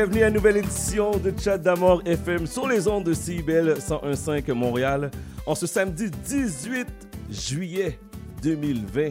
[0.00, 4.50] Bienvenue à une nouvelle édition de Chat d'Amour FM sur les ondes de CIBEL 101.5
[4.54, 5.10] Montréal
[5.44, 6.86] en ce samedi 18
[7.30, 7.98] juillet
[8.42, 9.10] 2020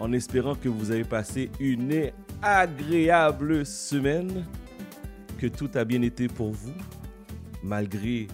[0.00, 4.46] en espérant que vous avez passé une agréable semaine,
[5.36, 6.72] que tout a bien été pour vous,
[7.62, 8.26] malgré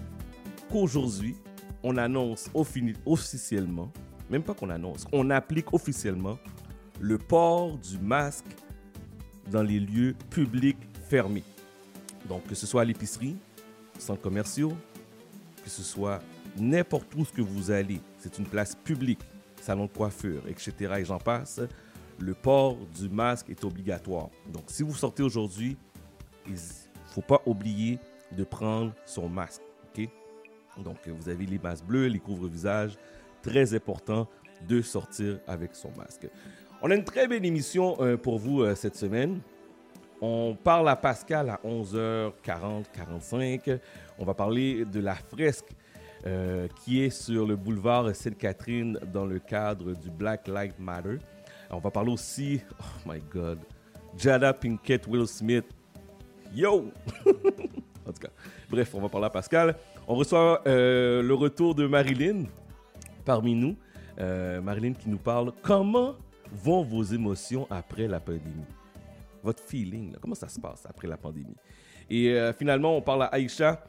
[0.71, 1.35] qu'aujourd'hui,
[1.83, 2.49] on annonce
[3.05, 3.93] officiellement,
[4.31, 6.39] même pas qu'on annonce, on applique officiellement
[7.01, 8.47] le port du masque
[9.51, 10.79] dans les lieux publics
[11.11, 11.43] fermés.
[12.33, 13.37] Donc, que ce soit à l'épicerie,
[13.99, 14.73] centres commerciaux,
[15.63, 16.23] que ce soit
[16.57, 19.21] n'importe où ce que vous allez, c'est une place publique,
[19.61, 20.95] salon de coiffure, etc.
[21.01, 21.61] et j'en passe,
[22.19, 24.31] le port du masque est obligatoire.
[24.51, 25.77] Donc, si vous sortez aujourd'hui,
[26.47, 26.59] il ne
[27.09, 27.99] faut pas oublier
[28.35, 29.61] de prendre son masque.
[29.95, 30.09] OK?
[30.83, 32.97] Donc, vous avez les masques bleus, les couvre-visages.
[33.43, 34.27] Très important
[34.67, 36.27] de sortir avec son masque.
[36.81, 39.43] On a une très belle émission euh, pour vous euh, cette semaine.
[40.25, 43.71] On parle à Pascal à 11h40, 45.
[44.21, 45.75] On va parler de la fresque
[46.25, 51.17] euh, qui est sur le boulevard Sainte-Catherine dans le cadre du Black Lives Matter.
[51.71, 53.59] On va parler aussi, oh my god,
[54.17, 55.65] Jada Pinkett, Will Smith.
[56.55, 56.93] Yo!
[57.27, 58.31] en tout cas,
[58.71, 59.75] bref, on va parler à Pascal.
[60.07, 62.45] On reçoit euh, le retour de Marilyn
[63.25, 63.75] parmi nous.
[64.21, 66.15] Euh, Marilyn qui nous parle comment
[66.53, 68.67] vont vos émotions après la pandémie?
[69.43, 71.57] Votre feeling, comment ça se passe après la pandémie?
[72.09, 73.85] Et euh, finalement, on parle à Aïcha.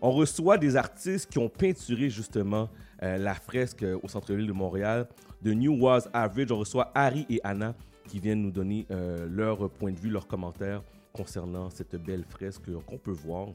[0.00, 2.68] On reçoit des artistes qui ont peinturé justement
[3.00, 5.08] la fresque au centre-ville de Montréal
[5.42, 6.50] de New Was Average.
[6.50, 7.74] On reçoit Harry et Anna
[8.08, 10.82] qui viennent nous donner leur point de vue, leurs commentaires
[11.12, 13.48] concernant cette belle fresque qu'on peut voir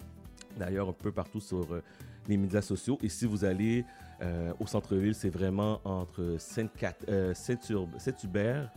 [0.57, 1.81] d'ailleurs un peu partout sur euh,
[2.27, 2.97] les médias sociaux.
[3.01, 3.85] Et si vous allez
[4.21, 8.71] euh, au centre-ville, c'est vraiment entre euh, Saint-Hubert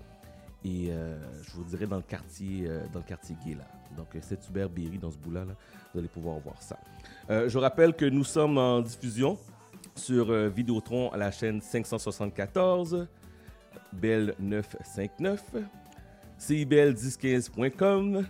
[0.65, 0.91] et
[1.43, 3.65] je vous dirais dans le quartier, dans le quartier gay là.
[3.97, 5.45] Donc Saint-Hubert, Berry, dans ce bout-là,
[5.93, 6.79] vous allez pouvoir voir ça.
[7.29, 9.39] je rappelle que nous sommes en diffusion
[9.97, 13.07] sur Vidéotron à la chaîne 574,
[13.93, 15.43] Belle 959,
[16.39, 18.25] CIBL1015.com,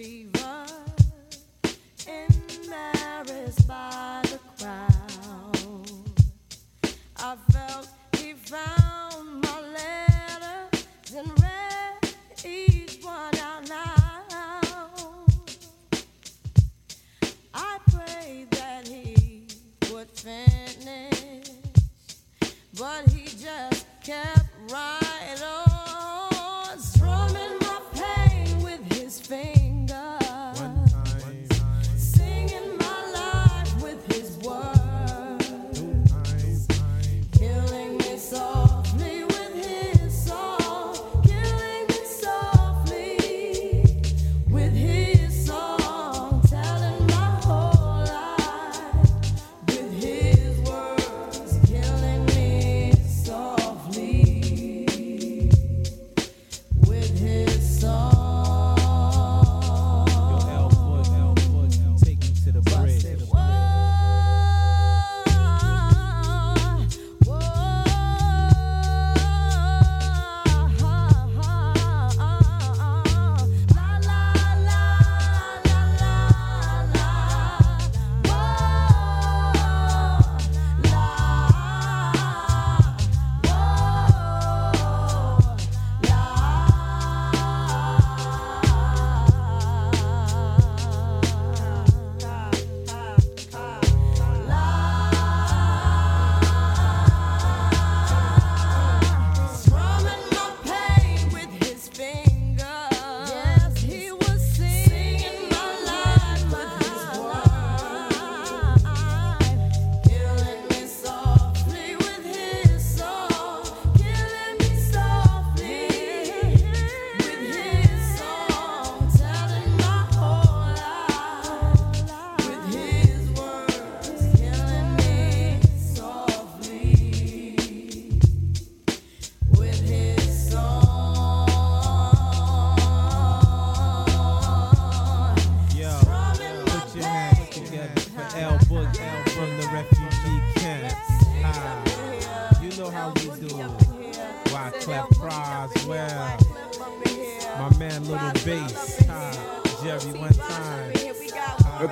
[0.00, 0.66] Shiva
[2.08, 5.86] embarrassed by the crowd.
[7.18, 12.14] I felt he found my letters and read
[12.46, 15.50] each one out loud.
[17.52, 19.48] I prayed that he
[19.92, 21.50] would finish,
[22.78, 25.09] but he just kept writing.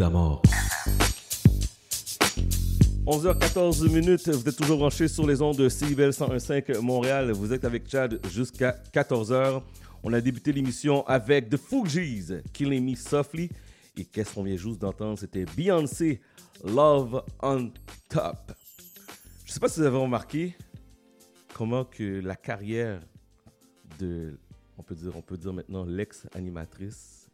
[0.00, 0.40] D'amour.
[3.04, 7.32] 11h14 minutes, vous êtes toujours branchés sur les ondes de CIBL 101.5 Montréal.
[7.32, 9.60] Vous êtes avec Chad jusqu'à 14h.
[10.02, 13.50] On a débuté l'émission avec The Fugees, Killing Me Softly.
[13.98, 15.18] Et qu'est-ce qu'on vient juste d'entendre?
[15.18, 16.22] C'était Beyoncé,
[16.64, 17.70] Love on
[18.08, 18.52] Top.
[19.44, 20.56] Je ne sais pas si vous avez remarqué
[21.52, 23.02] comment que la carrière
[23.98, 24.38] de,
[24.78, 27.28] on peut dire, on peut dire maintenant l'ex-animatrice,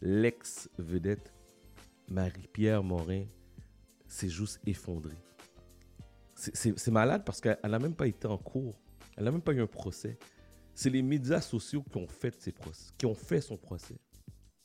[0.00, 1.33] l'ex-vedette
[2.08, 3.24] Marie-Pierre Morin
[4.06, 5.16] s'est juste effondrée.
[6.34, 8.78] C'est malade parce qu'elle n'a même pas été en cours.
[9.16, 10.18] Elle n'a même pas eu un procès.
[10.74, 12.06] C'est les médias sociaux qui ont
[13.14, 13.96] fait, son procès.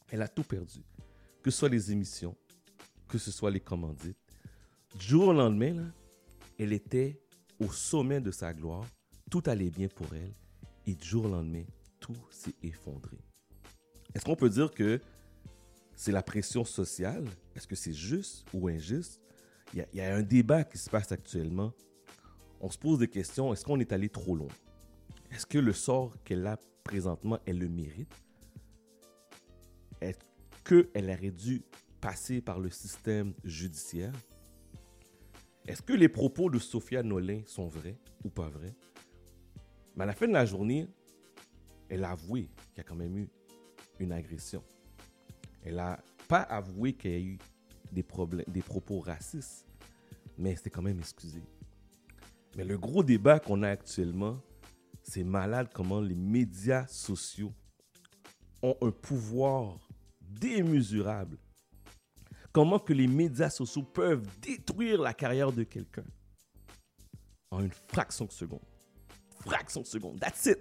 [0.10, 0.79] Elle a tout perdu.
[1.43, 2.36] Que ce soit les émissions,
[3.08, 4.17] que ce soit les commandites.
[4.98, 5.93] Du jour au lendemain,
[6.58, 7.22] elle était
[7.60, 8.86] au sommet de sa gloire.
[9.29, 10.34] Tout allait bien pour elle.
[10.88, 11.63] Et du jour au lendemain,
[12.00, 13.17] tout s'est effondré.
[14.15, 15.00] Est-ce qu'on peut dire que
[16.00, 17.25] c'est la pression sociale?
[17.58, 19.20] Est-ce que c'est juste ou injuste?
[19.74, 21.74] Il y, a, un débat qui se passe actuellement.
[22.62, 23.51] On se pose des questions.
[23.51, 24.48] Est-ce qu'on est allé trop loin?
[25.29, 28.13] Est-ce que le sort qu'elle a présentement, elle le mérite?
[30.00, 30.20] Est-ce
[30.63, 31.63] qu'elle aurait dû
[32.00, 34.13] passer par le système judiciaire?
[35.68, 38.74] Est-ce que les propos de Sophia Nolin sont vrais ou pas vrais?
[39.98, 40.88] Mais à la fin de la journée,
[41.89, 43.29] elle a avoué qu'il y a quand même eu
[44.00, 44.63] une agression.
[45.63, 47.37] Elle n'a pas avoué qu'il y a eu
[47.91, 48.03] des,
[48.61, 49.65] propos racistes,
[50.37, 51.41] mais c'était quand même excusé.
[52.55, 54.41] Mais le gros débat qu'on a actuellement,
[55.03, 57.53] c'est malade comment les médias sociaux
[58.61, 59.77] ont un pouvoir
[60.21, 61.37] démesurable.
[62.51, 66.05] Comment que les médias sociaux peuvent détruire la carrière de quelqu'un
[67.51, 68.61] en une fraction de seconde.
[69.41, 70.19] Fraction de seconde.
[70.19, 70.59] That's it.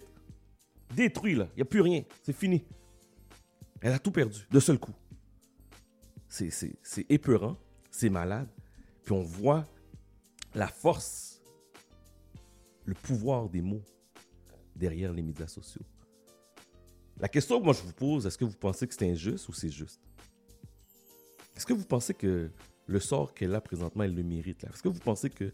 [0.94, 1.48] Détruit là.
[1.52, 2.02] Il n'y a plus rien.
[2.22, 2.64] C'est fini.
[3.80, 4.94] Elle a tout perdu de seul coup.
[6.28, 6.50] C'est
[7.08, 7.56] épeurant.
[7.90, 8.48] C'est malade.
[9.04, 9.66] Puis on voit
[10.54, 11.40] la force,
[12.84, 13.82] le pouvoir des mots
[14.76, 15.82] derrière les médias sociaux.
[17.18, 19.52] La question que moi je vous pose, est-ce que vous pensez que c'est injuste ou
[19.52, 20.00] c'est juste?
[21.56, 22.50] Est-ce que vous pensez que
[22.86, 24.62] le sort qu'elle a présentement, elle le mérite?
[24.64, 25.52] Est-ce que vous pensez que.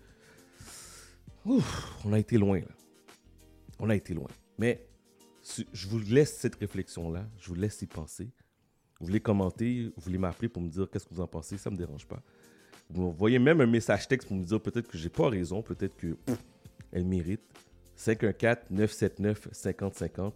[1.46, 2.74] On a été loin là?
[3.78, 4.28] On a été loin.
[4.58, 4.86] Mais
[5.72, 7.26] je vous laisse cette réflexion-là.
[7.38, 8.30] Je vous laisse y penser.
[9.00, 11.70] Vous voulez commenter, vous voulez m'appeler pour me dire qu'est-ce que vous en pensez, ça
[11.70, 12.22] ne me dérange pas.
[12.90, 15.96] Vous voyez même un message texte pour me dire peut-être que j'ai pas raison, peut-être
[15.96, 16.16] que
[16.92, 17.42] elle mérite.
[17.98, 20.32] 514-979-5050.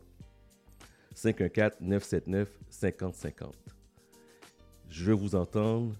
[1.14, 3.52] 514-979-5050.
[4.88, 5.94] Je veux vous entendre.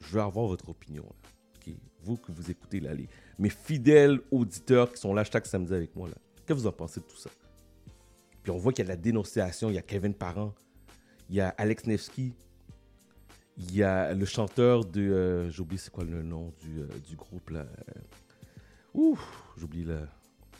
[0.00, 1.04] Je veux avoir votre opinion.
[2.00, 2.92] Vous que vous écoutez là,
[3.38, 6.08] mes fidèles auditeurs qui sont là chaque samedi avec moi.
[6.08, 7.28] Qu'est-ce que vous en pensez de tout ça?
[8.50, 9.68] On voit qu'il y a la dénonciation.
[9.68, 10.54] Il y a Kevin Parent.
[11.28, 12.34] Il y a Alex Nevsky.
[13.56, 15.00] Il y a le chanteur de.
[15.00, 17.66] Euh, J'oublie c'est quoi le nom du, euh, du groupe là.
[18.94, 19.18] Ouh,
[19.56, 20.06] j'oublie là.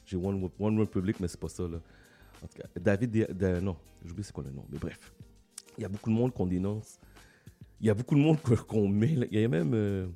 [0.05, 1.79] J'ai One, One Republic, mais c'est pas ça là.
[2.43, 3.29] En tout cas, David.
[3.63, 4.65] non, j'oublie c'est quoi le nom.
[4.71, 4.99] Mais bref.
[5.77, 6.99] Il y a beaucoup de monde qu'on dénonce.
[7.81, 9.13] Il y a beaucoup de monde qu'on met.
[9.31, 10.09] Il y a même euh,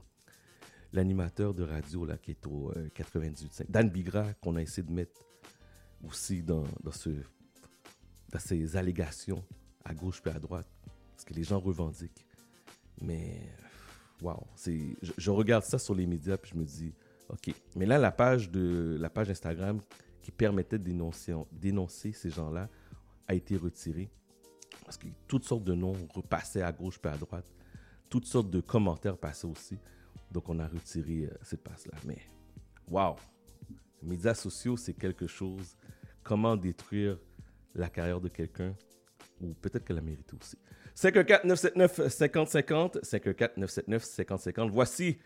[0.93, 3.71] l'animateur de radio là, qui est au 98.5.
[3.71, 5.21] Dan Bigra, qu'on a essayé de mettre
[6.05, 7.11] aussi dans, dans, ce,
[8.33, 9.45] dans ces allégations
[9.85, 10.67] à gauche puis à droite.
[11.11, 12.27] Parce que les gens revendiquent.
[13.01, 13.43] Mais,
[14.21, 16.93] waouh, je, regarde ça sur les médias puis je me dis,
[17.29, 17.55] OK.
[17.77, 19.81] Mais là, la page, de, la page Instagram
[20.23, 22.69] qui permettait de dénoncer, dénoncer ces gens-là
[23.29, 24.11] a été retirée.
[24.85, 27.51] Parce que toutes sortes de noms repassaient à gauche puis à droite.
[28.09, 29.79] Toutes sortes de commentaires passaient aussi.
[30.31, 31.97] Donc, on a retiré euh, cette passe-là.
[32.07, 32.19] Mais,
[32.89, 33.17] waouh!
[34.03, 35.77] Les médias sociaux, c'est quelque chose.
[36.23, 37.19] Comment détruire
[37.75, 38.75] la carrière de quelqu'un
[39.41, 40.57] ou peut-être qu'elle a mérité aussi.
[40.97, 43.02] 514-979-5050.
[43.02, 44.71] 514-979-5050.
[44.71, 45.19] Voici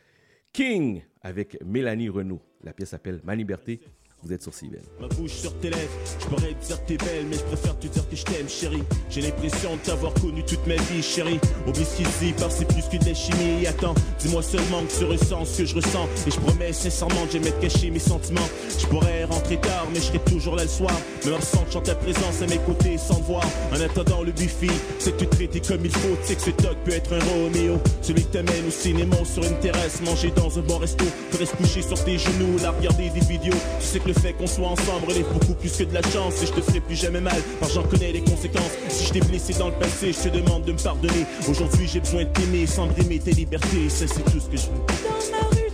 [0.53, 2.43] King avec Mélanie Renault.
[2.63, 3.81] La pièce s'appelle Ma liberté.
[4.23, 4.81] Vous êtes sur CIBL.
[4.99, 7.79] Ma bouche sur tes lèvres, je pourrais te dire que t'es belle, mais je préfère
[7.79, 8.83] te dire que je t'aime, chérie.
[9.17, 11.41] J'ai l'impression de t'avoir connu toute ma vie, chérie.
[11.67, 13.67] Oublie ce qu'il dit, parce c'est plus que de la chimie.
[13.67, 16.07] Attends, dis-moi seulement que tu ressens ce que je ressens.
[16.27, 18.47] Et je promets sincèrement de jamais te cacher mes sentiments.
[18.79, 20.93] Je pourrais rentrer tard, mais je serai toujours là le soir.
[21.25, 23.43] Me ressentant ta présence à mes côtés sans voir.
[23.73, 24.67] En attendant le buffet,
[24.99, 26.17] c'est que tu traites comme il faut.
[26.21, 27.79] Tu sais que ce dog peut être un Roméo.
[28.03, 31.07] Celui qui t'amène au cinéma sur une terrasse, manger dans un bon resto.
[31.31, 33.57] Peut se coucher sur tes genoux, là regarder des vidéos.
[33.81, 36.43] Tu sais que le fait qu'on soit ensemble relève beaucoup plus que de la chance
[36.43, 39.06] et je te ferai plus jamais mal, car j'en connais les conséquences.
[39.07, 41.27] Je t'ai blessé dans le passé, je te demande de me pardonner.
[41.49, 44.67] Aujourd'hui, j'ai besoin de t'aimer sans brimer tes libertés, ça c'est tout ce que je
[44.67, 45.66] veux.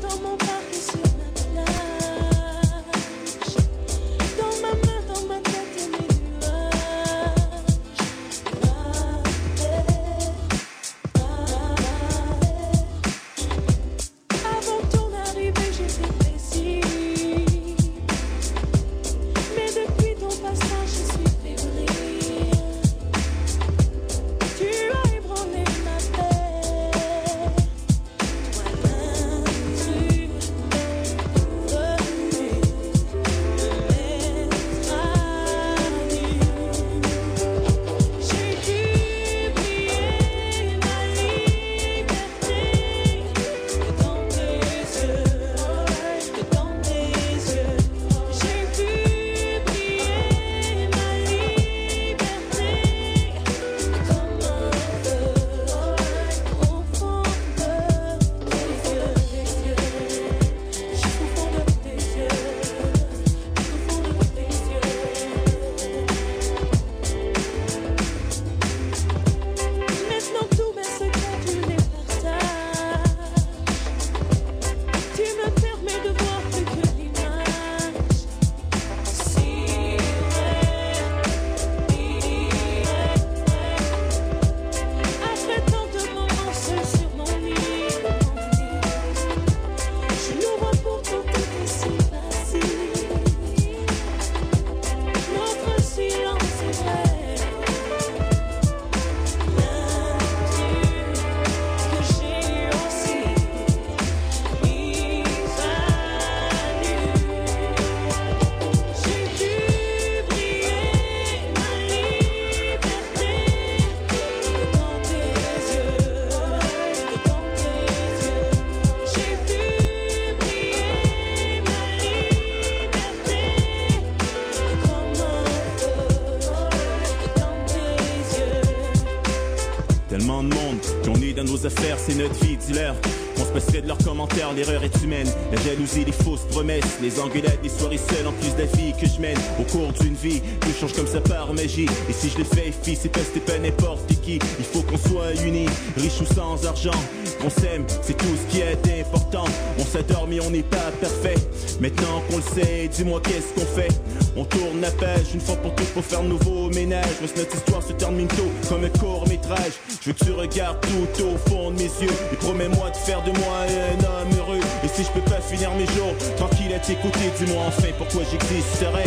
[132.73, 132.95] Dis-leur.
[133.39, 135.27] On se passerait de leurs commentaires, l'erreur est humaine.
[135.53, 138.93] La jalousie, les fausses promesses, les engueulades, les soirées seules, en plus de la vie
[139.01, 139.39] que je mène.
[139.59, 141.87] Au cours d'une vie, tout change comme ça par magie.
[142.09, 144.39] Et si je le fais, fille, c'est pas, c'était pas n'importe qui.
[144.59, 146.99] Il faut qu'on soit unis, riche ou sans argent.
[147.45, 149.45] On s'aime, c'est tout ce qui est important.
[149.79, 151.35] On s'adore, mais on n'est pas parfait.
[151.81, 153.93] Maintenant qu'on le sait, dis-moi qu'est-ce qu'on fait.
[154.37, 157.07] On tourne la page une fois pour toutes pour faire nouveau ménage.
[157.21, 159.73] que notre histoire se termine tôt, comme un court métrage.
[160.05, 162.11] Je veux que tu regardes tout au fond de mes yeux.
[162.33, 164.61] Et promets-moi de faire de moi un homme heureux.
[164.83, 169.05] Et si je peux pas finir mes jours tranquille à t'écouter, dis-moi enfin pourquoi j'existerais.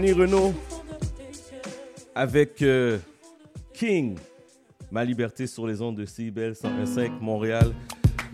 [0.00, 0.54] Mélanie Renault
[2.14, 2.98] avec euh,
[3.72, 4.16] King,
[4.92, 7.74] Ma liberté sur les ondes de CIBL 125 Montréal.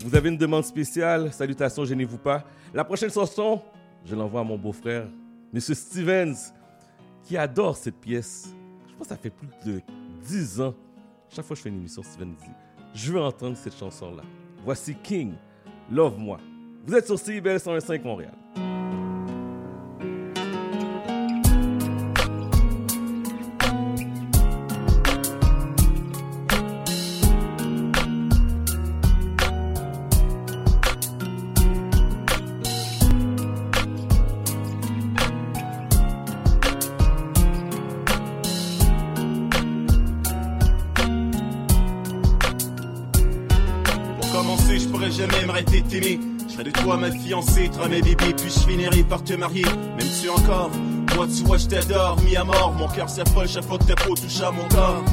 [0.05, 2.43] Vous avez une demande spéciale, salutations, gênez-vous pas.
[2.71, 3.63] La prochaine chanson,
[4.05, 5.07] je l'envoie à mon beau-frère,
[5.51, 6.35] Monsieur Stevens,
[7.23, 8.53] qui adore cette pièce.
[8.87, 9.81] Je pense que ça fait plus de
[10.23, 10.75] 10 ans.
[11.29, 12.51] Chaque fois que je fais une émission, Stevens dit
[12.93, 14.21] Je veux entendre cette chanson-là.
[14.63, 15.33] Voici King,
[15.91, 16.37] Love Moi.
[16.85, 18.33] Vous êtes sur CIBL 125 Montréal.
[47.11, 50.69] Fiancé, toi mes bébés, puis je finirai par te marier, même tu encore.
[51.15, 53.95] Moi tu vois je t'adore, mis à mort, mon cœur s'affole chaque fois que ta
[53.95, 55.03] peau touche à mon corps.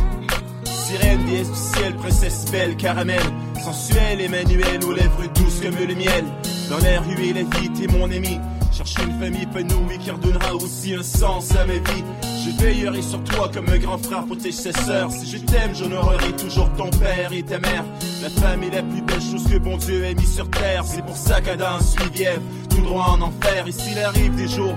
[0.64, 3.22] Sirène, déesse du ciel, princesse belle, caramel,
[3.62, 6.24] sensuelle, Emmanuel, aux lèvres douces comme le miel.
[6.68, 8.40] Dans l'air huée, la vie, t'es mon ami.
[8.72, 12.04] Cherche une famille épanouie qui redonnera aussi un sens à ma vie.
[12.44, 15.12] Je veillerai sur toi comme un grand frère protège ses sœurs.
[15.12, 17.84] Si je t'aime, j'honorerai toujours ton père et ta mère.
[18.20, 20.82] La femme est la plus belle chose que bon Dieu ait mis sur terre.
[20.84, 23.64] C'est pour ça qu'Adam suit Ève, tout droit en enfer.
[23.68, 24.74] Et s'il arrive des jours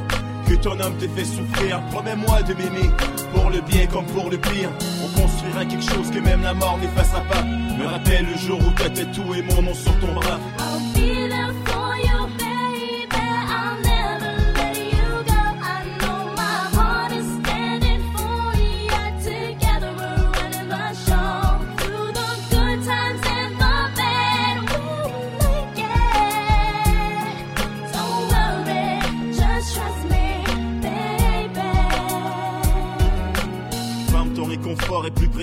[0.48, 2.90] que ton homme te fait souffrir, promets-moi de m'aimer,
[3.34, 4.70] pour le bien comme pour le pire.
[5.04, 7.42] On construira quelque chose que même la mort n'effacera pas.
[7.42, 10.40] Me rappelle le jour où t'as tout et mon nom sur ton bras.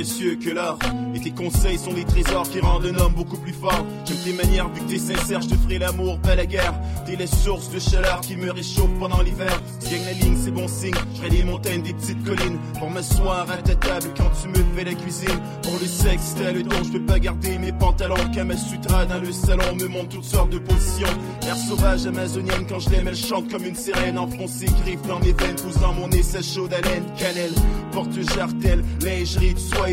[0.03, 0.79] Précieux que l'or.
[1.15, 3.87] Et tes conseils sont des trésors qui rendent un homme beaucoup plus fort.
[4.05, 6.75] J'aime tes manières, vu que t'es sincère, je te ferai l'amour, pas la guerre.
[7.07, 9.63] T'es les sources de chaleur qui me réchauffent pendant l'hiver.
[9.79, 10.95] Si la ligne, c'est bon signe.
[11.23, 12.59] Je des montagnes, des petites collines.
[12.81, 15.41] Pour m'asseoir à ta table quand tu me fais la cuisine.
[15.63, 18.17] Pour le sexe, t'as le don, je peux pas garder mes pantalons.
[18.35, 21.07] Kama Sutra dans le salon me montre toutes sortes de positions.
[21.47, 24.19] Air sauvage amazonienne, quand je l'aime, elle chante comme une sirène.
[24.19, 27.05] Enfoncée, griffe dans mes veines, pousse mon nez, sa chaude haleine.
[27.17, 27.55] Cannelle,
[27.93, 29.92] porte jartel, lingerie, soie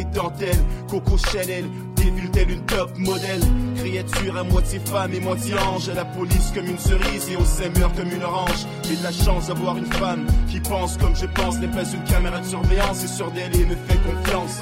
[0.88, 1.66] Coco Chanel,
[2.32, 3.42] telle une top modèle.
[3.76, 5.90] Créature à moitié femme et moitié ange.
[5.90, 8.66] À la police comme une cerise et au semeur comme une orange.
[8.88, 11.60] J'ai de la chance d'avoir une femme qui pense comme je pense.
[11.60, 14.60] N'est pas une caméra de surveillance et sur d'elle et me fait confiance.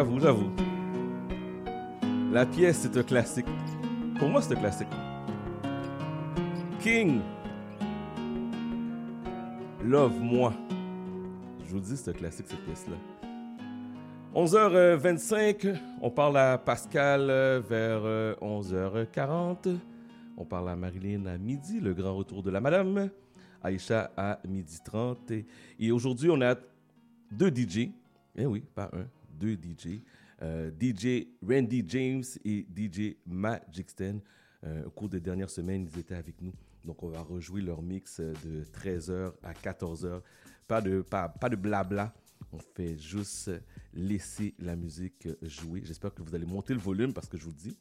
[0.00, 0.50] J'avoue, j'avoue.
[2.32, 3.44] La pièce, c'est un classique.
[4.18, 4.88] Pour moi, c'est un classique.
[6.80, 7.20] King.
[9.84, 10.54] Love moi.
[11.66, 12.96] Je vous dis, c'est un classique cette pièce-là.
[14.34, 18.00] 11h25, on parle à Pascal euh, vers
[18.40, 19.66] 11h40.
[19.66, 19.76] Euh,
[20.38, 23.10] on parle à Marilyn à midi, le grand retour de la madame.
[23.62, 25.30] Aïcha à midi 30.
[25.78, 26.54] Et, aujourd'hui, on a
[27.30, 27.90] deux DJ.
[28.34, 29.04] Eh oui, pas un,
[29.40, 30.02] deux DJ.
[30.42, 34.20] Euh, DJ Randy James et DJ Magicsten.
[34.64, 36.52] Euh, au cours des dernières semaines, ils étaient avec nous.
[36.84, 40.20] Donc, on va rejouer leur mix de 13h à 14h.
[40.68, 42.14] Pas de, pas, pas de blabla.
[42.52, 43.50] On fait juste
[43.92, 45.82] laisser la musique jouer.
[45.84, 47.76] J'espère que vous allez monter le volume parce que je vous dis,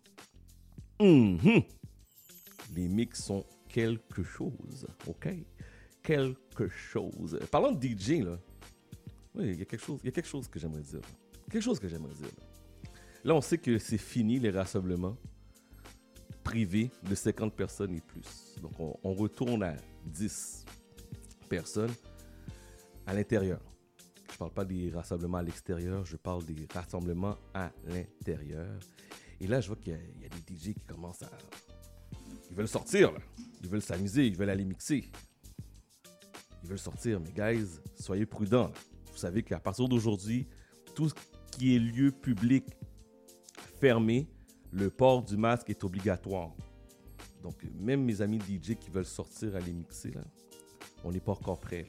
[0.99, 1.63] mhm,
[2.75, 4.87] les mix sont quelque chose.
[5.07, 5.29] OK?
[6.03, 7.39] Quelque chose.
[7.51, 8.23] Parlant de DJ,
[9.35, 11.01] oui, il y a quelque chose, il y a quelque chose que j'aimerais dire.
[11.49, 12.29] Quelque chose que j'aimerais dire.
[13.23, 13.35] Là.
[13.35, 15.17] on sait que c'est fini les rassemblements
[16.43, 18.55] privés de 50 personnes et plus.
[18.61, 20.65] Donc, on retourne à 10
[21.49, 21.91] personnes
[23.05, 23.59] à l'intérieur.
[24.27, 28.79] Je ne parle pas des rassemblements à l'extérieur, je parle des rassemblements à l'intérieur.
[29.41, 31.29] Et là, je vois qu'il y, a des DJ qui commencent à.
[32.49, 33.19] Ils veulent sortir, là.
[33.61, 35.09] Ils veulent s'amuser, ils veulent aller mixer.
[36.63, 37.67] Ils veulent sortir, mais guys,
[37.99, 38.71] soyez prudents.
[39.11, 40.47] Vous savez qu'à partir d'aujourd'hui,
[40.93, 41.09] tout
[41.51, 42.65] qui est lieu public
[43.79, 44.27] fermé,
[44.71, 46.51] le port du masque est obligatoire.
[47.41, 50.23] Donc, même mes amis DJ qui veulent sortir, aller mixer, là,
[51.03, 51.87] on n'est pas encore prêt.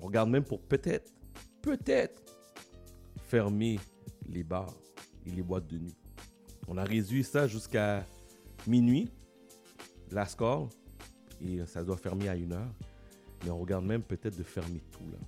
[0.00, 1.12] On regarde même pour peut-être,
[1.60, 2.22] peut-être
[3.24, 3.78] fermer
[4.26, 4.74] les bars
[5.26, 5.96] et les boîtes de nuit.
[6.66, 8.04] On a réduit ça jusqu'à
[8.66, 9.08] minuit,
[10.10, 10.68] la score,
[11.40, 12.74] et ça doit fermer à une heure.
[13.44, 15.18] Mais on regarde même peut-être de fermer tout là.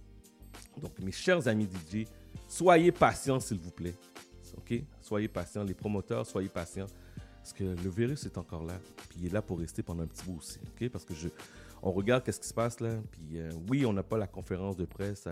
[0.80, 2.06] Donc, mes chers amis DJ,
[2.54, 3.96] soyez patients, s'il vous plaît.
[4.56, 4.74] OK?
[5.00, 5.64] Soyez patients.
[5.64, 6.86] Les promoteurs, soyez patients.
[7.36, 8.78] Parce que le virus est encore là.
[9.08, 10.60] Puis il est là pour rester pendant un petit bout aussi.
[10.68, 10.88] OK?
[10.88, 11.28] Parce que je,
[11.82, 12.94] on regarde qu'est-ce qui se passe là.
[13.10, 15.28] Puis euh, oui, on n'a pas la conférence de presse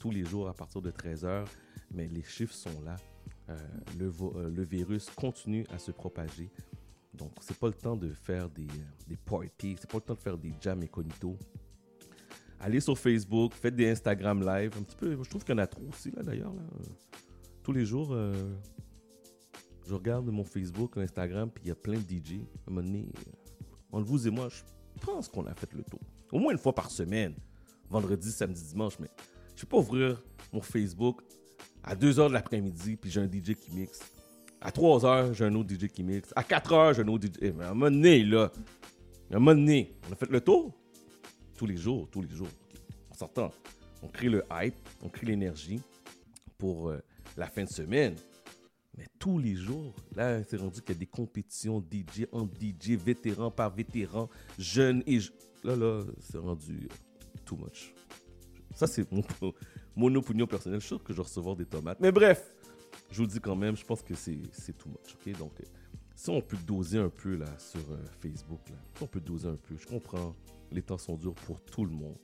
[0.00, 1.44] tous les jours à partir de 13h,
[1.92, 2.96] mais les chiffres sont là.
[3.50, 3.56] Euh,
[3.98, 6.50] le, euh, le, virus continue à se propager.
[7.14, 8.66] Donc, c'est pas le temps de faire des,
[9.06, 11.36] des parties, c'est pas le temps de faire des jams incognito.
[12.60, 15.16] Allez sur Facebook, faites des Instagram live, un petit peu.
[15.22, 16.52] Je trouve qu'il y en a trop aussi, là, d'ailleurs.
[17.62, 18.16] Tous les jours,
[19.86, 22.32] je regarde mon Facebook, Instagram, puis il y a plein de DJ.
[22.66, 23.08] À un moment donné,
[23.92, 24.62] entre vous et moi, je
[25.00, 26.00] pense qu'on a fait le tour.
[26.32, 27.34] Au moins une fois par semaine,
[27.88, 29.08] vendredi, samedi, dimanche, mais
[29.56, 31.22] je vais pas ouvrir mon Facebook
[31.82, 34.00] à 2 h de l'après-midi, puis j'ai un DJ qui mixe.
[34.60, 36.32] À 3 h, j'ai un autre DJ qui mixe.
[36.36, 37.38] À 4 h, j'ai un autre DJ.
[37.40, 38.50] Eh, à un moment donné, là,
[39.30, 40.74] à un moment donné, on a fait le tour.
[41.58, 42.48] Tous les jours, tous les jours.
[43.10, 43.50] On s'entend.
[44.00, 45.80] On crée le hype, on crée l'énergie
[46.56, 47.02] pour euh,
[47.36, 48.14] la fin de semaine.
[48.96, 52.90] Mais tous les jours, là, c'est rendu qu'il y a des compétitions DJ en DJ,
[52.90, 55.18] vétéran par vétéran, jeunes et...
[55.64, 56.88] Là, là, c'est rendu
[57.44, 57.92] too much.
[58.76, 59.04] Ça, c'est
[59.96, 60.78] mon, opinion personnelle.
[60.80, 61.98] Je suis sûr que je vais recevoir des tomates.
[61.98, 62.54] Mais bref,
[63.10, 64.38] je vous le dis quand même, je pense que c'est
[64.78, 65.36] too much.
[65.36, 65.64] Donc, euh,
[66.14, 68.60] si on peut doser un peu là, sur euh, Facebook,
[68.96, 70.36] si on peut doser un peu, je comprends,
[70.72, 72.18] les temps sont durs pour tout le monde.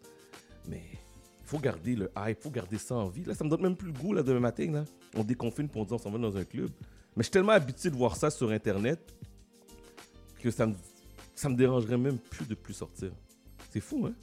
[0.68, 3.24] Mais il faut garder le hype, il faut garder ça en vie.
[3.24, 4.70] Là, ça me donne même plus le goût là, demain matin.
[4.70, 4.84] Là.
[5.14, 6.70] On déconfine pour dire on s'en va dans un club.
[7.16, 9.14] Mais je suis tellement habitué de voir ça sur Internet
[10.40, 13.12] que ça me, me dérangerait même plus de plus sortir.
[13.70, 14.14] C'est fou, hein?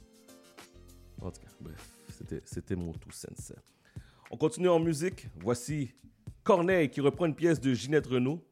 [1.20, 1.90] En tout cas, bref,
[2.44, 3.52] c'était mon tout sens.
[4.30, 5.28] On continue en musique.
[5.40, 5.92] Voici
[6.42, 8.42] Corneille qui reprend une pièce de Ginette Renault,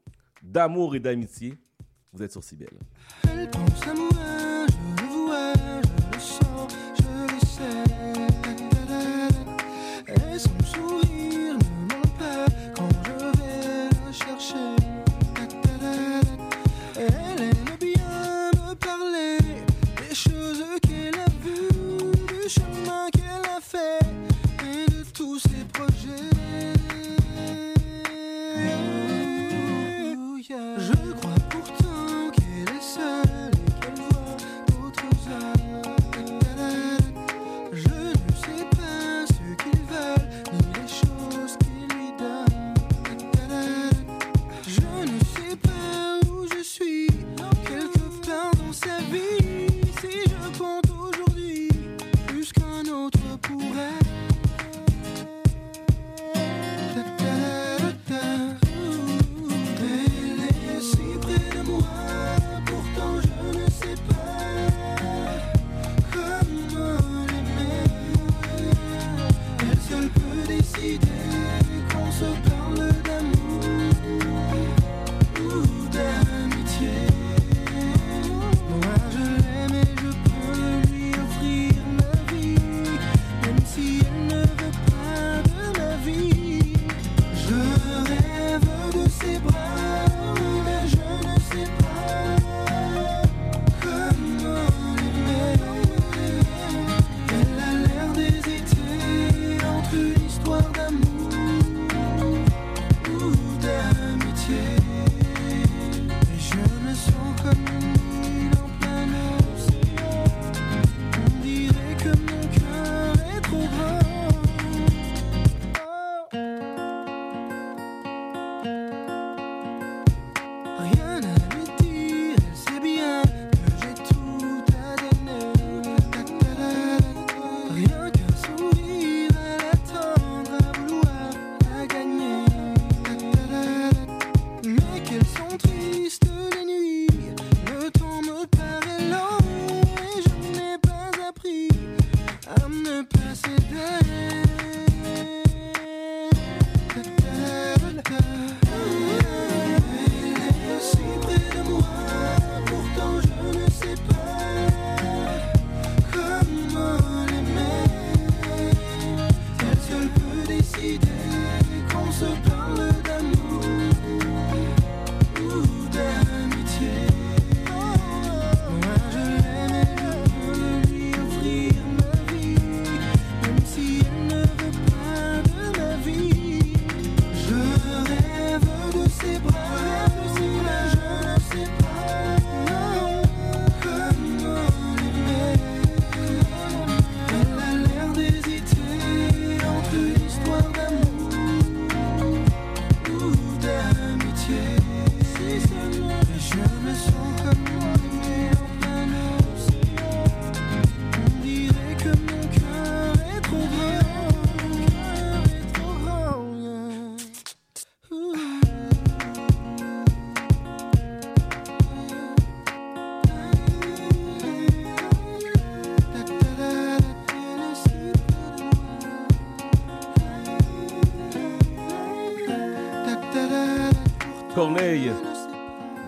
[0.41, 1.55] D'amour et d'amitié.
[2.13, 2.79] Vous êtes sur Cybelle.
[3.23, 3.49] Elle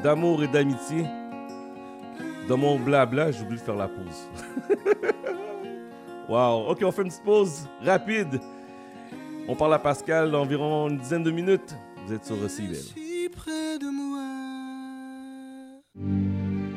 [0.04, 1.06] D'amour et d'amitié.
[2.48, 4.30] Dans mon blabla, j'ai oublié de faire la pause.
[6.30, 6.70] wow.
[6.70, 8.40] Ok, on fait une petite pause rapide.
[9.48, 11.76] On parle à Pascal environ une dizaine de minutes.
[12.06, 12.76] Vous êtes sur CIBL.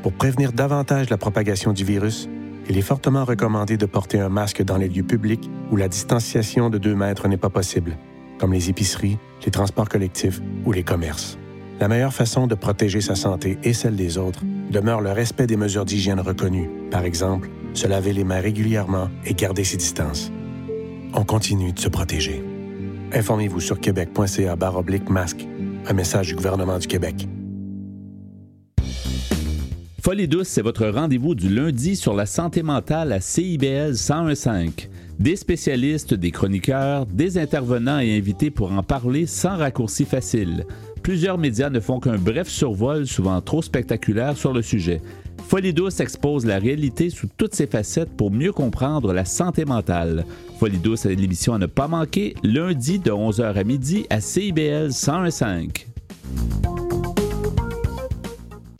[0.03, 2.29] Pour prévenir davantage la propagation du virus,
[2.69, 6.71] il est fortement recommandé de porter un masque dans les lieux publics où la distanciation
[6.71, 7.97] de 2 mètres n'est pas possible,
[8.39, 11.39] comme les épiceries, les transports collectifs ou les commerces.
[11.79, 15.59] La meilleure façon de protéger sa santé et celle des autres demeure le respect des
[15.59, 20.33] mesures d'hygiène reconnues, par exemple, se laver les mains régulièrement et garder ses distances.
[21.13, 22.43] On continue de se protéger.
[23.13, 24.57] Informez-vous sur québec.ca
[25.11, 25.47] masque,
[25.87, 27.29] un message du gouvernement du Québec.
[30.03, 34.89] Folie douce, c'est votre rendez-vous du lundi sur la santé mentale à CIBL 1015.
[35.19, 40.67] Des spécialistes, des chroniqueurs, des intervenants et invités pour en parler sans raccourci facile.
[41.07, 45.01] Plusieurs médias ne font qu'un bref survol, souvent trop spectaculaire, sur le sujet.
[45.47, 50.25] Folie expose la réalité sous toutes ses facettes pour mieux comprendre la santé mentale.
[50.59, 54.89] Folie douce est l'émission à ne pas manquer, lundi de 11h à midi à CIBL
[54.89, 55.69] 1015.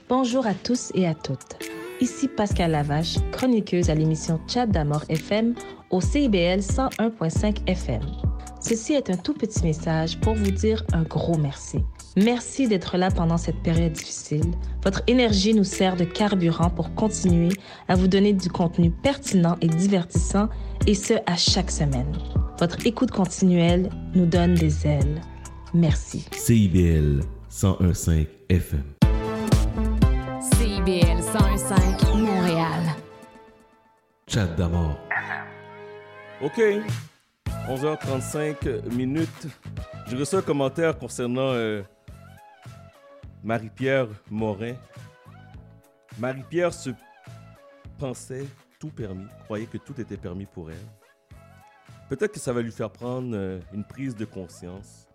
[0.09, 1.65] Bonjour à tous et à toutes.
[2.01, 5.55] Ici Pascal Lavache, chroniqueuse à l'émission Chat d'Amour FM
[5.91, 8.03] au CIBL 101.5 FM.
[8.61, 11.79] Ceci est un tout petit message pour vous dire un gros merci.
[12.19, 14.55] Merci d'être là pendant cette période difficile.
[14.83, 17.51] Votre énergie nous sert de carburant pour continuer
[17.89, 20.49] à vous donner du contenu pertinent et divertissant,
[20.87, 22.11] et ce, à chaque semaine.
[22.59, 25.21] Votre écoute continuelle nous donne des ailes.
[25.75, 26.25] Merci.
[26.33, 27.21] CIBL
[27.51, 28.85] 101.5 FM.
[30.41, 32.83] CIBL 101.5 Montréal.
[34.27, 34.97] Chat d'amour.
[36.43, 36.63] OK.
[37.69, 39.49] 11h35 minutes.
[40.07, 41.83] Je reçois un commentaire concernant euh,
[43.47, 44.75] Marie-Pierre Morin.
[46.19, 46.91] Marie-Pierre se
[47.97, 48.45] pensait
[48.81, 50.89] tout permis, croyait que tout était permis pour elle.
[52.09, 55.07] Peut-être que ça va lui faire prendre euh, une prise de conscience.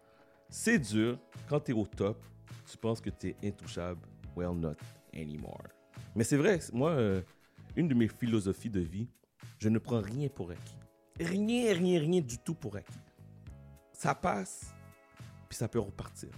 [0.48, 1.20] C'est dur
[1.50, 2.26] quand tu es au top,
[2.72, 4.00] tu penses que tu es intouchable.
[4.38, 4.78] Well, not
[5.14, 5.68] anymore.
[6.16, 7.22] Mais c'est vrai, moi, euh,
[7.76, 9.10] une de mes philosophies de vie,
[9.60, 10.80] je ne prends rien pour acquis.
[11.20, 12.94] Rien, rien, rien du tout pour acquis.
[13.92, 14.74] Ça passe,
[15.50, 16.30] puis ça peut repartir.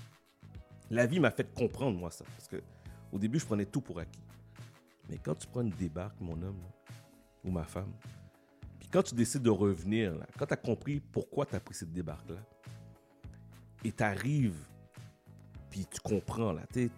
[0.93, 2.23] La vie m'a fait comprendre, moi, ça.
[2.37, 2.61] Parce que
[3.11, 4.21] au début, je prenais tout pour acquis.
[5.09, 6.61] Mais quand tu prends une débarque, mon homme,
[7.43, 7.91] ou ma femme,
[8.79, 11.91] puis quand tu décides de revenir, quand tu as compris pourquoi tu as pris cette
[11.91, 12.37] débarque-là,
[13.83, 14.67] et tu arrives,
[15.71, 16.89] puis tu comprends, là, tu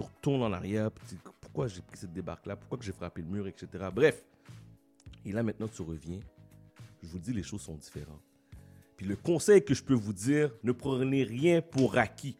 [0.00, 3.88] retournes en arrière, puis pourquoi j'ai pris cette débarque-là, pourquoi j'ai frappé le mur, etc.
[3.94, 4.24] Bref.
[5.26, 6.20] Et là, maintenant, tu reviens.
[7.02, 8.22] Je vous dis, les choses sont différentes.
[8.96, 12.38] Puis le conseil que je peux vous dire, ne prenez rien pour acquis.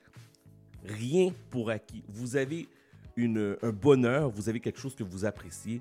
[0.84, 2.04] Rien pour acquis.
[2.08, 2.68] Vous avez
[3.16, 5.80] une, un bonheur, vous avez quelque chose que vous appréciez.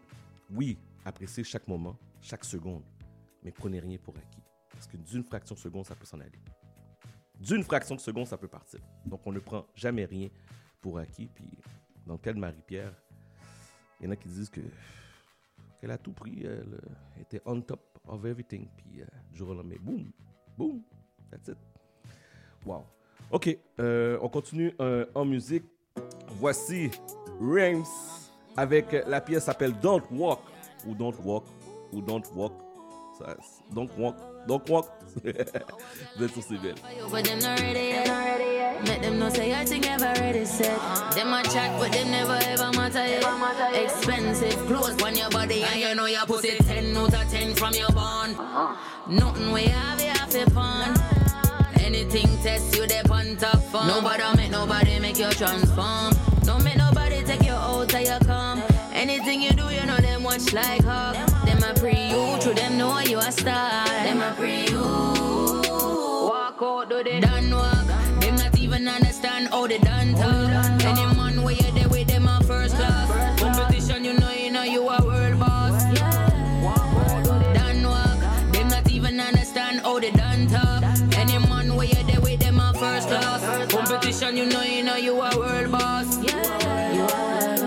[0.54, 2.84] Oui, appréciez chaque moment, chaque seconde.
[3.44, 4.44] Mais prenez rien pour acquis.
[4.72, 6.40] Parce que d'une fraction de seconde, ça peut s'en aller.
[7.40, 8.80] D'une fraction de seconde, ça peut partir.
[9.06, 10.30] Donc, on ne prend jamais rien
[10.80, 11.28] pour acquis.
[11.34, 11.50] Puis,
[12.06, 12.94] dans le cas de Marie-Pierre,
[14.00, 14.62] il y en a qui disent que
[15.80, 16.44] qu'elle a tout pris.
[16.44, 16.80] Elle
[17.20, 18.68] était on top of everything.
[18.78, 20.12] Puis, euh, du jour au lendemain, boum,
[20.58, 20.84] boum,
[21.32, 21.58] that's it.
[22.64, 22.86] Wow.
[23.32, 25.64] Ok, euh, on continue euh, en musique.
[26.40, 26.92] Voici
[27.40, 30.42] Reims avec la pièce s'appelle Don't Walk
[30.86, 31.46] ou Don't Walk
[31.94, 32.54] ou Don't Walk.
[33.18, 33.36] Ça,
[33.74, 34.16] don't Walk,
[34.48, 34.88] Don't Walk.
[35.24, 36.76] Vous êtes sur CBL.
[38.84, 40.76] Make them know say I think ever already said.
[41.14, 43.24] Them a chat, but them never ever matter yet.
[43.76, 47.76] Expensive clothes on your body, and you know your pussy 10 out of 10 from
[47.76, 48.36] your bond.
[49.08, 51.11] Nothing we have, you have to pawn.
[51.94, 53.86] Anything test you, they on top form.
[53.86, 56.14] Nobody make nobody make you transform.
[56.46, 58.64] Don't make nobody take you out till you come.
[58.94, 61.16] Anything you do, you know them watch like hawk.
[61.46, 63.86] Them a pre you, true them know you a star.
[64.06, 64.80] Them a pre you.
[66.32, 67.86] Walk out, do they done walk.
[68.22, 70.81] Them not even understand how they done talk.
[84.22, 86.24] Competition, you know, you know you a world boss.
[86.24, 86.94] Yeah.
[86.94, 87.58] You are.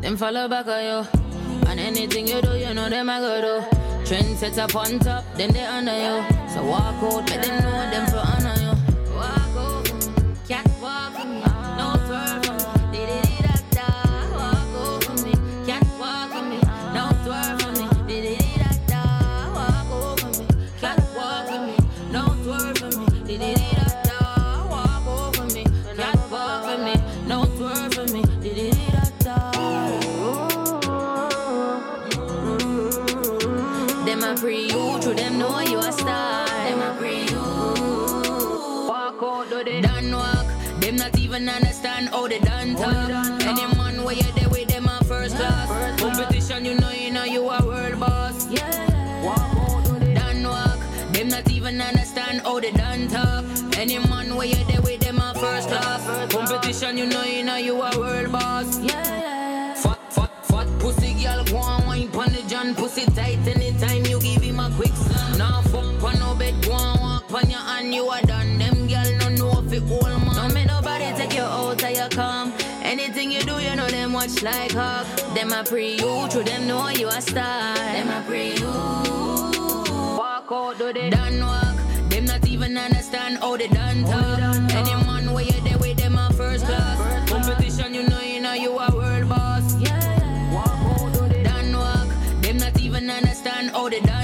[0.00, 1.06] Them follow back on you.
[1.68, 3.60] And anything you do, you know them I go do.
[4.06, 6.24] Trend set up on top, then they under you.
[6.48, 8.57] So walk out, let them know them for honor
[41.28, 43.10] even understand how they done talk.
[43.42, 46.00] Any man where you there with them a first class.
[46.00, 48.46] Competition, you know, you know you a world boss.
[48.46, 49.20] Yeah.
[50.14, 50.80] Done walk.
[51.12, 53.44] Them not even understand how they done talk.
[53.76, 56.32] Any man where you there with them a first class.
[56.32, 58.78] Competition, you know, you know you a world boss.
[58.78, 64.18] Fat, fat, fat pussy girl, go on wine pon the John pussy tight anytime you
[64.20, 65.36] give him a quick slam.
[65.36, 68.56] Now fuck pon no bed, go on walk pon your hand, you are done.
[68.58, 70.27] Them girl no know if it hold
[72.16, 72.52] of.
[72.82, 75.06] Anything you do, you know them watch like hawk.
[75.34, 77.74] Them a pre you, true them know you a star.
[77.74, 78.66] Them a pre you.
[80.16, 81.76] Walk out, do they done walk?
[82.08, 84.38] Them not even understand how they done talk.
[84.72, 87.28] Any man where you there with them a first class.
[87.30, 89.74] Competition, you know, you know you a world boss.
[89.76, 90.54] Yeah.
[90.54, 92.08] Walk out, do they done walk?
[92.42, 94.17] Them not even understand how they done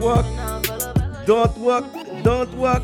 [0.00, 0.24] walk,
[1.26, 1.84] don't walk,
[2.24, 2.82] don't walk,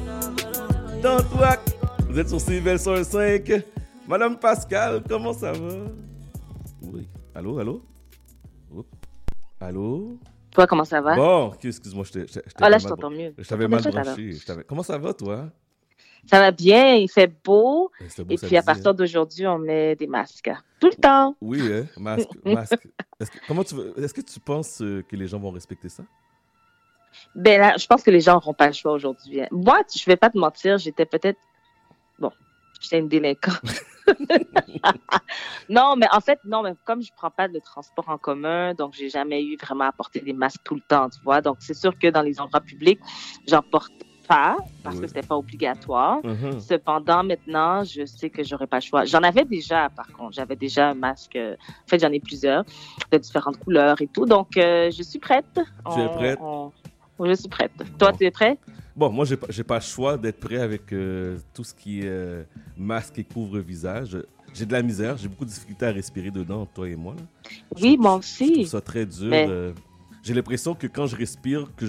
[1.03, 1.61] don't walk.
[2.09, 3.63] Vous êtes sur CBL 105.
[4.07, 5.75] Madame Pascal, comment ça va?
[6.83, 7.09] Oui.
[7.35, 7.83] Allô, allô?
[8.71, 8.87] Oups.
[9.61, 10.19] Allô?
[10.53, 11.17] Toi, comment ça va?
[11.17, 13.35] Bon, excuse-moi, je t'ai- Ah, là, je t'entends mieux.
[13.39, 14.37] Je t'avais mal branché.
[14.69, 15.51] Comment ça va, toi?
[16.27, 17.91] Ça va bien, il fait beau.
[18.31, 18.95] Et puis, à partir hein?
[18.95, 20.51] d'aujourd'hui, on met des masques.
[20.81, 21.37] Tout le temps.
[21.41, 21.87] Oui, hein?
[21.99, 22.29] Masque.
[22.47, 22.89] masque.
[23.21, 25.89] Est-ce que, comment tu veux- Est-ce que tu penses euh, que les gens vont respecter
[25.91, 26.03] ça?
[27.35, 29.41] Ben là, je pense que les gens n'auront pas le choix aujourd'hui.
[29.43, 29.49] hein.
[29.51, 31.41] Moi, je vais pas te mentir, j'étais peut-être.
[32.19, 32.31] Bon,
[32.81, 33.61] j'étais une délinquante.
[35.69, 38.95] non, mais en fait, non, mais comme je prends pas de transport en commun, donc
[38.95, 41.41] j'ai jamais eu vraiment à porter des masques tout le temps, tu vois.
[41.41, 43.01] Donc, c'est sûr que dans les endroits publics,
[43.49, 43.93] j'en porte
[44.29, 45.03] pas parce Oui.
[45.03, 46.19] que c'était pas obligatoire.
[46.25, 46.59] Mhm.
[46.59, 49.05] Cependant, maintenant, je sais que j'aurais pas le choix.
[49.05, 50.33] J'en avais déjà, par contre.
[50.33, 51.37] J'avais déjà un masque.
[51.39, 52.65] En fait, j'en ai plusieurs
[53.13, 54.25] de différentes couleurs et tout.
[54.25, 55.45] Donc, euh, je suis prête.
[55.95, 56.39] Tu es prête?
[56.41, 56.73] on-
[57.23, 57.73] Je suis prête.
[57.99, 58.17] Toi, Bon.
[58.19, 58.59] tu es prêt?
[58.97, 62.09] Bon, moi, j'ai j'ai pas le choix d'être prêt avec euh, tout ce qui est
[62.09, 62.45] euh,
[62.77, 64.17] masque et couvre-visage.
[64.53, 67.15] J'ai de la misère, j'ai beaucoup de difficultés à respirer dedans, toi et moi.
[67.17, 67.23] là.
[67.83, 68.67] Oui, moi Je trouve aussi.
[68.67, 69.29] ça très dur.
[69.31, 69.73] Mais- euh,
[70.23, 71.87] j'ai l'impression que quand je respire, que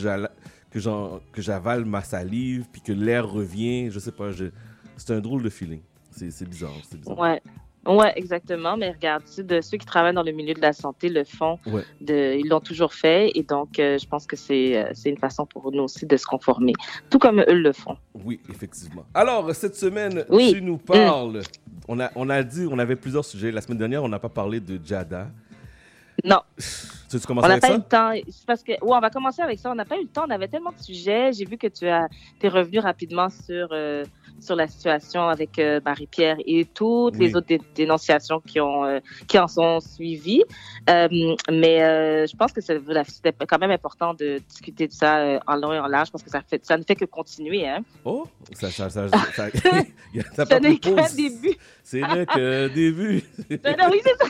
[1.42, 4.30] j'avale ma salive, puis que l'air revient, je sais pas,
[4.98, 5.82] c'est un drôle de feeling.
[6.12, 7.20] C'est c'est bizarre, c'est bizarre.
[7.20, 7.42] Ouais.
[7.86, 8.78] Ouais, exactement.
[8.78, 11.60] Mais regarde, de ceux qui travaillent dans le milieu de la santé le font.
[11.68, 11.84] Ouais.
[12.02, 13.32] De, ils l'ont toujours fait.
[13.36, 16.18] Et donc, euh, je pense que c'est euh, c'est une façon pour nous aussi de
[16.18, 16.74] se conformer.
[17.10, 17.98] Tout comme eux le font.
[18.14, 19.06] Oui, effectivement.
[19.14, 20.54] Alors, cette semaine, Oui.
[20.54, 21.42] Tu nous parles.
[21.88, 23.52] On, a, on a dit, on avait plusieurs sujets.
[23.52, 25.28] La semaine dernière, on n'a pas parlé de Jada.
[26.24, 26.40] Non,
[27.10, 28.12] Tu on n'a pas eu le temps.
[28.48, 29.72] Parce que, ouais, on va commencer avec ça.
[29.72, 30.24] On n'a pas eu le temps.
[30.28, 31.32] On avait tellement de sujets.
[31.34, 32.08] J'ai vu que tu as,
[32.42, 34.04] es revenu rapidement sur, euh,
[34.40, 37.28] sur la situation avec euh, Marie-Pierre et toutes Oui.
[37.28, 40.44] les autres dé- dénonciations qui, ont, euh, qui en sont suivies.
[40.88, 45.74] Mais je pense que c'est- c'était quand même important de discuter de ça en long
[45.74, 47.68] et en large parce que ça, fait, ça ne fait que continuer.
[47.68, 47.80] Hein.
[48.04, 51.56] Oh, ça, ça, ça, ça, n'est qu'un début.
[51.84, 53.24] C'est vrai que début.
[53.64, 54.30] Ben oui, c'est ça.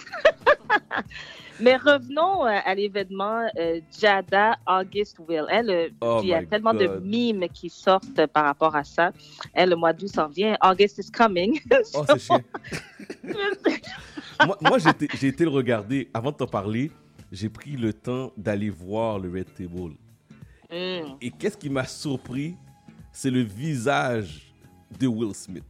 [1.60, 5.46] Mais revenons euh, à l'événement euh, Jada August Will.
[5.50, 9.12] Elle, Oh puis il y a tellement de mimes qui sortent par rapport à ça.
[9.54, 10.58] Elle, le mois d'août s'en vient.
[10.62, 11.60] August is coming.
[11.94, 12.42] Oh, c'est chiant.
[14.46, 16.10] moi, moi j'ai été- j'ai été le regarder.
[16.14, 16.92] Avant de t'en parler,
[17.32, 19.94] j'ai pris le temps d'aller voir le Red Table.
[20.72, 21.16] Mm.
[21.22, 22.56] Et qu'est-ce qui m'a surpris?
[23.12, 24.54] C'est le visage
[25.00, 25.64] de Will Smith.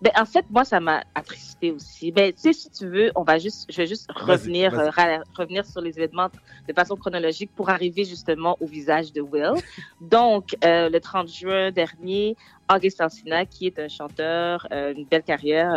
[0.00, 2.12] Ben, en fait, moi, ça m'a attristé aussi.
[2.12, 4.90] Ben, tu sais, si tu veux, on va juste, je vais juste revenir, euh,
[5.34, 6.28] revenir sur les événements
[6.68, 9.52] de façon chronologique pour arriver justement au visage de Will.
[10.00, 12.36] Donc, euh, le 30 juin dernier,
[12.72, 15.72] August Alsina, qui est un chanteur, euh, une belle carrière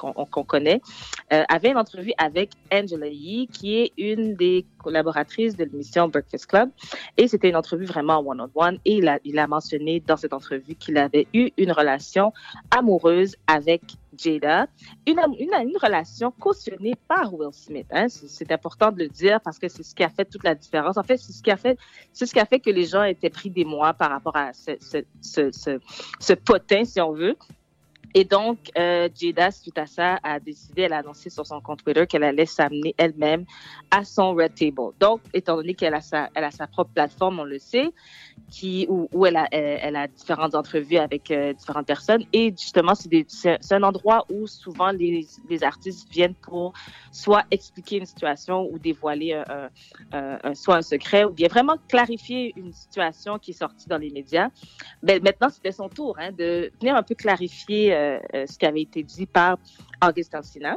[0.00, 0.80] qu'on connaît,
[1.32, 6.46] euh, avait une entrevue avec Angela Yee, qui est une des collaboratrices de l'émission Breakfast
[6.46, 6.70] Club.
[7.16, 8.78] Et c'était une entrevue vraiment one-on-one.
[8.84, 12.32] Et il a, il a mentionné dans cette entrevue qu'il avait eu une relation
[12.70, 13.82] amoureuse avec
[14.16, 14.66] Jada,
[15.06, 17.86] une, une, relation cautionnée par Will Smith.
[17.92, 18.08] Hein.
[18.08, 20.96] C'est important de le dire parce que c'est ce qui a fait toute la différence.
[20.96, 21.78] En fait, c'est ce qui a fait,
[22.12, 24.72] ce qui a fait que les gens étaient pris des mois par rapport à ce,
[25.20, 25.78] ce,
[26.18, 27.36] ce potin, si on veut.
[28.14, 31.84] Et donc, euh, Jada, suite à ça, a décidé, elle a annoncé sur son compte
[31.84, 33.44] Twitter qu'elle allait s'amener elle-même
[33.90, 34.92] à son Red Table.
[34.98, 37.90] Donc, étant donné qu'elle a sa, elle a sa propre plateforme, on le sait,
[38.50, 42.24] qui, où, où elle, a, elle, a différentes entrevues avec euh, différentes personnes.
[42.32, 46.72] Et justement, c'est un endroit où souvent les, les, artistes viennent pour
[47.12, 49.68] soit expliquer une situation ou dévoiler un,
[50.12, 54.10] un, soit un secret ou bien vraiment clarifier une situation qui est sortie dans les
[54.10, 54.48] médias.
[55.02, 57.99] Ben, maintenant, c'était son tour hein, de venir un peu clarifier euh, euh,
[58.46, 59.58] ce qui avait été dit par
[60.02, 60.76] Augustin Alsina.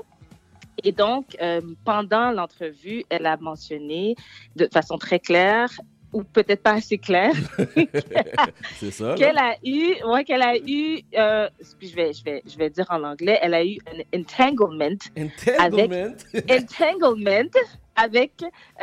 [0.84, 4.16] Et donc, euh, pendant l'entrevue, elle a mentionné
[4.56, 5.70] de façon très claire
[6.12, 7.34] ou peut-être pas assez claire.
[9.18, 11.50] Qu'elle a eu, ouais, qu'elle a eu, euh,
[11.80, 14.96] puis je vais, je vais, je vais dire en anglais, elle a eu un entanglement.
[15.18, 16.14] Entanglement?
[16.38, 17.50] Avec, entanglement
[17.96, 18.32] avec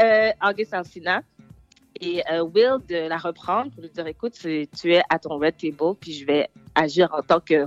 [0.01, 1.23] euh, August Alsina.
[2.01, 5.57] Et euh, Will de la reprendre pour lui dire, écoute, tu es à ton red
[5.57, 7.67] table, puis je vais agir en tant que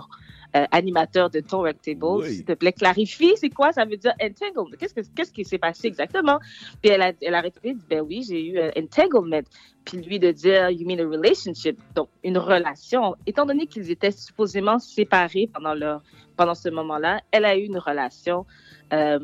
[0.55, 2.03] euh, animateur de ton Rectable.
[2.03, 2.35] Oui.
[2.35, 3.71] S'il te plaît, clarifie, c'est quoi?
[3.71, 4.69] Ça veut dire entanglement?
[4.77, 6.39] Qu'est-ce, que, qu'est-ce qui s'est passé exactement?
[6.81, 9.41] Puis elle a, elle a répondu, ben oui, j'ai eu un entanglement.
[9.85, 11.79] Puis lui de dire, you mean a relationship?
[11.95, 13.15] Donc, une relation.
[13.25, 16.01] Étant donné qu'ils étaient supposément séparés pendant leur,
[16.37, 18.45] pendant ce moment-là, elle a eu une relation
[18.93, 19.19] euh,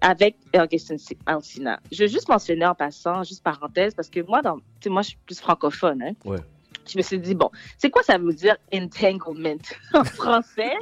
[0.00, 1.80] avec Augustin Alsina.
[1.90, 5.18] Je vais juste mentionner en passant, juste parenthèse, parce que moi, dans, moi, je suis
[5.26, 6.12] plus francophone, hein.
[6.24, 6.38] Ouais
[6.92, 9.58] je me suis dit, bon, c'est quoi ça veut dire entanglement?
[9.94, 10.74] En français?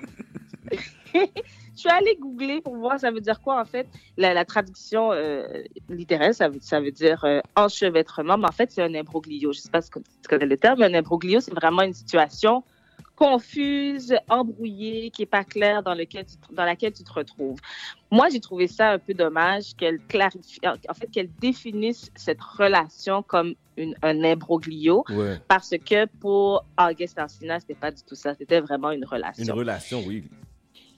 [1.14, 3.86] je suis allée googler pour voir ça veut dire quoi en fait.
[4.16, 5.46] La, traduction euh,
[5.88, 9.52] littéraire, ça veut, ça veut dire euh, enchevêtrement, mais en fait c'est un imbroglio.
[9.52, 12.64] Je sais pas si tu connais le terme, mais un imbroglio c'est vraiment une situation
[13.16, 17.58] confuse, embrouillée, qui est pas claire dans, lequel tu, dans laquelle tu te retrouves.
[18.10, 23.22] Moi, j'ai trouvé ça un peu dommage qu'elle clarifie, en fait, qu'elle définisse cette relation
[23.22, 25.40] comme une, un imbroglio, ouais.
[25.48, 29.44] parce que pour August Alsina, c'était pas du tout ça, c'était vraiment une relation.
[29.44, 30.24] Une relation, oui.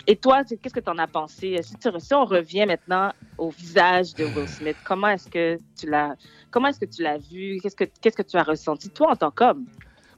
[0.06, 1.60] Et toi, qu'est-ce que tu en as pensé?
[1.62, 5.88] Si, tu, si, on revient maintenant au visage de Will Smith, comment est-ce que tu
[5.88, 6.16] l'as,
[6.50, 7.58] comment est-ce que tu l'as vu?
[7.62, 9.66] Qu'est-ce que, qu'est-ce que tu as ressenti, toi, en tant qu'homme?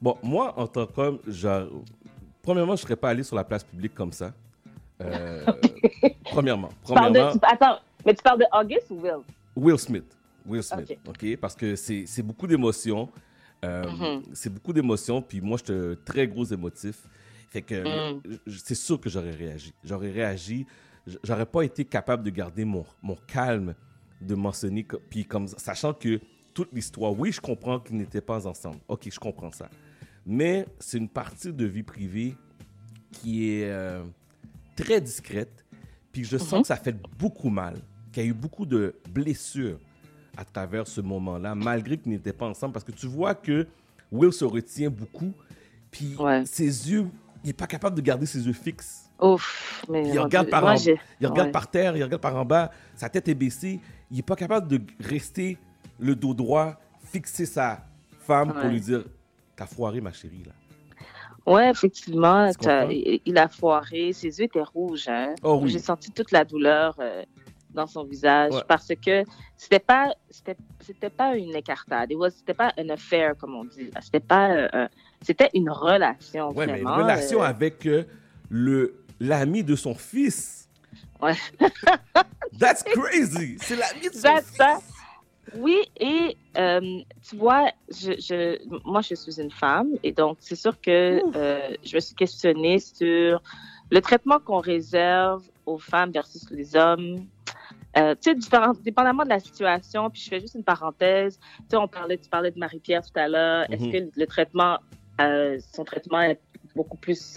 [0.00, 1.18] Bon, moi, en tant qu'homme,
[2.42, 4.32] premièrement, je ne serais pas allé sur la place publique comme ça.
[5.02, 5.44] Euh,
[6.24, 6.70] premièrement.
[6.82, 9.20] premièrement de, attends, mais tu parles de August ou Will?
[9.56, 10.16] Will Smith.
[10.46, 11.10] Will Smith, OK?
[11.10, 11.36] okay?
[11.36, 13.08] Parce que c'est beaucoup d'émotions.
[13.62, 14.22] Euh, mm -hmm.
[14.32, 15.20] C'est beaucoup d'émotions.
[15.22, 16.96] Puis moi, je suis très gros émotif.
[17.50, 18.20] Fait que mm.
[18.64, 19.72] c'est sûr que j'aurais réagi.
[19.84, 20.66] J'aurais réagi.
[21.24, 23.74] J'aurais pas été capable de garder mon, mon calme,
[24.20, 26.20] de mentionner, puis comme sachant que
[26.54, 28.78] toute l'histoire, oui, je comprends qu'ils n'étaient pas ensemble.
[28.88, 29.68] OK, je comprends ça.
[30.26, 32.36] Mais c'est une partie de vie privée
[33.12, 34.04] qui est euh,
[34.76, 35.64] très discrète.
[36.12, 36.60] Puis je sens mm -hmm.
[36.62, 37.74] que ça fait beaucoup mal,
[38.12, 39.78] qu'il y a eu beaucoup de blessures
[40.36, 42.72] à travers ce moment-là, malgré qu'ils n'étaient pas ensemble.
[42.72, 43.66] Parce que tu vois que
[44.12, 45.32] Will se retient beaucoup.
[45.90, 46.44] Puis ouais.
[46.46, 47.06] ses yeux,
[47.42, 49.10] il n'est pas capable de garder ses yeux fixes.
[49.20, 50.76] Ouf, mais il regarde, par, moi, en,
[51.20, 51.52] il regarde ouais.
[51.52, 53.78] par terre, il regarde par en bas, sa tête est baissée.
[54.10, 55.58] Il n'est pas capable de rester
[55.98, 57.86] le dos droit, fixer sa
[58.20, 58.60] femme ouais.
[58.60, 59.04] pour lui dire
[59.60, 60.52] T'as foiré, ma chérie, là.
[61.44, 62.50] Oui, effectivement,
[63.26, 64.14] il a foiré.
[64.14, 65.06] Ses yeux étaient rouges.
[65.06, 65.34] Hein?
[65.42, 65.68] Oh, oui.
[65.68, 67.22] J'ai senti toute la douleur euh,
[67.68, 68.62] dans son visage ouais.
[68.66, 69.22] parce que
[69.58, 70.14] c'était pas
[70.80, 72.08] c'était pas une écartade.
[72.34, 73.90] C'était pas une affaire, comme on dit.
[74.00, 74.50] C'était pas.
[74.50, 74.88] Euh,
[75.20, 76.54] c'était une relation.
[76.56, 77.46] Oui, mais une relation euh...
[77.46, 77.86] avec
[78.48, 80.70] le l'ami de son fils.
[81.20, 81.34] Ouais.
[82.58, 83.58] That's crazy.
[83.60, 84.56] C'est l'ami de son That's fils.
[84.56, 84.80] That.
[85.56, 90.54] Oui, et euh, tu vois, je, je, moi, je suis une femme, et donc c'est
[90.56, 93.42] sûr que euh, je me suis questionnée sur
[93.90, 97.26] le traitement qu'on réserve aux femmes versus les hommes.
[97.96, 101.38] Euh, tu sais, dépendamment de la situation, puis je fais juste une parenthèse.
[101.38, 103.66] Tu sais, on parlait, tu parlais de Marie-Pierre tout à l'heure.
[103.68, 103.74] Mm -hmm.
[103.74, 104.78] Est-ce que le traitement,
[105.74, 106.40] son traitement est
[106.76, 107.36] beaucoup plus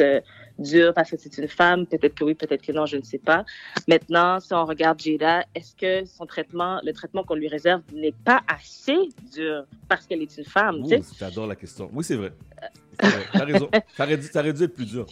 [0.60, 1.86] dur parce que c'est une femme.
[1.86, 3.46] Peut-être que oui, peut-être que non, je ne sais pas.
[3.88, 8.14] Maintenant, si on regarde Jada, est-ce que son traitement, le traitement qu'on lui réserve n'est
[8.24, 8.98] pas assez
[9.34, 10.84] dur parce qu'elle est une femme?
[11.20, 11.90] J'adore la question.
[11.94, 12.34] Oui, c'est vrai.
[13.02, 13.26] vrai.
[13.32, 13.70] T'as raison.
[13.96, 15.06] Ça aurait, dû, dû être plus dur.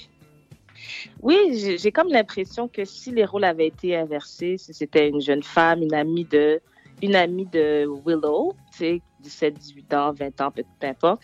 [1.22, 5.44] Oui, j'ai comme l'impression que si les rôles avaient été inversés, si c'était une jeune
[5.44, 6.60] femme, une amie de,
[7.02, 11.22] une amie de Willow, tu sais, 17, 18 ans, 20 ans, peu, peu importe,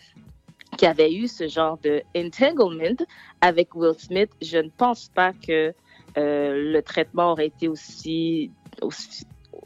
[0.78, 3.04] qui avait eu ce genre de entanglement
[3.42, 5.74] avec Will Smith, je ne pense pas que
[6.16, 8.50] euh, le traitement aurait été aussi,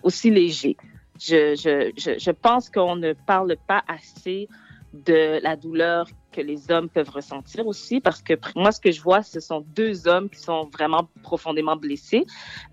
[0.02, 0.76] aussi, léger.
[1.20, 4.48] Je, je, je, je pense qu'on ne parle pas assez
[4.92, 9.00] de la douleur que les hommes peuvent ressentir aussi, parce que moi, ce que je
[9.00, 12.24] vois, ce sont deux hommes qui sont vraiment profondément blessés.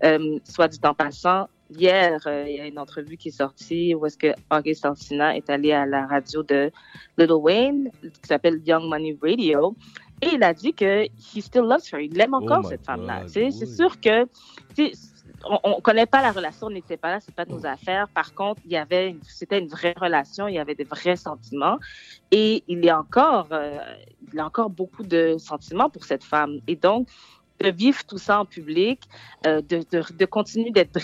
[0.02, 3.94] Euh, soit dit en passant, hier, euh, il y a une entrevue qui est sortie
[3.94, 6.70] où est-ce que August Alsina est allé à la radio de
[7.18, 9.76] Little Wayne, qui s'appelle Young Money Radio,
[10.22, 12.00] Et il a dit que he still loves her.
[12.00, 13.22] Il aime encore Oh cette my femme-là.
[13.34, 13.52] Oui.
[13.52, 14.26] C'est sûr que
[15.44, 18.08] on ne connaît pas la relation, on n'était pas là, c'est pas nos affaires.
[18.08, 21.78] Par contre, il y avait, c'était une vraie relation, il y avait des vrais sentiments,
[22.30, 23.78] et il y a encore, euh,
[24.28, 26.60] il y a encore beaucoup de sentiments pour cette femme.
[26.66, 27.08] Et donc,
[27.60, 29.02] de vivre tout ça en public,
[29.46, 30.98] euh, de, continuer d'être,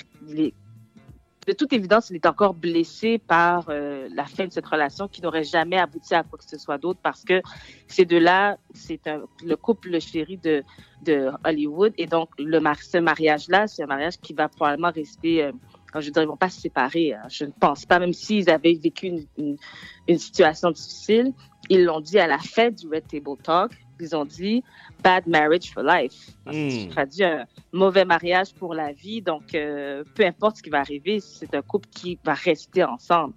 [1.47, 5.23] de toute évidence, il est encore blessé par euh, la fin de cette relation qui
[5.23, 7.41] n'aurait jamais abouti à quoi que ce soit d'autre parce que
[7.87, 9.01] ces deux-là, c'est
[9.45, 10.63] le couple chéri de,
[11.45, 11.93] Hollywood.
[11.99, 15.45] Et donc, ce mariage-là, c'est un mariage qui va probablement rester.
[15.45, 15.53] euh,
[15.99, 17.15] je dire, ils vont pas se séparer.
[17.15, 17.23] hein.
[17.29, 21.33] Je ne pense pas, même s'ils avaient vécu une situation difficile,
[21.69, 23.73] ils l'ont dit à la fin du Red Table Talk.
[24.01, 24.63] Ils ont dit
[25.03, 26.31] bad marriage for life.
[26.47, 26.71] Hmm.
[26.71, 29.23] Ça traduit un mauvais mariage pour la vie.
[29.23, 33.35] Donc, euh, peu importe ce qui va arriver, c'est un couple qui va rester ensemble.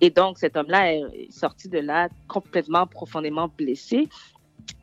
[0.00, 4.08] Et donc, cet homme-là est sorti de là complètement, profondément blessé.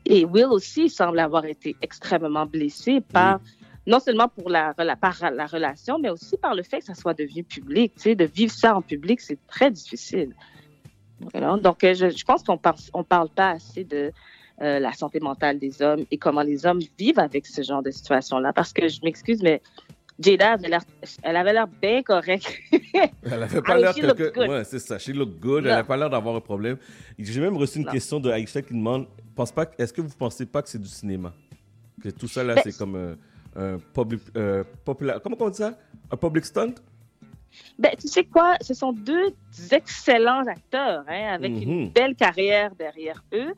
[0.04, 3.40] Et Will aussi semble avoir été extrêmement blessé par,
[3.86, 7.14] non seulement pour la, par la relation, mais aussi par le fait que ça soit
[7.14, 7.92] devenu public.
[7.96, 10.34] Tu sais, de vivre ça en public, c'est très difficile.
[11.32, 11.56] Voilà.
[11.56, 12.60] Donc, euh, je, je pense qu'on
[12.94, 14.12] on parle pas assez de
[14.62, 17.90] euh, la santé mentale des hommes et comment les hommes vivent avec ce genre de
[17.90, 18.52] situation-là.
[18.52, 19.60] Parce que je m'excuse, mais
[20.18, 20.80] Jada avait l'air,
[21.22, 22.58] elle avait l'air bien correcte.
[23.22, 24.48] Elle avait pas l'air que...
[24.48, 24.98] Ouais, c'est ça.
[24.98, 25.62] She look good.
[25.64, 25.70] Non.
[25.70, 26.76] Elle n'a pas l'air d'avoir un problème.
[27.18, 27.92] J'ai même reçu une Non.
[27.92, 29.06] question de Aïcha qui demande
[29.36, 31.32] pense pas, Est-ce que vous pensez pas que c'est du cinéma?
[32.02, 33.16] Que tout ça là, Ben, c'est comme un,
[33.74, 34.20] un public.
[34.36, 35.78] euh, popula- Comment on dit ça?
[36.10, 36.74] Un public stunt?
[37.78, 38.56] Ben, tu sais quoi?
[38.60, 39.32] Ce sont deux
[39.70, 41.90] excellents acteurs, hein, avec une Mhm.
[41.90, 43.54] belle carrière derrière eux.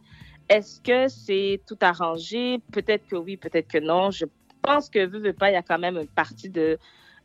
[0.50, 2.58] Est-ce que c'est tout arrangé?
[2.72, 4.10] Peut-être que oui, peut-être que non.
[4.10, 4.24] Je
[4.62, 6.76] pense que, veux, veux pas, il y a quand même une partie de,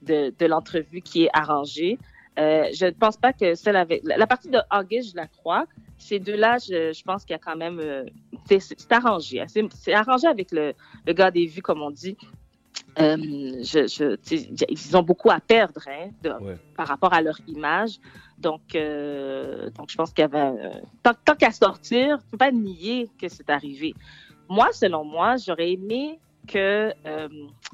[0.04, 1.98] de, l'entrevue qui est arrangée.
[2.38, 4.02] Euh, je ne pense pas que celle avec...
[4.04, 5.66] La, partie de August, je la crois.
[5.98, 7.80] Ces deux-là, je, je pense qu'il y a quand même...
[7.80, 8.06] euh,
[8.48, 9.44] c'est arrangé.
[9.48, 10.76] c'est arrangé avec le,
[11.08, 12.16] le gars des vues, comme on dit.
[13.00, 13.18] Euh,
[13.62, 16.58] je, je, tu sais, ils ont beaucoup à perdre hein, de- Ouais.
[16.78, 18.00] par rapport à leur image.
[18.38, 20.40] Donc, euh, donc je pense qu'il y avait...
[20.40, 20.70] euh,
[21.04, 23.94] tant tant qu'à sortir, il ne faut pas nier que c'est arrivé.
[24.48, 27.28] Moi, selon moi, j'aurais aimé que euh,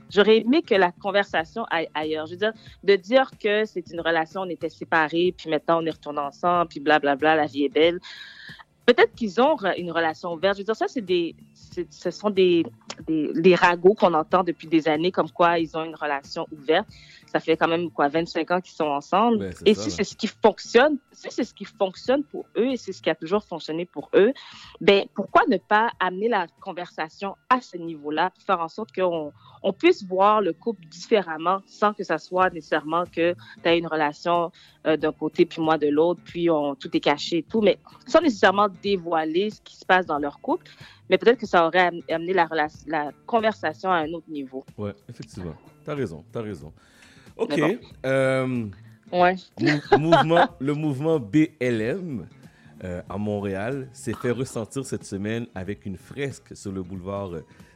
[0.09, 2.25] j'aurais aimé que la conversation aille ailleurs.
[2.25, 2.53] Je veux dire,
[2.83, 6.69] de dire que c'est une relation, on était séparés, puis maintenant on est retournés ensemble,
[6.69, 7.99] puis blablabla, la vie est belle.
[8.85, 10.55] Peut-être qu'ils ont une relation ouverte.
[10.55, 11.35] Je veux dire, ça, c'est des,
[11.89, 12.65] ce sont des,
[13.07, 16.87] des, des ragots qu'on entend depuis des années, comme quoi ils ont une relation ouverte.
[17.31, 19.37] Ça fait quand même quoi 25 ans qu'ils sont ensemble.
[19.39, 22.71] Ben, et ça, si c'est ce qui fonctionne, si c'est ce qui fonctionne pour eux
[22.71, 24.33] et c'est ce qui a toujours fonctionné pour eux,
[24.81, 29.31] ben pourquoi ne pas amener la conversation à ce niveau-là faire en sorte qu'on
[29.63, 33.87] on puisse voir le couple différemment sans que ça soit nécessairement que tu as une
[33.87, 34.51] relation
[34.85, 37.77] euh, d'un côté puis moi de l'autre, puis on, tout est caché et tout, mais
[38.07, 40.65] sans nécessairement dévoiler ce qui se passe dans leur couple.
[41.09, 44.63] Mais peut-être que ça aurait am- amené la, conversation à un autre niveau.
[44.77, 45.55] Ouais, effectivement.
[45.83, 46.71] T'as raison, t'as raison.
[47.37, 47.59] Ok.
[48.05, 48.65] Euh,
[49.11, 49.35] Ouais.
[49.99, 52.27] mouvement, le mouvement BLM
[52.83, 57.31] euh, à Montréal s'est fait ressentir cette semaine avec une fresque sur le boulevard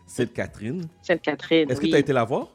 [0.06, 0.84] Sainte-Catherine.
[1.02, 1.70] Sainte-Catherine.
[1.70, 1.90] Est-ce que oui.
[1.92, 2.55] tu as été la voir?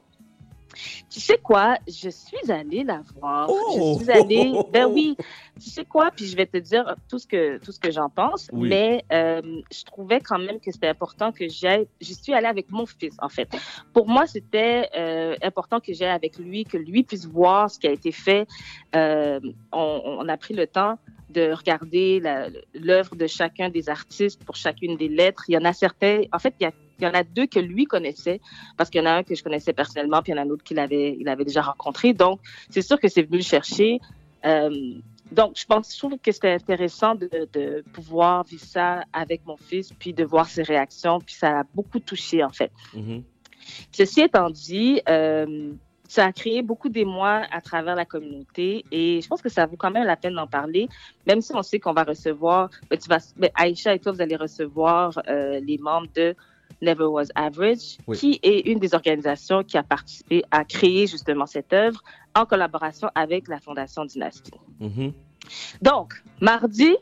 [1.08, 1.76] Tu sais quoi?
[1.86, 3.48] Je suis allée la voir.
[3.50, 3.98] Oh!
[3.98, 4.52] Je suis allée.
[4.72, 5.16] Ben oui.
[5.60, 6.10] Tu sais quoi?
[6.14, 8.48] Puis je vais te dire tout ce que, tout ce que j'en pense.
[8.52, 8.68] Oui.
[8.68, 11.86] Mais euh, je trouvais quand même que c'était important que j'aille.
[12.00, 13.48] Je suis allée avec mon fils, en fait.
[13.92, 17.88] Pour moi, c'était euh, important que j'aille avec lui, que lui puisse voir ce qui
[17.88, 18.46] a été fait.
[18.94, 19.40] Euh,
[19.72, 20.98] on, on a pris le temps
[21.30, 22.20] de regarder
[22.74, 25.44] l'œuvre de chacun des artistes pour chacune des lettres.
[25.48, 26.22] Il y en a certains.
[26.32, 28.40] En fait, il y a il y en a deux que lui connaissait,
[28.76, 30.46] parce qu'il y en a un que je connaissais personnellement, puis il y en a
[30.46, 32.12] un autre qu'il avait, il avait déjà rencontré.
[32.12, 34.00] Donc, c'est sûr que c'est venu le chercher.
[34.44, 34.94] Euh,
[35.32, 39.56] donc, je pense, je trouve que c'était intéressant de, de pouvoir vivre ça avec mon
[39.56, 42.72] fils, puis de voir ses réactions, puis ça a beaucoup touché, en fait.
[42.94, 43.22] Mhm.
[43.92, 45.72] Ceci étant dit, euh,
[46.08, 49.76] ça a créé beaucoup d'émoi à travers la communauté et je pense que ça vaut
[49.76, 50.88] quand même la peine d'en parler,
[51.24, 54.20] même si on sait qu'on va recevoir, ben, tu vas, ben, Aïcha et toi, vous
[54.20, 56.34] allez recevoir euh, les membres de
[56.82, 58.16] Never Was Average, Oui.
[58.16, 62.02] qui est une des organisations qui a participé à créer justement cette œuvre
[62.34, 64.52] en collaboration avec la Fondation Dynastie.
[64.80, 65.12] Mhm.
[65.82, 66.96] Donc, mardi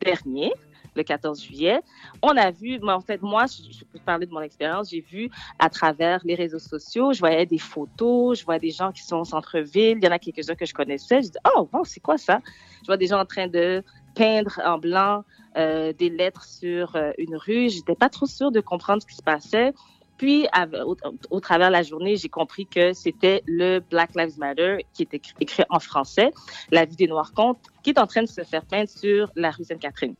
[0.00, 0.52] dernier,
[0.94, 1.80] le 14 juillet,
[2.22, 5.00] on a vu, moi, en fait, moi, je, je peux parler de mon expérience, j'ai
[5.00, 9.02] vu à travers les réseaux sociaux, je voyais des photos, je voyais des gens qui
[9.02, 11.84] sont au centre-ville, il y en a quelques-uns que je connaissais, je dis, oh, wow,
[11.84, 12.40] c'est quoi ça?
[12.82, 13.82] Je vois des gens en train de
[14.14, 15.24] peindre en blanc
[15.56, 19.16] euh, des lettres sur euh, une rue, j'étais pas trop sûre de comprendre ce qui
[19.16, 19.72] se passait.
[20.18, 20.96] Puis, à- au,
[21.30, 25.16] au travers de la journée, j'ai compris que c'était le Black Lives Matter qui était
[25.16, 26.30] écrit- écrit en français,
[26.70, 29.50] La vie des Noirs compte, qui est en train de se faire peindre sur la
[29.50, 30.14] rue Sainte-Catherine.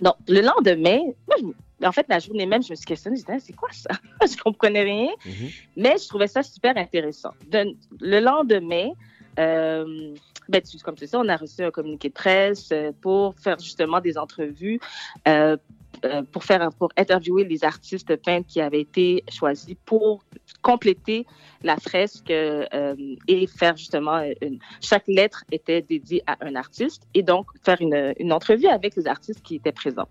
[0.00, 0.98] Donc, le lendemain,
[1.28, 3.68] moi, je, en fait, la journée même, je me suis questionnée, je disais, c'est quoi
[3.72, 3.90] ça?
[4.26, 5.48] je comprenais rien, mhm.
[5.76, 7.30] mais je trouvais ça super intéressant.
[8.00, 8.90] le lendemain,
[9.38, 10.14] euh,
[10.48, 14.00] ben, comme tu sais, on a reçu un communiqué de presse euh, pour faire justement
[14.00, 14.80] des entrevues,
[15.28, 15.56] euh,
[16.04, 20.24] euh, pour faire pour interviewer les artistes peintres qui avaient été choisis pour
[20.62, 21.26] compléter
[21.62, 27.46] la fresque et faire justement une, chaque lettre était dédiée à un artiste et donc
[27.64, 30.08] faire une, une entrevue avec les artistes qui étaient présents.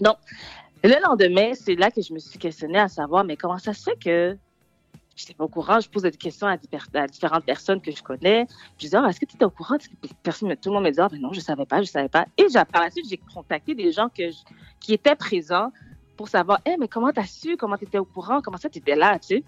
[0.00, 0.16] Donc,
[0.82, 3.84] le lendemain, c'est là que je me suis questionnée à savoir, mais comment ça se
[3.84, 4.36] fait que
[5.16, 8.46] je n'étais pas au courant, je posais des questions à, différentes personnes que je connais.
[8.78, 9.76] Je disais, ah, est-ce que tu étais au courant?
[10.22, 11.86] Personne, tout le monde me disait, ah, ben non, je ne savais pas, je ne
[11.86, 12.26] savais pas.
[12.36, 14.30] Et par la suite, j'ai contacté des gens que
[14.80, 15.70] qui étaient présents
[16.16, 17.56] pour savoir, hey, mais comment tu as su?
[17.56, 18.40] Comment tu étais au courant?
[18.40, 19.44] Comment ça, tu étais là, tu sais?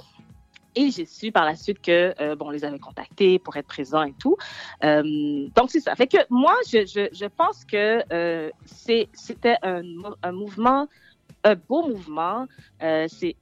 [0.79, 3.67] Et j'ai su par la suite que euh, bon, on les avait contactés pour être
[3.67, 4.37] présents et tout.
[4.85, 5.95] Euh, donc c'est ça.
[5.97, 9.83] Fait que moi, je, je, je pense que euh, c'était un,
[10.23, 10.87] un, mouvement
[11.47, 12.47] un beau mouvement.
[12.83, 13.37] Euh, c'est,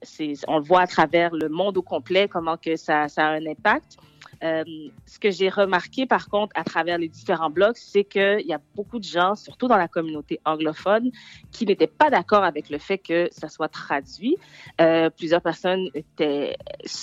[0.47, 3.47] on le voit à travers le monde au complet, comment que ça, ça a un
[3.47, 3.97] impact.
[4.43, 4.65] Euh,
[5.07, 8.61] ce que j'ai remarqué, par contre, à travers les différents blogs, c'est qu'il y a
[8.75, 11.11] beaucoup de gens, surtout dans la communauté anglophone,
[11.51, 14.37] qui n'étaient pas d'accord avec le fait que ça soit traduit.
[14.81, 16.57] Euh, plusieurs personnes étaient,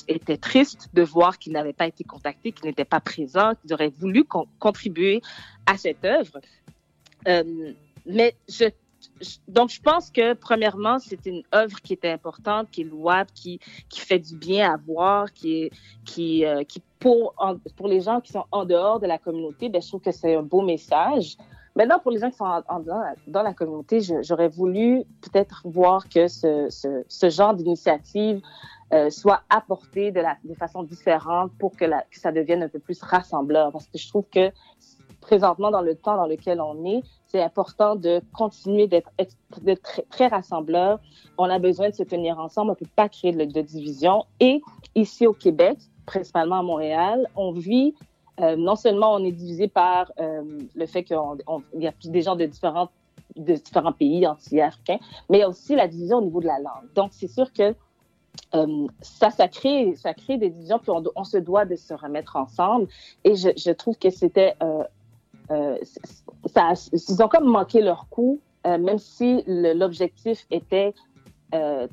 [0.07, 3.93] étaient tristes de voir qu'ils n'avaient pas été contactés, qu'ils n'étaient pas présents, qu'ils auraient
[3.97, 4.23] voulu
[4.59, 5.21] contribuer
[5.65, 6.39] à cette œuvre.
[7.27, 7.73] Euh,
[8.05, 8.65] mais je
[9.47, 13.59] donc, je pense que, premièrement, c'est une œuvre qui est importante, qui est louable, qui,
[13.89, 15.69] qui fait du bien à voir, qui
[16.05, 17.33] qui, euh, qui pour,
[17.75, 20.35] pour les gens qui sont en dehors de la communauté, ben, je trouve que c'est
[20.35, 21.37] un beau message.
[21.75, 26.27] Maintenant, pour les gens qui sont en, dans, la communauté, j'aurais voulu peut-être voir que
[26.27, 28.41] ce, ce, ce genre d'initiative
[28.93, 32.67] euh, soit apporté de, la, de façon différente pour que, la, que ça devienne un
[32.67, 33.71] peu plus rassembleur.
[33.71, 34.51] Parce que je trouve que
[35.21, 39.09] présentement, dans le temps dans lequel on est, c'est important de continuer d'être
[39.81, 40.99] très, très rassembleur.
[41.37, 42.71] On a besoin de se tenir ensemble.
[42.71, 44.25] On ne peut pas créer de, division.
[44.39, 44.61] Et
[44.95, 47.95] ici au Québec, principalement à Montréal, on vit
[48.41, 50.41] euh, non seulement on est divisé par euh,
[50.75, 51.17] le fait qu'il
[51.75, 52.89] y a des gens de différents,
[53.97, 54.99] pays anti-africains,
[55.29, 56.91] mais il y a aussi la division au niveau de la langue.
[56.95, 57.75] Donc, c'est sûr que
[58.55, 62.35] euh, ça, ça crée, ça crée des divisions, puis on, se doit de se remettre
[62.35, 62.87] ensemble.
[63.23, 64.55] Et je trouve que c'était
[65.49, 65.77] euh,
[66.53, 70.93] ça, ils ont comme manqué leur coup, euh, même si l'objectif était,
[71.53, 71.87] euh,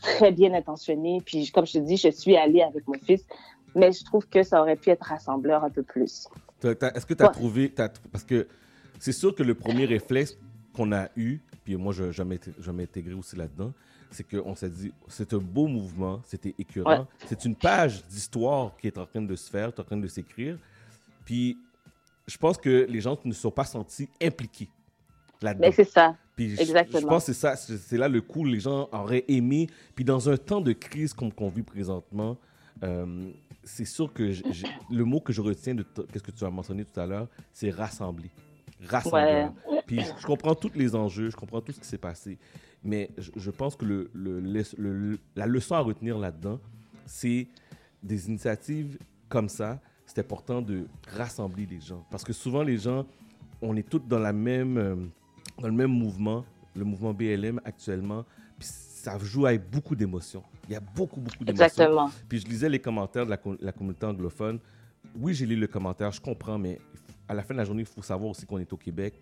[0.00, 1.20] très bien intentionné.
[1.24, 3.24] Puis, comme je te dis, je suis allée avec mon fils,
[3.74, 6.28] mais je trouve que ça aurait pu être rassembleur un peu plus.
[6.62, 7.68] Est-ce que tu as trouvé,
[8.12, 8.46] parce que
[8.98, 10.38] c'est sûr que le premier réflexe
[10.74, 13.72] qu'on a eu, puis moi, je, m'ai intégré aussi là-dedans,
[14.10, 17.06] c'est qu'on s'est dit, c'est un beau mouvement, c'était écœurant.
[17.26, 19.96] C'est une page d'histoire qui est en train de se faire, qui est en train
[19.96, 20.58] de s'écrire.
[21.24, 21.58] Puis
[22.26, 24.68] je pense que les gens ne se sont pas sentis impliqués
[25.40, 25.66] là-dedans.
[25.66, 26.16] Mais c'est ça.
[26.34, 27.00] Puis Exactement.
[27.00, 29.68] Je, pense que c'est ça, c'est là le coup, les gens auraient aimé.
[29.94, 32.36] Puis dans un temps de crise comme qu'on vit présentement,
[32.82, 33.30] euh,
[33.64, 34.32] c'est sûr que
[34.90, 37.70] le mot que je retiens de ce que tu as mentionné tout à l'heure, c'est
[37.70, 38.30] rassembler.
[38.86, 39.48] Rassembler.
[39.86, 42.38] Puis je comprends tous les enjeux, je comprends tout ce qui s'est passé.
[42.84, 46.60] Mais je, pense que le, le, la leçon à retenir là-dedans,
[47.06, 47.48] c'est
[48.02, 48.98] des initiatives
[49.28, 52.04] comme ça c'est important de rassembler les gens.
[52.10, 53.04] Parce que souvent, les gens,
[53.60, 54.96] on est tous dans, la même, euh,
[55.58, 56.44] dans le même mouvement,
[56.74, 58.24] le mouvement BLM actuellement.
[58.58, 60.42] Puis ça joue avec beaucoup d'émotions.
[60.68, 61.64] Il y a beaucoup, beaucoup d'émotions.
[61.64, 62.10] Exactement.
[62.28, 64.58] Puis je lisais les commentaires de la, la communauté anglophone.
[65.14, 66.78] Oui, j'ai lu le commentaire, je comprends, mais
[67.28, 69.20] à la fin de la journée, il faut savoir aussi qu'on est au Québec.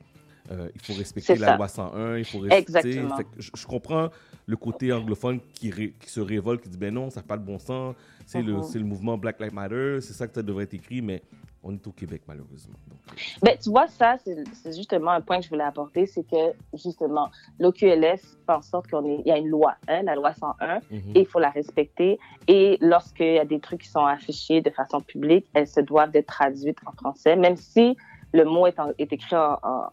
[0.50, 3.02] Euh, il faut respecter la loi 101, il faut respecter.
[3.38, 4.10] je, comprends
[4.46, 7.44] le côté anglophone qui, qui, se révolte, qui dit ben non, ça n'a pas de
[7.44, 7.94] bon sens,
[8.26, 8.78] c'est le, uh-huh.
[8.78, 11.22] le, mouvement Black Lives Matter, c'est ça que ça devrait être écrit, mais
[11.62, 12.74] on est au Québec malheureusement.
[13.08, 16.52] Euh, ben, tu vois, ça, c'est justement un point que je voulais apporter, c'est que
[16.74, 20.82] justement, l'OQLF fait en sorte qu'il y a une loi, hein, la loi 101, mm-hmm.
[21.14, 22.18] et il faut la respecter.
[22.48, 26.14] Et lorsqu'il y a des trucs qui sont affichés de façon publique, elles se doivent
[26.14, 27.96] être traduites en français, même si
[28.34, 29.88] le mot est, est écrit en, en,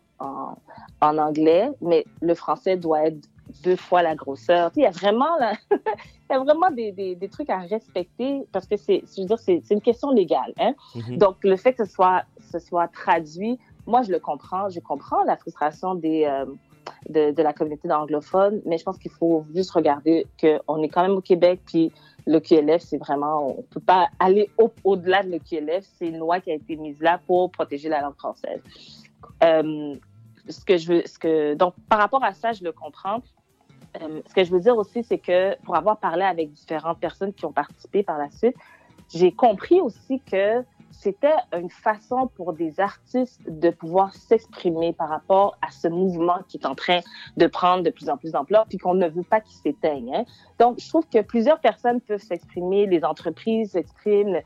[1.02, 3.28] en, anglais, mais le français doit être
[3.64, 4.72] deux fois la grosseur.
[4.76, 5.36] Il y a vraiment,
[5.72, 5.78] il
[6.32, 9.40] y a vraiment des, des, des, trucs à respecter parce que c'est, je veux dire,
[9.40, 10.54] c'est, une question légale.
[10.60, 10.74] Hein?
[10.96, 11.18] Mm-hmm.
[11.18, 14.70] Donc, le fait que ce soit, ce soit traduit, moi, je le comprends.
[14.70, 16.46] Je comprends la frustration des, euh,
[17.10, 21.02] de, de, la communauté anglophone, mais je pense qu'il faut juste regarder qu'on est quand
[21.02, 21.92] même au Québec, puis
[22.28, 24.50] le QLF, c'est vraiment, on peut pas aller
[24.84, 25.86] au, delà de le QLF.
[25.98, 28.62] C'est une loi qui a été mise là pour protéger la langue française.
[29.44, 29.96] Euh,
[30.52, 33.22] ce que je veux, ce que, donc, par rapport à ça, je le comprends.
[34.02, 37.34] Euh, ce que je veux dire aussi, c'est que pour avoir parlé avec différentes personnes
[37.34, 38.56] qui ont participé par la suite,
[39.14, 45.58] j'ai compris aussi que c'était une façon pour des artistes de pouvoir s'exprimer par rapport
[45.62, 47.00] à ce mouvement qui est en train
[47.38, 50.14] de prendre de plus en plus d'ampleur, puis qu'on ne veut pas qu'il s'éteigne.
[50.14, 50.26] Hein.
[50.60, 54.42] Donc, je trouve que plusieurs personnes peuvent s'exprimer, les entreprises s'expriment,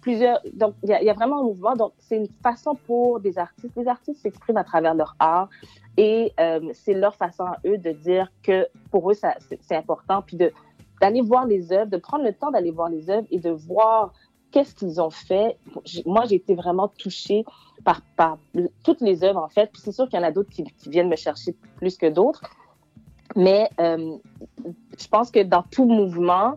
[0.00, 0.40] plusieurs.
[0.54, 1.76] Donc, il y, a vraiment un mouvement.
[1.76, 3.76] Donc, c'est une façon pour des artistes.
[3.76, 5.48] Les artistes s'expriment à travers leur art
[5.96, 10.36] et euh, c'est leur façon à eux de dire que pour eux, c'est important, puis
[10.36, 14.12] d'aller voir les œuvres, de prendre le temps d'aller voir les œuvres et de voir
[14.50, 15.56] qu'est-ce qu'ils ont fait?
[16.06, 17.44] Moi, j'ai été vraiment touchée
[17.84, 18.02] par,
[18.84, 19.70] toutes les œuvres, en fait.
[19.72, 22.42] Puis c'est sûr qu'il y en a d'autres qui, viennent me chercher plus que d'autres.
[23.36, 24.16] Mais euh,
[24.98, 26.56] je pense que dans tout mouvement,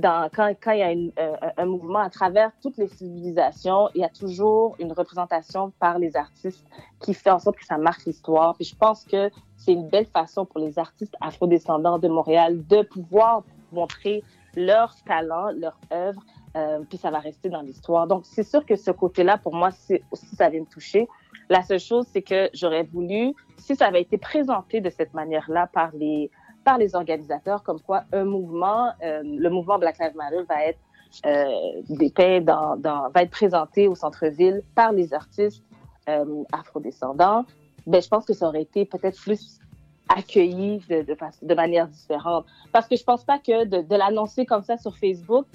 [0.00, 4.08] quand, il y a euh, un mouvement à travers toutes les civilisations, il y a
[4.08, 6.64] toujours une représentation par les artistes
[7.00, 8.54] qui fait en sorte que ça marque l'histoire.
[8.54, 12.82] Puis je pense que c'est une belle façon pour les artistes afrodescendants de Montréal de
[12.82, 14.22] pouvoir montrer
[14.56, 16.22] leur talent, leur œuvre
[16.56, 18.06] euh, puis ça va rester dans l'histoire.
[18.06, 19.70] Donc, c'est sûr que ce côté-là, pour moi,
[20.10, 21.08] aussi, ça vient me toucher.
[21.48, 25.68] La seule chose, c'est que j'aurais voulu, si ça avait été présenté de cette manière-là
[25.72, 26.30] par les,
[26.64, 30.78] par les organisateurs, comme quoi un mouvement, euh, le mouvement Black Lives Matter va être
[31.26, 35.62] euh, dépeint dans, va être présenté au centre-ville par les artistes
[36.08, 37.44] euh, afrodescendants,
[37.86, 39.60] ben, je pense que ça aurait été peut-être plus
[40.08, 42.46] accueilli de, manière différente.
[42.72, 45.46] Parce que je pense pas que de l'annoncer comme ça sur Facebook,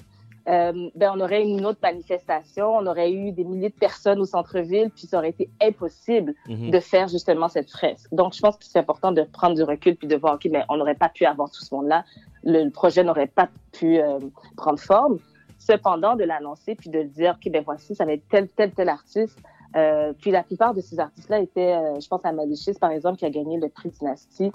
[0.48, 4.24] euh, ben, on aurait une autre manifestation, on aurait eu des milliers de personnes au
[4.24, 6.70] centre-ville, puis ça aurait été impossible mhm.
[6.70, 8.08] de faire justement cette fresque.
[8.12, 10.64] Donc, je pense que c'est important de prendre du recul puis de voir, OK, mais
[10.68, 12.04] on n'aurait pas pu avoir tout ce monde-là,
[12.44, 14.18] le, projet n'aurait pas pu euh,
[14.56, 15.18] prendre forme.
[15.58, 18.70] Cependant, de l'annoncer puis de le dire, OK, ben voici, ça va être tel, tel,
[18.70, 19.38] tel artiste.
[19.76, 23.26] Euh, puis la plupart de ces artistes-là étaient, je pense à Malichis, par exemple, qui
[23.26, 24.50] a gagné le prix Dynastie.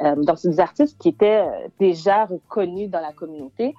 [0.00, 1.44] Donc, c'est des artistes qui étaient
[1.78, 3.74] déjà reconnus dans la communauté.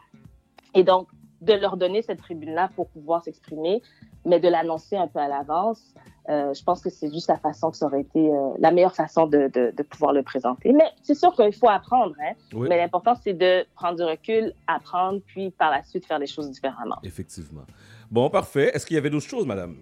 [0.73, 1.07] Et donc,
[1.41, 3.81] de leur donner cette tribune-là pour pouvoir s'exprimer,
[4.25, 5.93] mais de l'annoncer un peu à l'avance.
[6.29, 8.93] Euh, je pense que c'est juste la façon que ça aurait été euh, la meilleure
[8.93, 10.73] façon de, de, de, pouvoir le présenter.
[10.73, 12.33] Mais c'est sûr qu'il faut apprendre, hein?
[12.53, 16.51] mais l'important c'est de prendre du recul, apprendre, puis par la suite faire les choses
[16.51, 16.97] différemment.
[17.03, 17.63] Effectivement.
[18.11, 18.71] Bon, parfait.
[18.73, 19.77] Est-ce qu'il y avait d'autres choses, madame?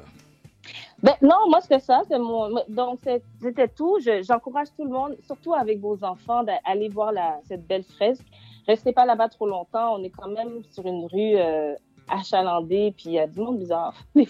[1.01, 2.01] Ben, non, moi, c'était ça.
[2.09, 2.49] Mon...
[2.67, 2.99] Donc,
[3.41, 3.99] c'était tout.
[4.21, 8.25] J'encourage tout le monde, surtout avec vos enfants, d'aller voir la, cette belle fresque
[8.67, 9.95] restez pas là-bas trop longtemps.
[9.95, 11.75] On est quand même sur une rue euh,
[12.09, 13.93] achalandée, puis il y a du monde bizarre.
[14.15, 14.23] non,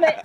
[0.00, 0.16] mais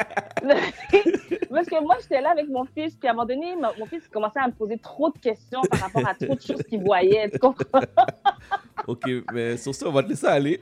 [1.49, 4.07] parce que moi, j'étais là avec mon fils, puis à un moment donné, mon fils
[4.07, 7.29] commençait à me poser trop de questions par rapport à trop de choses qu'il voyait.
[7.29, 7.81] Tu comprends?
[8.87, 9.03] OK,
[9.33, 10.61] mais sur ça, on va te laisser aller.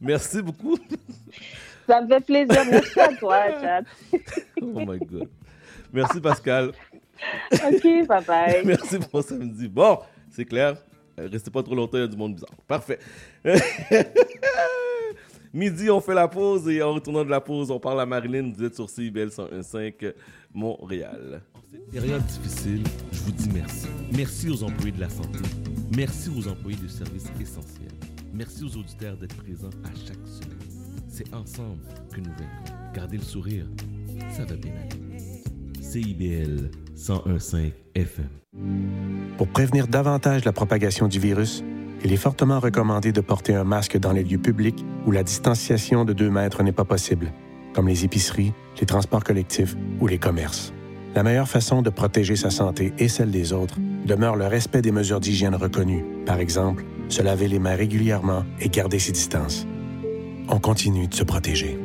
[0.00, 0.78] Merci beaucoup.
[1.86, 2.62] Ça me fait plaisir.
[2.70, 3.84] Merci à toi, Chad.
[4.62, 5.28] oh my God.
[5.92, 6.72] Merci, Pascal.
[7.52, 8.62] OK, bye bye.
[8.64, 9.68] Merci pour samedi.
[9.68, 9.98] Bon,
[10.30, 10.76] c'est clair.
[11.18, 12.54] Euh, restez pas trop longtemps, il y a du monde bizarre.
[12.66, 12.98] Parfait.
[15.52, 18.52] Midi, on fait la pause et en retournant de la pause, on parle à Marilyn.
[18.56, 20.14] Vous êtes sur CIBL 101.5
[20.54, 21.42] Montréal.
[21.54, 23.88] En cette période difficile, je vous dis merci.
[24.16, 25.40] Merci aux employés de la santé.
[25.96, 27.90] Merci aux employés de services essentiels.
[28.32, 30.58] Merci aux auditeurs d'être présents à chaque semaine.
[31.08, 32.76] C'est ensemble que nous vaincrons.
[32.94, 33.66] Gardez le sourire,
[34.30, 35.09] ça va bien aller.
[35.90, 38.28] CIBL 101.5 FM.
[39.36, 41.64] Pour prévenir davantage la propagation du virus,
[42.04, 46.04] il est fortement recommandé de porter un masque dans les lieux publics où la distanciation
[46.04, 47.32] de 2 mètres n'est pas possible,
[47.74, 50.72] comme les épiceries, les transports collectifs ou les commerces.
[51.16, 54.92] La meilleure façon de protéger sa santé et celle des autres demeure le respect des
[54.92, 59.66] mesures d'hygiène reconnues, par exemple, se laver les mains régulièrement et garder ses distances.
[60.48, 61.76] On continue de se protéger.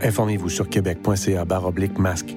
[0.00, 1.44] Informez-vous sur québec.ca
[1.98, 2.36] masque,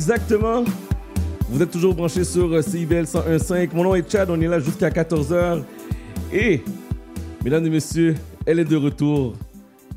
[0.00, 0.64] Exactement.
[1.50, 3.74] Vous êtes toujours branchés sur euh, CIBL 101.5.
[3.74, 5.62] Mon nom est Chad, on est là jusqu'à 14h.
[6.32, 6.62] Et,
[7.44, 8.14] mesdames et messieurs,
[8.46, 9.34] elle est de retour.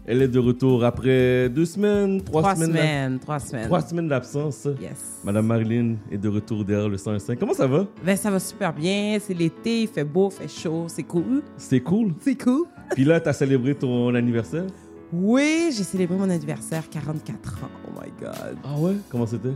[0.05, 2.71] Elle est de retour après deux semaines, trois, trois semaines.
[2.71, 3.65] semaines trois semaines.
[3.67, 4.67] Trois semaines d'absence.
[4.81, 5.21] Yes.
[5.23, 7.37] Madame Marilyn est de retour derrière le 101.5.
[7.37, 7.87] Comment ça va?
[8.05, 9.17] Ben, ça va super bien.
[9.25, 10.87] C'est l'été, il fait beau, il fait chaud.
[10.89, 11.43] C'est cool.
[11.55, 12.13] C'est cool?
[12.19, 12.65] C'est cool.
[12.93, 14.65] Puis là, tu as célébré ton anniversaire?
[15.13, 17.67] Oui, j'ai célébré mon anniversaire, 44 ans.
[17.87, 18.57] Oh my God.
[18.65, 18.95] Ah ouais?
[19.09, 19.53] Comment c'était?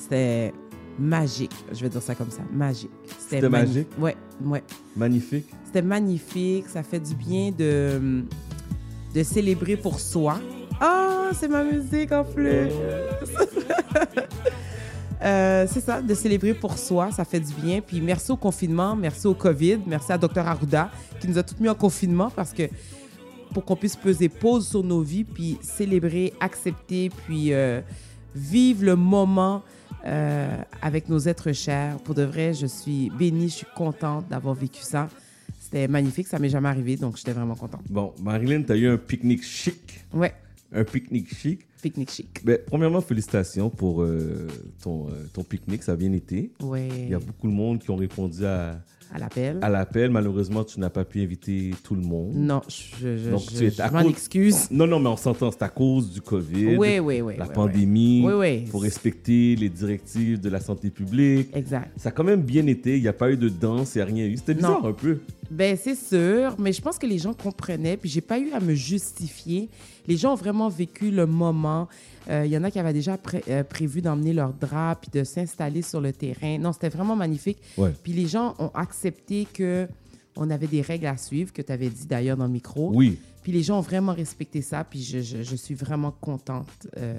[0.00, 0.52] C'était
[0.98, 1.54] magique.
[1.72, 2.42] Je vais dire ça comme ça.
[2.52, 2.90] Magique.
[3.18, 3.88] C'était magique?
[3.98, 4.62] Ouais, ouais.
[4.96, 5.46] Magnifique?
[5.64, 6.68] C'était magnifique.
[6.68, 8.24] Ça fait du bien de,
[9.14, 10.40] de célébrer pour soi.
[10.80, 12.48] Ah, c'est ma musique en plus.
[15.20, 17.80] Euh, c'est ça, de célébrer pour soi, ça fait du bien.
[17.80, 21.58] Puis merci au confinement, merci au COVID, merci à Dr Arruda qui nous a tous
[21.58, 22.68] mis en confinement parce que
[23.52, 27.80] pour qu'on puisse peser pause sur nos vies, puis célébrer, accepter, puis euh,
[28.34, 29.64] vivre le moment
[30.06, 31.98] euh, avec nos êtres chers.
[31.98, 35.08] Pour de vrai, je suis bénie, je suis contente d'avoir vécu ça.
[35.60, 37.82] C'était magnifique, ça m'est jamais arrivé, donc j'étais vraiment contente.
[37.90, 40.04] Bon, Marilyn, tu as eu un pique-nique chic.
[40.12, 40.32] Ouais.
[40.72, 41.60] Un pique-nique chic.
[41.82, 42.44] Pique-nique chic.
[42.44, 44.48] Ben, premièrement, félicitations pour euh,
[44.82, 46.50] ton, euh, ton pique-nique, ça a bien été.
[46.60, 46.88] Ouais.
[46.88, 48.80] Il y a beaucoup de monde qui ont répondu à,
[49.14, 49.58] À l'appel.
[49.62, 50.10] à l'appel.
[50.10, 52.32] Malheureusement, tu n'as pas pu inviter tout le monde.
[52.34, 54.70] Non, je, je, Donc, je- je m'en cause- excuse.
[54.70, 57.52] Non, non, mais on s'entend, c'est à cause du COVID, Oui, oui, oui, la oui,
[57.54, 58.22] pandémie.
[58.24, 58.32] oui.
[58.34, 61.48] Oui, faut respecter les directives de la santé publique.
[61.56, 61.90] Exact.
[61.96, 62.96] Ça a quand même bien été.
[62.96, 64.36] Il n'y a pas eu de danse, il n'y a rien eu.
[64.36, 65.18] C'était bizarre un peu.
[65.50, 68.60] Ben, c'est sûr, mais je pense que les gens comprenaient, puis j'ai pas eu à
[68.60, 69.70] me justifier.
[70.06, 71.88] Les gens ont vraiment vécu le moment.
[72.28, 75.10] Euh, Il y en a qui avaient déjà pré- euh, prévu d'emmener leur drap puis
[75.10, 76.58] de s'installer sur le terrain.
[76.58, 77.58] Non, c'était vraiment magnifique.
[77.78, 77.92] Ouais.
[78.02, 79.88] Puis les gens ont accepté que
[80.36, 82.90] on avait des règles à suivre, que tu avais dit d'ailleurs dans le micro.
[82.94, 83.18] Oui.
[83.42, 86.68] Puis les gens ont vraiment respecté ça, puis je, je- je suis vraiment contente
[86.98, 87.18] euh,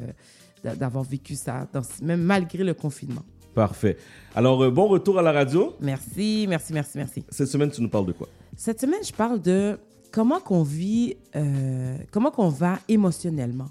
[0.64, 3.24] d'a- d'avoir vécu ça, dans- même malgré le confinement.
[3.54, 3.98] Parfait.
[4.36, 5.76] Alors, euh, bon retour à la radio.
[5.82, 7.24] Merci, merci, merci, merci.
[7.30, 8.28] Cette semaine, tu nous parles de quoi?
[8.56, 9.78] Cette semaine, je parle de
[10.12, 13.70] comment qu'on vit, euh, comment qu'on va émotionnellement.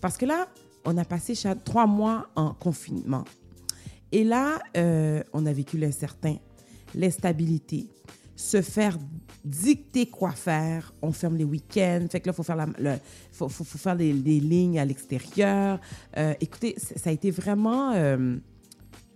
[0.00, 0.46] Parce que là,
[0.84, 3.24] on a passé trois mois en confinement.
[4.12, 6.36] Et là, euh, on a vécu l'incertain,
[6.94, 7.88] l'instabilité,
[8.36, 8.96] se faire
[9.44, 10.92] dicter quoi faire.
[11.02, 12.06] On ferme les week-ends.
[12.10, 12.98] Fait que là, il faut faire, la, le-
[13.32, 15.80] faut, faut- faut faire des, des lignes à l'extérieur.
[16.16, 18.36] Euh, écoutez, ça a été vraiment euh,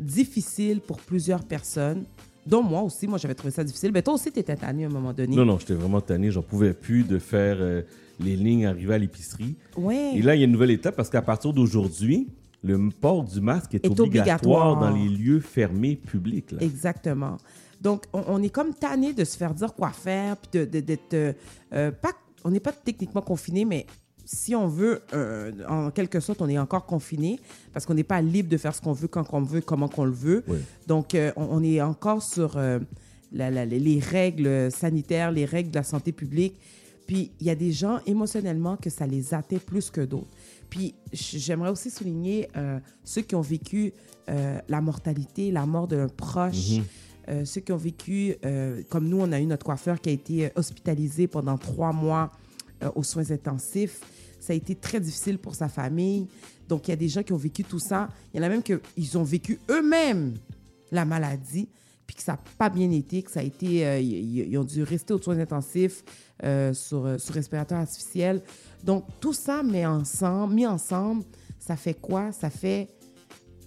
[0.02, 2.04] difficile pour plusieurs personnes,
[2.46, 3.06] dont moi aussi.
[3.06, 3.90] Moi, j'avais trouvé ça difficile.
[3.92, 5.34] Mais toi aussi, tu étais tanné à un moment donné.
[5.34, 6.30] Non, non, j'étais vraiment tanné.
[6.30, 7.82] J'en pouvais plus de faire euh,
[8.20, 9.54] les lignes arriver à l'épicerie.
[9.76, 10.12] Ouais.
[10.14, 12.28] Et là, il y a une nouvelle étape parce qu'à partir d'aujourd'hui,
[12.64, 14.78] le port du masque est, Est obligatoire, obligatoire.
[14.80, 16.52] dans les lieux fermés publics.
[16.52, 16.58] là.
[16.60, 17.36] Exactement.
[17.80, 20.80] Donc, on, on est comme tanné de se faire dire quoi faire, puis de- de-
[20.80, 21.14] d'être.
[21.14, 21.32] euh,
[21.72, 22.12] euh, pas,
[22.44, 23.86] on n'est pas techniquement confiné, mais
[24.24, 27.40] si on veut, euh, en quelque sorte, on est encore confiné
[27.72, 30.04] parce qu'on n'est pas libre de faire ce qu'on veut, quand on veut, comment qu'on
[30.04, 30.44] le veut.
[30.48, 30.58] Oui.
[30.86, 32.78] Donc, euh, on, on est encore sur euh,
[33.32, 36.54] la- la- les règles sanitaires, les règles de la santé publique.
[37.06, 40.30] Puis, il y a des gens émotionnellement que ça les atteint plus que d'autres.
[40.70, 42.48] Puis, j'aimerais aussi souligner
[43.04, 43.92] ceux qui ont vécu
[44.68, 46.78] la mortalité, la mort d'un proche.
[47.28, 47.44] Mhm.
[47.44, 48.36] Ceux qui ont vécu,
[48.88, 52.30] comme nous, on a eu notre coiffeur qui a été hospitalisé pendant trois mois
[52.94, 54.00] aux soins intensifs.
[54.40, 56.26] Ça a été très difficile pour sa famille.
[56.68, 58.08] Donc, il y a des gens qui ont vécu tout ça.
[58.32, 58.74] Il y en a même qui
[59.16, 60.34] ont vécu eux-mêmes
[60.90, 61.68] la maladie,
[62.06, 63.86] puis que ça n'a pas bien été, que ça a été...
[63.86, 66.04] euh, ils, ont dû rester aux soins intensifs
[66.44, 68.42] euh, sur, euh, respirateur artificiel.
[68.82, 71.24] Donc, tout ça ensemble, mis ensemble,
[71.58, 72.32] ça fait quoi?
[72.32, 72.88] Ça fait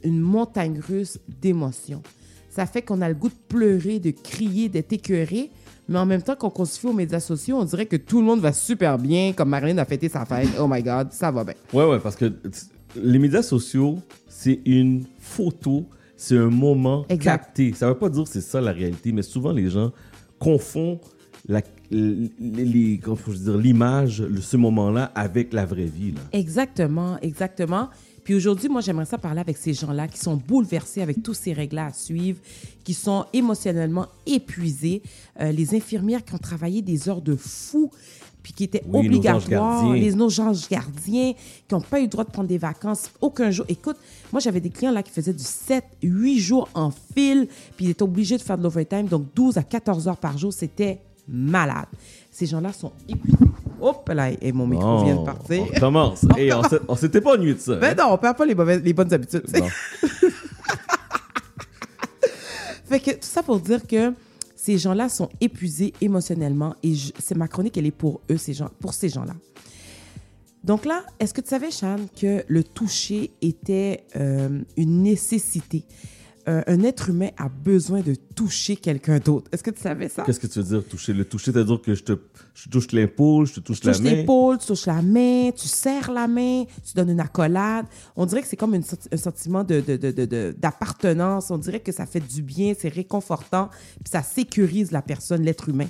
[0.03, 2.03] une montagne russe d'émotions.
[2.49, 5.51] Ça fait qu'on a le goût de pleurer, de crier, d'être écœuré,
[5.88, 8.19] mais en même temps, quand on se fie aux médias sociaux, on dirait que tout
[8.19, 10.49] le monde va super bien, comme Marilyn a fêté sa fête.
[10.59, 11.53] Oh my God, ça va bien.
[11.73, 12.31] Ouais, ouais, parce que
[12.95, 15.86] les médias sociaux, c'est une photo,
[16.17, 17.23] c'est un moment Exact.
[17.45, 17.73] capté.
[17.73, 19.91] Ça veut pas dire que c'est ça la réalité, mais souvent les gens
[20.39, 20.99] confondent
[21.47, 21.61] la,
[21.91, 26.11] les, les- comment faut-je dire, l'image, ce moment-là, avec la vraie vie.
[26.13, 26.21] Là.
[26.33, 27.89] Exactement, exactement.
[28.26, 31.53] Puis aujourd'hui, moi, j'aimerais ça parler avec ces gens-là qui sont bouleversés avec tous ces
[31.53, 32.39] règles à suivre,
[32.84, 35.01] qui sont émotionnellement épuisés,
[35.39, 37.91] Euh, les infirmières qui ont travaillé des heures de fou,
[38.41, 41.34] puis qui étaient Oui, obligatoires, les nos anges gardiens,
[41.67, 43.65] qui n'ont pas eu le droit de prendre des vacances aucun jour.
[43.67, 43.97] Écoute,
[44.32, 47.89] moi, j'avais des clients là qui faisaient du 7, 8 jours en fil, puis ils
[47.91, 51.88] étaient obligés de faire de l'overtime, donc 12 à 14 heures par jour, c'était malade.
[52.32, 53.38] Ces gens-là sont épuisés.
[53.86, 55.63] Hop là, et mon micro vient de partir.
[55.75, 56.25] On commence.
[56.38, 56.49] Et
[56.88, 57.75] on s'était pas ennuyé de ça.
[57.75, 57.95] Ben hein?
[58.03, 59.45] non, on perd pas les, mauvaises, les bonnes habitudes.
[62.86, 64.11] Fait que tout ça pour dire que
[64.55, 68.71] ces gens-là sont épuisés émotionnellement et c'est ma chronique, elle est pour eux, ces gens,
[68.79, 69.36] pour ces gens-là.
[70.63, 75.83] Donc là, est-ce que tu savais, Chan, que le toucher était euh, une nécessité?
[76.47, 79.49] Euh, un être humain a besoin de toucher quelqu'un d'autre.
[79.51, 80.21] Est-ce que tu savais ça?
[80.23, 81.11] Qu'est-ce que tu veux dire, toucher?
[81.13, 82.13] Le toucher, c'est-à-dire que je te,
[82.53, 84.11] je touche l'épaule, je te touche Tu la touches main?
[84.11, 87.87] l'épaule, tu touches la main, tu serres la main, tu donnes une accolade.
[88.15, 91.49] On dirait que c'est comme une un sentiment de- de- de- d'appartenance.
[91.49, 93.69] On dirait que ça fait du bien, c'est réconfortant,
[94.03, 95.87] puis ça sécurise la personne, l'être humain.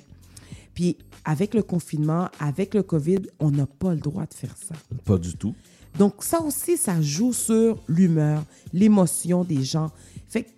[0.74, 4.76] Puis avec le confinement, avec le COVID, on n'a pas le droit de faire ça.
[5.04, 5.54] Pas du tout.
[6.00, 8.44] Donc ça aussi, ça joue sur l'humeur,
[8.74, 9.92] l'émotion des gens.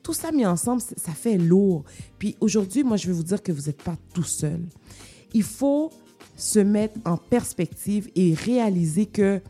[0.04, 1.84] Tout ça mis ensemble, ça fait lourd.
[2.18, 4.62] Puis aujourd'hui, moi, je vais vous dire que vous n'êtes pas tout seul.
[5.34, 5.92] Il faut
[6.36, 9.42] se mettre en perspective et réaliser que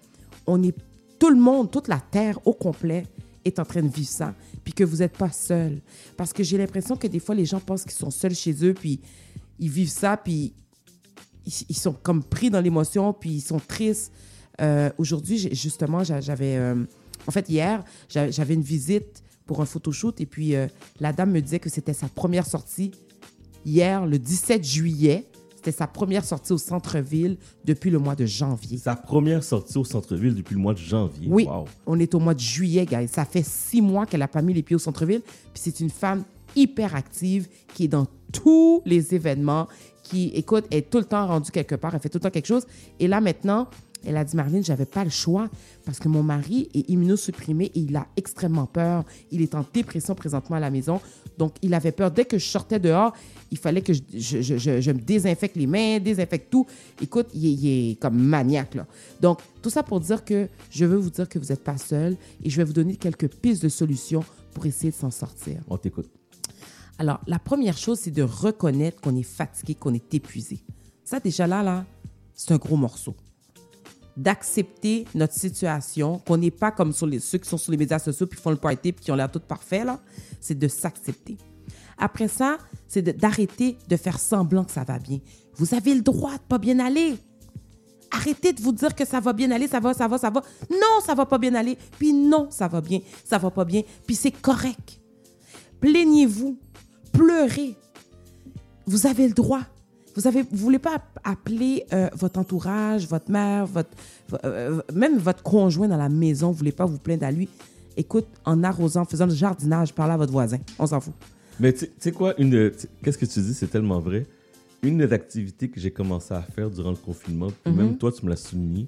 [0.45, 0.75] on est
[1.19, 3.03] tout le monde, toute la terre au complet
[3.43, 5.81] est en train de vivre ça, puis que vous n'êtes pas seul.
[6.15, 8.73] Parce que j'ai l'impression que des fois les gens pensent qu'ils sont seuls chez eux,
[8.73, 8.99] puis
[9.59, 10.53] ils vivent ça, puis
[11.69, 14.11] ils, sont comme pris dans l'émotion, puis ils sont tristes.
[14.61, 16.83] Euh, Aujourd'hui, justement, j'a- j'avais, euh,
[17.25, 20.67] en fait hier, j'a- j'avais une visite pour un photoshoot, et puis euh,
[20.99, 22.91] la dame me disait que c'était sa première sortie
[23.65, 25.25] hier, le 17 juillet.
[25.55, 28.77] C'était sa première sortie au centre-ville depuis le mois de janvier.
[28.77, 31.27] Sa première sortie au centre-ville depuis le mois de janvier?
[31.29, 31.65] Oui, Wow.
[31.87, 33.07] on est au mois de juillet, guys.
[33.07, 35.21] Ça fait six mois qu'elle n'a pas mis les pieds au centre-ville.
[35.25, 36.23] Puis c'est une femme
[36.55, 39.67] hyper active qui est dans tous les événements,
[40.03, 42.45] qui, écoute, est tout le temps rendue quelque part, elle fait tout le temps quelque
[42.47, 42.65] chose.
[42.99, 43.67] Et là, maintenant,
[44.07, 45.49] elle a dit, Marlene, j'avais pas le choix
[45.85, 49.03] parce que mon mari est immunosupprimé et il a extrêmement peur.
[49.31, 50.99] Il est en dépression présentement à la maison.
[51.37, 52.09] Donc, il avait peur.
[52.11, 53.13] Dès que je sortais dehors,
[53.51, 56.65] il fallait que je, je- je- je- me désinfecte les mains, désinfecte tout.
[57.01, 58.87] Écoute, il, est- il est comme maniaque, là.
[59.21, 62.15] Donc, tout ça pour dire que je veux vous dire que vous n'êtes pas seul
[62.43, 64.23] et je vais vous donner quelques pistes de solutions
[64.53, 65.59] pour essayer de s'en sortir.
[65.69, 66.09] On t'écoute.
[66.99, 70.59] Alors, la première chose, c'est de reconnaître qu'on est fatigué, qu'on est épuisé.
[71.03, 71.85] Ça, déjà là, là,
[72.33, 73.15] c'est un gros morceau.
[74.17, 77.99] D'accepter notre situation, qu'on n'est pas comme sur les, ceux qui sont sur les médias
[77.99, 79.99] sociaux puis font le party puis qui ont l'air tout parfait, là.
[80.41, 81.37] C'est de s'accepter.
[81.99, 82.57] Après ça,
[82.87, 85.19] c'est de- d'arrêter de faire semblant que ça va bien.
[85.55, 87.15] Vous avez le droit de pas bien aller.
[88.09, 90.41] Arrêtez de vous dire que ça va bien aller, ça va, ça va, ça va.
[90.71, 91.77] Non, ça va pas bien aller.
[91.99, 93.81] Puis non, ça va bien, ça va pas bien.
[94.07, 94.99] Puis c'est correct.
[95.79, 96.57] Plaignez-vous,
[97.11, 97.75] pleurez.
[98.87, 99.61] Vous avez le droit.
[100.17, 103.89] Vous vous voulez pas app- appeler euh, votre entourage, votre mère, votre,
[104.43, 107.47] euh, même votre conjoint dans la maison, vous voulez pas vous plaindre à lui?
[107.95, 110.57] Écoute, en arrosant, en faisant le jardinage, parlez à votre voisin.
[110.79, 111.13] On s'en fout.
[111.59, 112.71] Mais tu sais quoi, une
[113.03, 114.25] qu'est-ce que tu dis, c'est tellement vrai.
[114.83, 117.77] Une des activités que j'ai commencé à faire durant le confinement, puis Mhm.
[117.77, 118.87] même toi, tu me l'as souligné,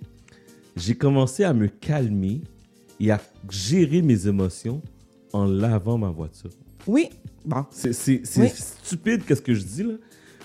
[0.76, 2.42] j'ai commencé à me calmer
[3.00, 3.20] et à
[3.50, 4.82] gérer mes émotions
[5.34, 6.52] en lavant ma voiture.
[6.88, 7.10] Oui,
[7.46, 7.66] bon.
[7.72, 8.50] C'est c'est- c'est Oui.
[8.56, 9.94] stupide qu'est-ce que je dis là,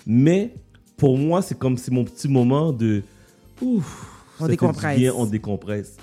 [0.07, 0.55] mais
[0.97, 3.03] pour moi, c'est comme c'est mon petit moment de
[3.61, 4.11] ouf,
[4.41, 4.99] On décompresse.
[4.99, 5.97] bien, on décompresse.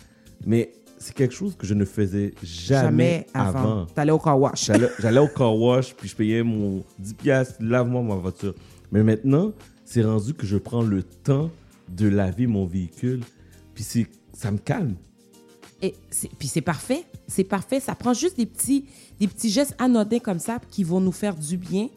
[0.45, 3.59] Mais c'est quelque chose que je ne faisais jamais, Jamais avant.
[3.59, 3.85] avant.
[3.87, 4.69] T'allais au car wash.
[4.99, 8.53] J'allais au car wash, puis je payais mon 10 piastres, lave-moi ma voiture.
[8.91, 9.51] Mais maintenant,
[9.85, 11.49] c'est rendu que je prends le temps
[11.89, 13.21] de laver mon véhicule,
[13.73, 14.95] puis c'est- ça me calme.
[15.81, 15.95] Et
[16.37, 17.03] puis c'est parfait.
[17.27, 17.79] C'est parfait.
[17.79, 18.85] Ça prend juste des petits,
[19.19, 21.87] des petits gestes anodins comme ça qui vont nous faire du bien.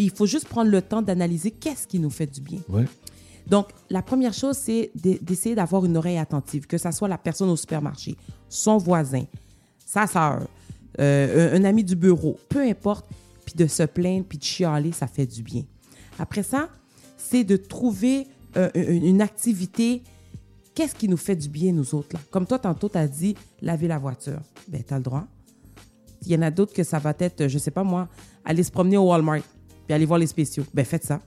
[0.00, 2.60] Puis il faut juste prendre le temps d'analyser qu'est-ce qui nous fait du bien.
[2.70, 2.86] Ouais.
[3.46, 7.18] Donc, la première chose, c'est d'e- d'essayer d'avoir une oreille attentive, que ça soit la
[7.18, 8.16] personne au supermarché,
[8.48, 9.24] son voisin,
[9.84, 10.48] sa sœur,
[10.98, 13.04] euh, un, un ami du bureau, peu importe,
[13.44, 15.64] puis de se plaindre, puis de chialer, ça fait du bien.
[16.18, 16.70] Après ça,
[17.18, 20.02] c'est de trouver euh, une une activité.
[20.74, 22.20] Qu'est-ce qui nous fait du bien, nous autres, là?
[22.30, 24.40] Comme toi, tantôt, tu as dit laver la voiture.
[24.66, 25.26] Ben, tu as le droit.
[26.24, 28.08] Il y en a d'autres que ça va être, je sais pas moi,
[28.46, 29.42] aller se promener au Walmart,
[29.90, 30.62] puis aller voir les spéciaux.
[30.72, 31.20] Ben, faites ça.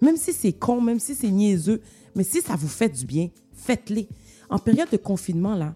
[0.00, 1.80] Même si c'est con, même si c'est niaiseux,
[2.14, 4.06] mais si ça vous fait du bien, faites-les.
[4.48, 5.74] En période de confinement, là,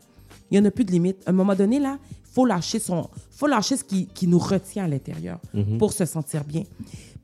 [0.49, 1.17] il n'y en a plus de limite.
[1.27, 4.39] À un moment donné, là, il faut lâcher, son, faut lâcher ce qui, qui nous
[4.39, 5.79] retient à l'intérieur Mhm.
[5.79, 6.63] pour se sentir bien.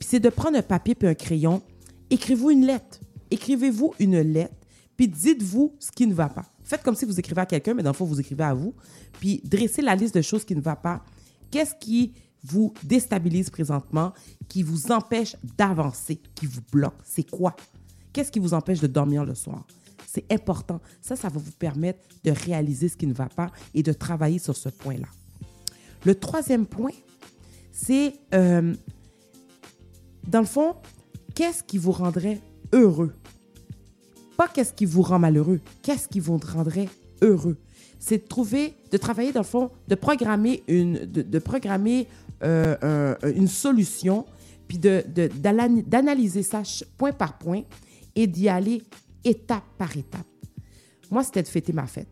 [0.00, 1.62] Puis c'est de prendre un papier puis un crayon.
[2.10, 2.98] Écrivez-vous une lettre.
[3.30, 4.54] Écrivez-vous une lettre,
[4.96, 6.44] puis dites-vous ce qui ne va pas.
[6.64, 8.74] Faites comme si vous écrivez à quelqu'un, mais dans le fond, vous écrivez à vous.
[9.20, 11.04] Puis dressez la liste de choses qui ne va pas.
[11.52, 12.12] Qu'est-ce qui
[12.44, 14.12] vous déstabilise présentement,
[14.48, 17.00] qui vous empêche d'avancer, qui vous bloque?
[17.04, 17.56] C'est quoi?
[18.12, 19.66] Qu'est-ce qui vous empêche de dormir le soir?
[20.06, 20.80] C'est important.
[21.00, 24.38] Ça, ça va vous permettre de réaliser ce qui ne va pas et de travailler
[24.38, 25.08] sur ce point-là.
[26.04, 26.92] Le troisième point,
[27.72, 28.74] c'est, euh,
[30.28, 30.76] dans le fond,
[31.34, 32.40] qu'est-ce qui vous rendrait
[32.72, 33.12] heureux?
[34.36, 36.88] Pas qu'est-ce qui vous rend malheureux, qu'est-ce qui vous rendrait
[37.22, 37.56] heureux?
[37.98, 42.06] C'est de trouver, de travailler dans le fond, de programmer une, de, de programmer
[42.44, 44.26] euh, un- une solution,
[44.68, 45.30] puis de, de-
[45.86, 46.62] d'analyser ça
[46.96, 47.62] point par point
[48.14, 48.82] et d'y aller
[49.24, 50.26] étape par étape.
[51.10, 52.08] Moi, c'était de fêter ma fête.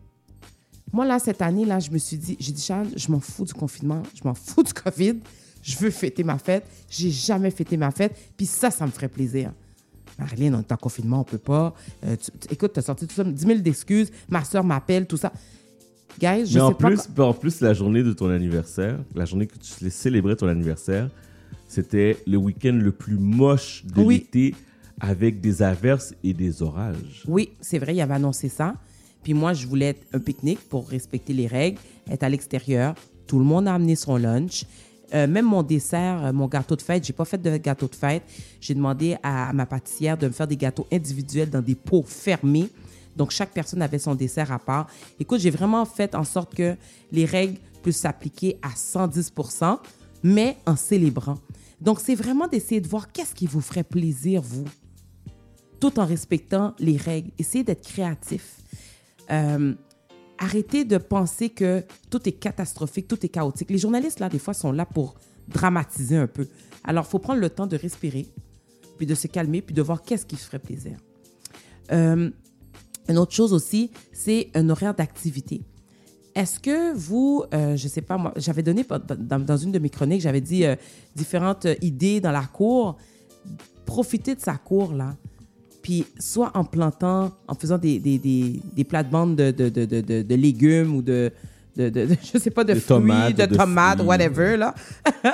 [0.91, 3.45] Moi, là, cette année, là, je me suis dit, j'ai dit, Charles, je m'en fous
[3.45, 5.15] du confinement, je m'en fous du COVID,
[5.63, 6.65] je veux fêter ma fête.
[6.89, 9.51] J'ai jamais fêté ma fête, puis ça, ça me ferait plaisir.
[10.19, 11.73] Marilyn, on est en confinement, on peut pas.
[12.05, 12.15] Euh,
[12.51, 15.33] écoute, tu as sorti tout ça, 10 000 d'excuses, ma soeur m'appelle, tout ça.
[16.19, 19.47] Guys, je Mais en pas plus, en plus, la journée de ton anniversaire, la journée
[19.47, 21.09] que tu célébrais ton anniversaire,
[21.67, 24.15] c'était le week-end le plus moche de Oui.
[24.15, 24.55] l'été
[24.99, 27.23] avec des averses et des orages.
[27.27, 28.75] Oui, c'est vrai, il avait annoncé ça.
[29.23, 31.79] Puis moi, je voulais être un pique-nique pour respecter les règles,
[32.09, 32.93] être à l'extérieur.
[33.25, 34.65] Tout le monde a amené son lunch.
[35.13, 37.95] Euh, même mon dessert, euh, mon gâteau de fête, j'ai pas fait de gâteau de
[37.95, 38.23] fête.
[38.59, 42.03] J'ai demandé à, à ma pâtissière de me faire des gâteaux individuels dans des pots
[42.05, 42.69] fermés.
[43.15, 44.87] Donc, chaque personne avait son dessert à part.
[45.19, 46.75] Écoute, j'ai vraiment fait en sorte que
[47.11, 49.79] les règles puissent s'appliquer à 110%
[50.23, 51.37] mais en célébrant.
[51.81, 54.65] Donc, c'est vraiment d'essayer de voir qu'est-ce qui vous ferait plaisir, vous,
[55.79, 57.31] tout en respectant les règles.
[57.37, 58.61] Essayez d'être créatif.
[59.29, 59.73] Euh,
[60.37, 63.69] arrêtez de penser que tout est catastrophique, tout est chaotique.
[63.69, 65.15] Les journalistes, là, des fois, sont là pour
[65.49, 66.47] dramatiser un peu.
[66.85, 68.27] Alors, il faut prendre le temps de respirer,
[68.97, 70.97] puis de se calmer, puis de voir qu'est-ce qui se ferait plaisir.
[71.91, 72.31] Euh,
[73.09, 75.61] une autre chose aussi, c'est un horaire d'activité.
[76.35, 78.85] Est-ce que vous, euh, je sais pas moi, j'avais donné
[79.19, 80.75] dans, dans, une de mes chroniques, j'avais dit euh,
[81.15, 82.97] différentes idées dans la cour.
[83.85, 85.15] Profitez de sa cour, là.
[85.83, 90.21] Puis soit en plantant, en faisant des, des, des, des plates-bandes de, de, de, de,
[90.21, 91.31] de légumes ou de,
[91.75, 94.07] de, de, je sais pas, de fruits, tomates, de tomates, fruits.
[94.07, 94.73] whatever, là.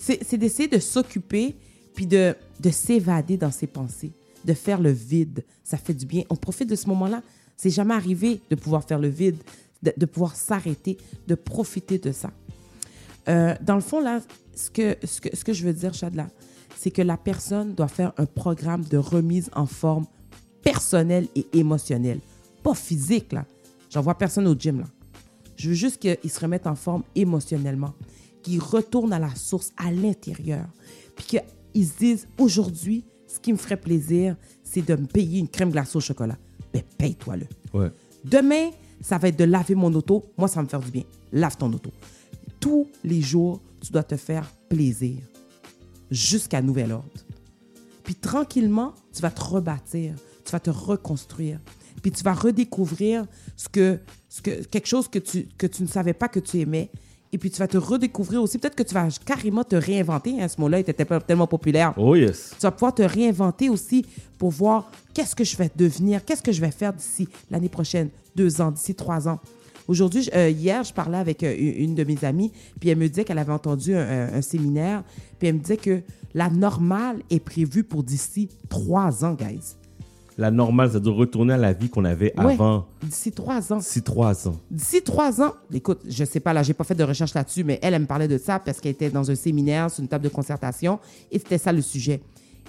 [0.00, 1.54] c'est c'est d'essayer de s'occuper
[1.94, 4.12] puis de, de s'évader dans ses pensées,
[4.44, 5.44] de faire le vide.
[5.64, 6.22] Ça fait du bien.
[6.30, 7.22] On profite de ce moment-là.
[7.56, 9.36] C'est jamais arrivé de pouvoir faire le vide,
[9.82, 10.96] de, pouvoir s'arrêter,
[11.26, 12.30] de profiter de ça.
[13.28, 14.20] Euh, dans le fond, là,
[14.54, 16.28] ce que, ce que, ce que je veux dire, Chadla,
[16.76, 20.06] c'est que la personne doit faire un programme de remise en forme
[20.62, 22.20] personnelle et émotionnelle.
[22.62, 23.44] Pas physique, là.
[23.90, 24.86] J'en vois personne au gym, là.
[25.56, 27.92] Je veux juste qu'ils se remettent en forme émotionnellement,
[28.42, 30.66] qu'ils retournent à la source, à l'intérieur,
[31.14, 35.48] puis qu'ils se disent, aujourd'hui, ce qui me ferait plaisir, c'est de me payer une
[35.48, 36.36] crème glacée au chocolat.
[36.72, 37.46] Ben, paye-toi-le.
[37.72, 37.92] Ouais.
[38.24, 38.70] Demain,
[39.00, 40.24] ça va être de laver mon auto.
[40.36, 41.04] Moi, ça va me faire du bien.
[41.32, 41.90] Lave ton auto.
[42.58, 45.18] Tous les jours, tu dois te faire plaisir
[46.10, 47.08] jusqu'à nouvel ordre.
[48.02, 51.60] Puis tranquillement, tu vas te rebâtir, tu vas te reconstruire.
[52.02, 53.26] Puis tu vas redécouvrir
[53.56, 56.58] ce que, ce que, quelque chose que tu, que tu ne savais pas que tu
[56.58, 56.90] aimais.
[57.32, 58.58] Et puis tu vas te redécouvrir aussi.
[58.58, 60.42] Peut-être que tu vas carrément te réinventer.
[60.42, 61.94] Hein, ce mot-là était tellement- tellement populaire.
[61.96, 62.50] Oh yes.
[62.58, 64.04] Tu vas pouvoir te réinventer aussi
[64.36, 68.08] pour voir qu'est-ce que je vais devenir, qu'est-ce que je vais faire d'ici l'année prochaine,
[68.34, 69.38] deux ans, d'ici trois ans.
[69.86, 73.08] Aujourd'hui, euh, hier, je parlais avec euh, une une de mes amies, puis elle me
[73.08, 75.02] disait qu'elle avait entendu un, un- un séminaire,
[75.38, 76.00] puis elle me disait que
[76.34, 79.74] la normale est prévue pour d'ici trois ans, guys.
[80.40, 83.78] La normale, c'est de retourner à la vie qu'on avait Ouais, avant D'ici trois ans.
[83.78, 84.56] 6-3 ans.
[84.70, 87.78] D'ici trois ans, écoute, je sais pas, là, j'ai pas fait de recherche là-dessus, mais
[87.82, 90.24] elle, elle me parlait de ça parce qu'elle était dans un séminaire, sur une table
[90.24, 90.98] de concertation,
[91.30, 92.22] et c'était ça le sujet.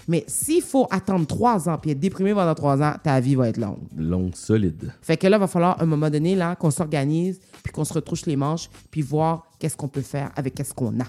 [0.06, 3.48] Mais s'il faut attendre trois ans puis être déprimé pendant trois ans, ta vie va
[3.48, 3.88] être longue.
[3.95, 4.91] Longue, solide.
[5.02, 7.85] Fait que là, il va falloir, à un moment donné, là, qu'on s'organise, puis qu'on
[7.85, 11.06] se retrouche les manches, puis voir qu'est-ce qu'on peut faire avec qu'est-ce qu'on a.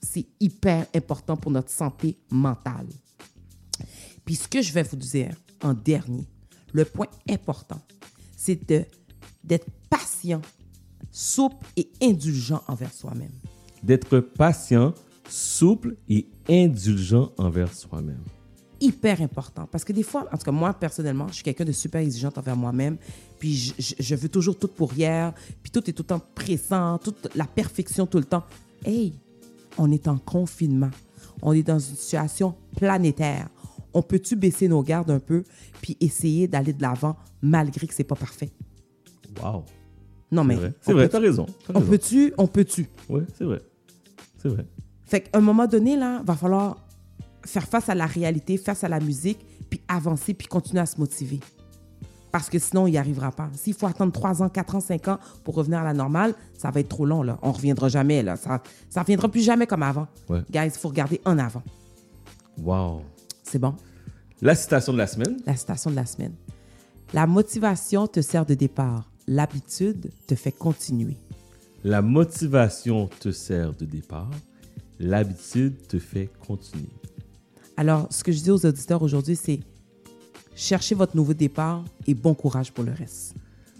[0.00, 2.86] C'est hyper important pour notre santé mentale.
[4.24, 6.26] Puis ce que je vais vous dire en dernier,
[6.72, 7.80] le point important,
[8.36, 8.84] c'est de-
[9.42, 10.42] d'être patient,
[11.10, 13.32] souple et indulgent envers soi-même.
[13.82, 14.94] D'être patient,
[15.28, 18.22] souple et indulgent envers soi-même.
[18.80, 19.66] hyper important.
[19.70, 22.36] Parce que des fois, en tout cas, moi, personnellement, je suis quelqu'un de super exigeante
[22.36, 22.98] envers moi-même.
[23.38, 25.32] Puis je, je- je veux toujours tout pour hier.
[25.62, 28.42] Puis tout est tout le temps pressant, toute la perfection tout le temps.
[28.84, 29.14] Hey,
[29.78, 30.90] on est en confinement.
[31.40, 33.48] On est dans une situation planétaire.
[33.94, 35.44] On peut-tu baisser nos gardes un peu
[35.80, 38.50] puis essayer d'aller de l'avant malgré que c'est pas parfait?
[39.42, 39.64] Wow.
[40.30, 40.58] Non, mais.
[40.80, 41.46] C'est vrai, t'as raison.
[41.46, 41.90] t'as On raison.
[41.90, 42.34] peut-tu?
[42.38, 42.88] On peut-tu?
[43.08, 43.62] Oui, c'est vrai.
[44.38, 44.66] C'est vrai.
[45.04, 46.76] Fait qu'à un moment donné, là, va falloir
[47.46, 49.38] faire face à la réalité, face à la musique,
[49.70, 51.40] puis avancer, puis continuer à se motiver.
[52.32, 53.48] Parce que sinon, il n'y arrivera pas.
[53.54, 56.70] S'il faut attendre 3 ans, 4 ans, 5 ans pour revenir à la normale, ça
[56.72, 57.22] va être trop long.
[57.22, 57.38] Là.
[57.42, 58.24] On ne reviendra jamais.
[58.24, 58.36] Là.
[58.36, 58.60] Ça
[58.96, 60.08] ne reviendra plus jamais comme avant.
[60.28, 60.42] Ouais.
[60.50, 61.62] Guys, il faut regarder en avant.
[62.58, 63.02] Wow.
[63.44, 63.74] C'est bon?
[64.42, 65.36] La citation de la semaine.
[65.46, 66.34] La citation de la semaine.
[67.12, 69.08] La motivation te sert de départ.
[69.28, 71.16] L'habitude te fait continuer.
[71.84, 74.30] La motivation te sert de départ.
[74.98, 76.88] L'habitude te fait continuer.
[77.76, 79.60] Alors, ce que je dis aux auditeurs aujourd'hui, c'est
[80.54, 83.34] cherchez votre nouveau départ et bon courage pour le reste.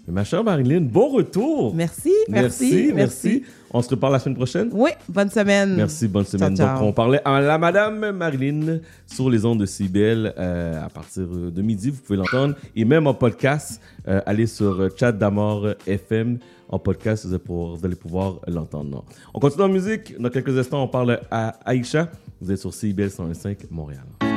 [0.07, 1.73] Ma chère Marilyn, bon retour.
[1.73, 3.43] Merci, merci, merci.
[3.77, 4.69] On se reparle la semaine prochaine.
[4.71, 5.75] Oui, bonne semaine.
[5.75, 6.55] Merci, bonne semaine.
[6.55, 6.79] Ciao, ciao.
[6.79, 11.27] Donc, on parlait à la Madame Marilyn sur les ondes de CBL euh, à partir
[11.27, 11.89] de midi.
[11.89, 12.55] Vous pouvez l'entendre.
[12.73, 16.39] Et même en podcast, euh, allez sur euh, Chat d'Amour FM.
[16.69, 19.03] En podcast, vous allez pouvoir, l'entendre.
[19.33, 20.17] On continue en musique.
[20.21, 22.07] Dans quelques instants, on parle à Aïcha.
[22.39, 24.34] Vous êtes sur CBL 101.5 Montréal.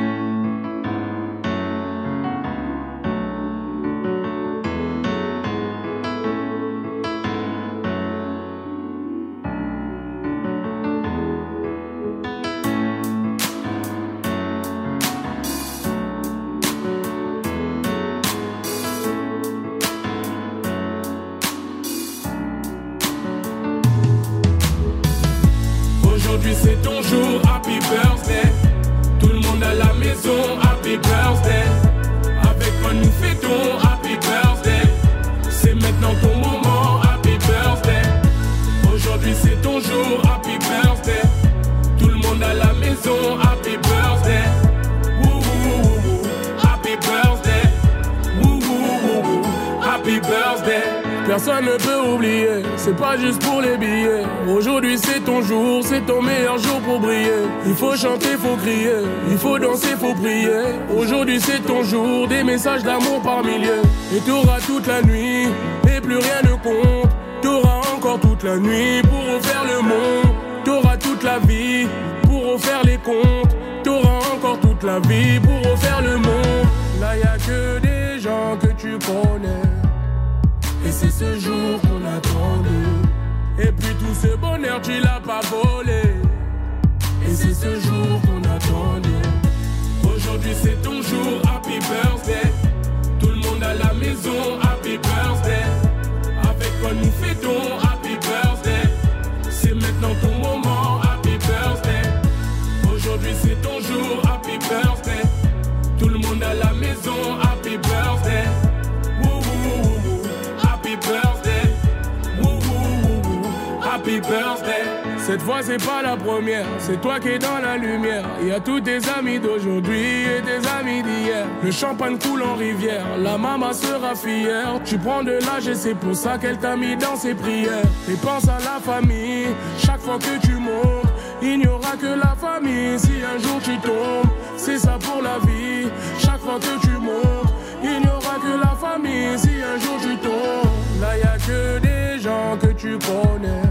[125.58, 127.82] encouragé, c'est pour ça qu'elle t'a mis dans ses prières.
[128.08, 129.46] Et pense à la famille,
[129.78, 131.06] chaque fois que tu montes,
[131.42, 132.98] il n'y aura que la famille.
[132.98, 135.88] Si un jour tu tombes, c'est ça pour la vie.
[136.18, 137.52] Chaque fois que tu montes,
[137.82, 139.38] il n'y aura que la famille.
[139.38, 143.62] Si un jour tu tombes, là y a que des gens que tu connais.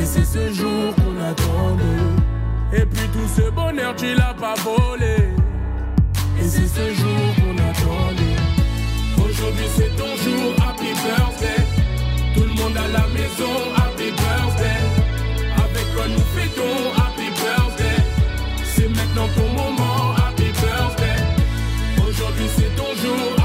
[0.00, 2.82] Et c'est ce jour qu'on attendait.
[2.82, 5.16] Et puis tout ce bonheur, tu l'as pas volé.
[6.40, 7.31] Et c'est ce jour
[13.76, 14.80] Happy Birthday.
[15.56, 18.02] Avec quoi nous fêtons Happy Birthday.
[18.64, 21.18] C'est maintenant ton moment Happy Birthday.
[22.06, 23.41] Aujourd'hui c'est ton jour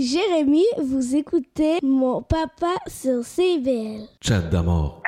[0.00, 4.06] Jérémy, vous écoutez mon papa sur CBL.
[4.20, 5.01] Chat d'amour.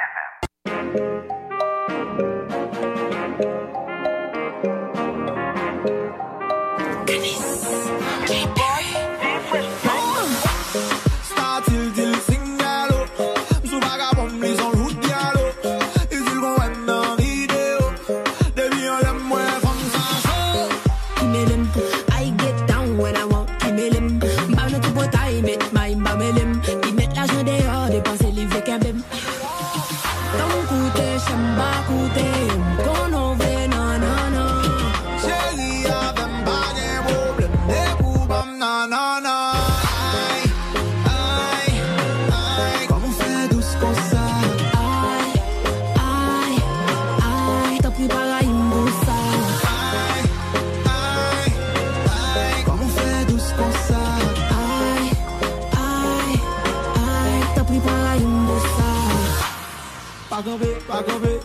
[60.98, 61.43] agora vem.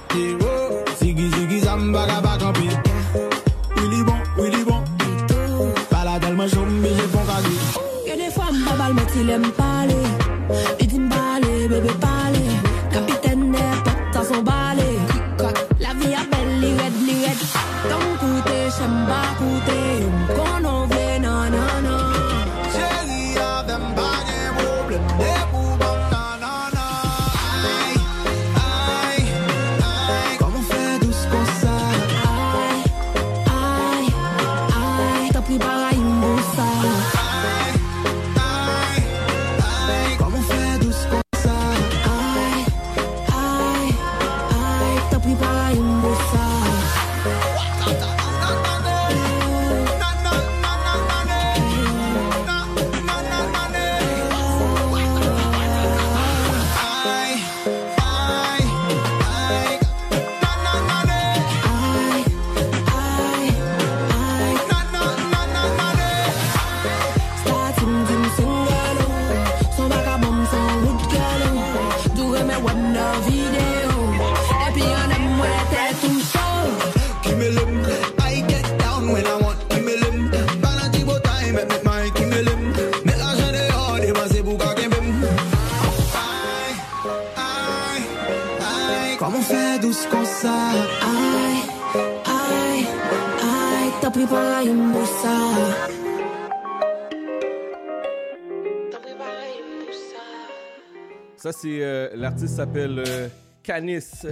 [101.65, 103.27] Euh, l'artiste s'appelle euh,
[103.63, 104.27] Canis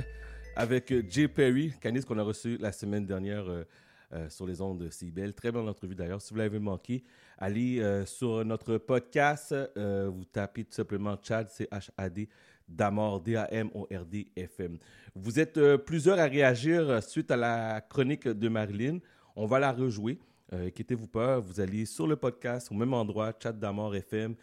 [0.55, 1.73] avec euh, Jay Perry.
[1.81, 5.33] Canis qu'on a reçu la semaine dernière euh, sur les ondes de CIBEL.
[5.33, 6.21] Très bonne entrevue d'ailleurs.
[6.21, 7.03] Si vous l'avez manqué,
[7.39, 9.55] allez sur notre podcast.
[9.75, 12.29] vous tapez tout simplement Chad, C-H-A-D,
[12.67, 14.77] Damord, D-A-M-O-R-D, F-M.
[15.15, 18.99] Vous êtes plusieurs à réagir suite à la chronique de Marilyn.
[19.35, 20.19] On va la rejouer.
[20.53, 24.35] Euh, inquiétez-vous pas, vous allez sur le podcast, au même endroit, Chat d'Amor FM,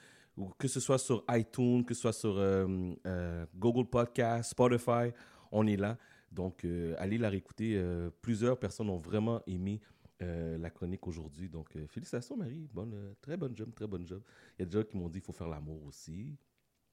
[0.58, 2.66] que ce soit sur iTunes, que ce soit sur euh,
[3.06, 5.12] euh, Google Podcast, Spotify,
[5.52, 5.96] on est là.
[6.32, 7.80] Donc, euh, allez la réécouter.
[8.20, 9.80] Plusieurs personnes ont vraiment aimé
[10.20, 11.48] la chronique aujourd'hui.
[11.50, 12.66] Donc, félicitations, Marie.
[12.72, 14.22] Bonne, très bonne job, très bonne job.
[14.58, 16.34] Il y a des gens qui m'ont dit qu'il faut faire l'amour aussi.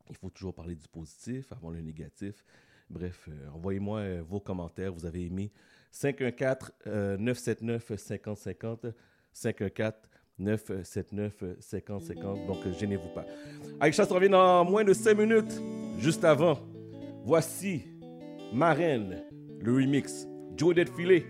[0.09, 2.43] Il faut toujours parler du positif avant le négatif.
[2.89, 4.91] Bref, envoyez-moi vos commentaires.
[4.91, 5.53] Vous avez aimé
[5.93, 8.91] 514-979-5050.
[10.41, 12.47] 514-979-5050.
[12.47, 13.25] Donc, euh, gênez-vous pas.
[13.79, 15.61] Aïcha se revient dans moins de 5 minutes.
[15.97, 16.59] Juste avant,
[17.23, 17.83] voici
[18.53, 19.23] Marraine,
[19.61, 20.27] le remix.
[20.57, 21.25] Joe Filet.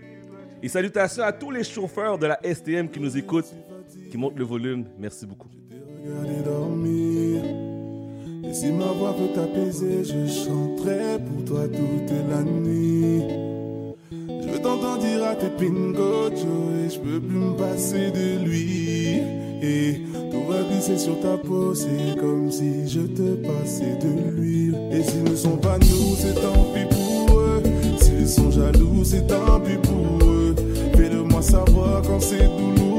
[0.62, 3.52] Et salutations à tous les chauffeurs de la STM qui nous écoutent,
[4.10, 4.84] qui montent le volume.
[4.98, 5.48] Merci beaucoup.
[6.04, 7.44] Regardez dormir.
[8.44, 13.22] Et si ma voix peut t'apaiser, je chanterai pour toi toute la nuit.
[14.52, 19.22] Je veux t'entendre dire à tes pingocho et je peux plus me passer de lui.
[19.62, 24.76] Et tout va glisser sur ta peau, c'est comme si je te passais de l'huile.
[24.92, 27.62] Et s'ils ne sont pas nous, c'est tant pis pour eux.
[27.96, 30.54] S'ils sont jaloux, c'est tant pis pour eux.
[30.96, 32.91] Fais-le-moi savoir quand c'est douloureux.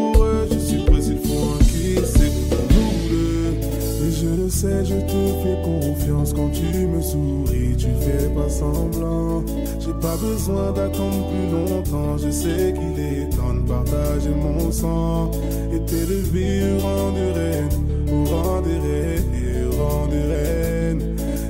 [4.53, 9.43] Sais, je te fais confiance quand tu me souris, tu fais pas semblant.
[9.79, 15.31] J'ai pas besoin d'attendre plus longtemps, je sais qu'il est temps de partager mon sang.
[15.73, 17.69] Et t'élever au rang de reine,
[18.13, 19.25] au rang de reine,
[19.67, 21.01] au rang de reine.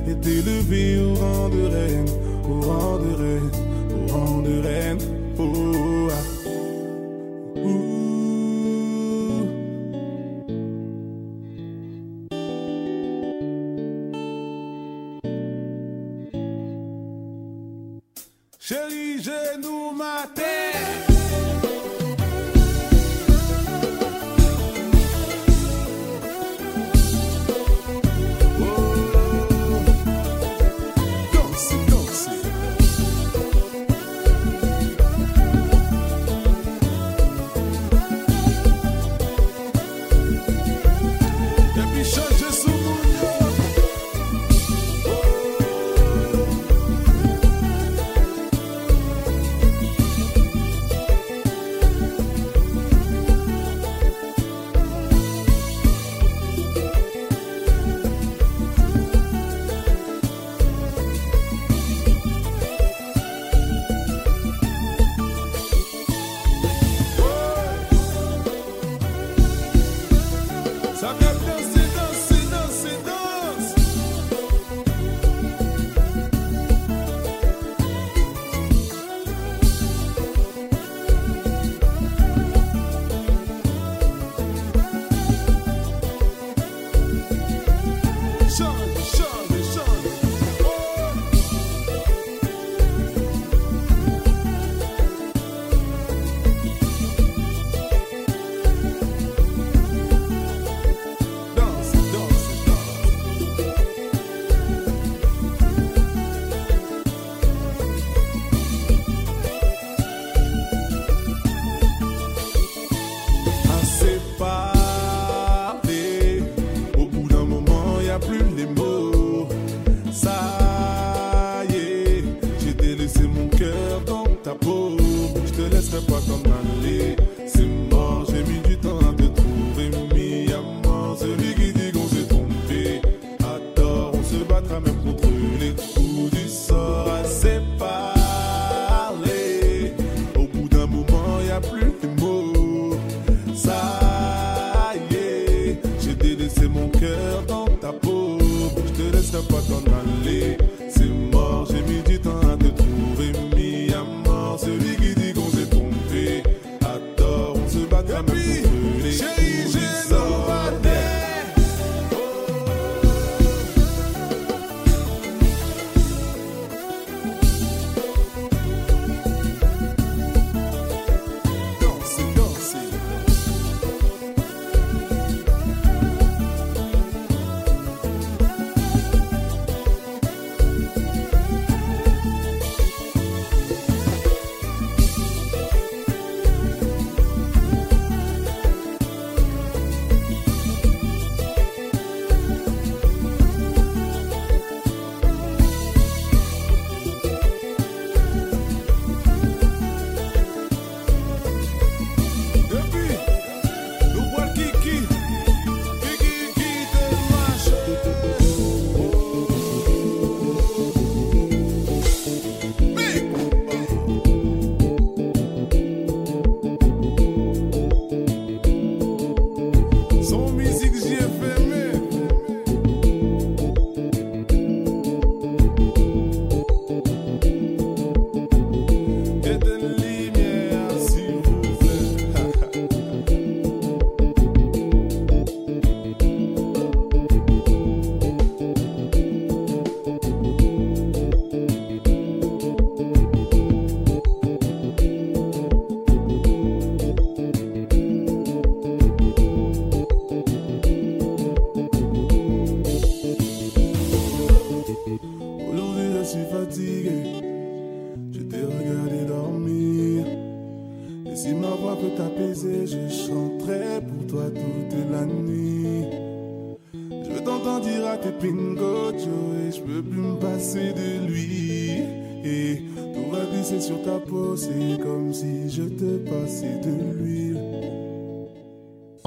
[0.08, 2.08] Et t'élever au rang de reine,
[2.50, 3.50] au rang de reine,
[3.94, 4.98] au rang de reine.
[5.38, 6.30] Oh, ah.
[6.30, 6.33] Ouh.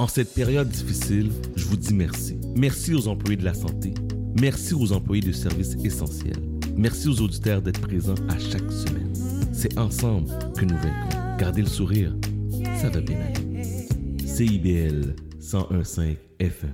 [0.08, 2.40] En cette période difficile, je vous dis merci.
[2.56, 3.92] Merci aux employés de la santé.
[4.40, 6.40] Merci aux employés de services essentiels.
[6.74, 9.12] Merci aux auditeurs d'être présents à chaque semaine.
[9.52, 11.36] C'est ensemble que nous vaincrons.
[11.36, 12.16] Gardez le sourire,
[12.80, 13.86] ça va bien aller.
[14.26, 16.72] CIBL 101.5 FM.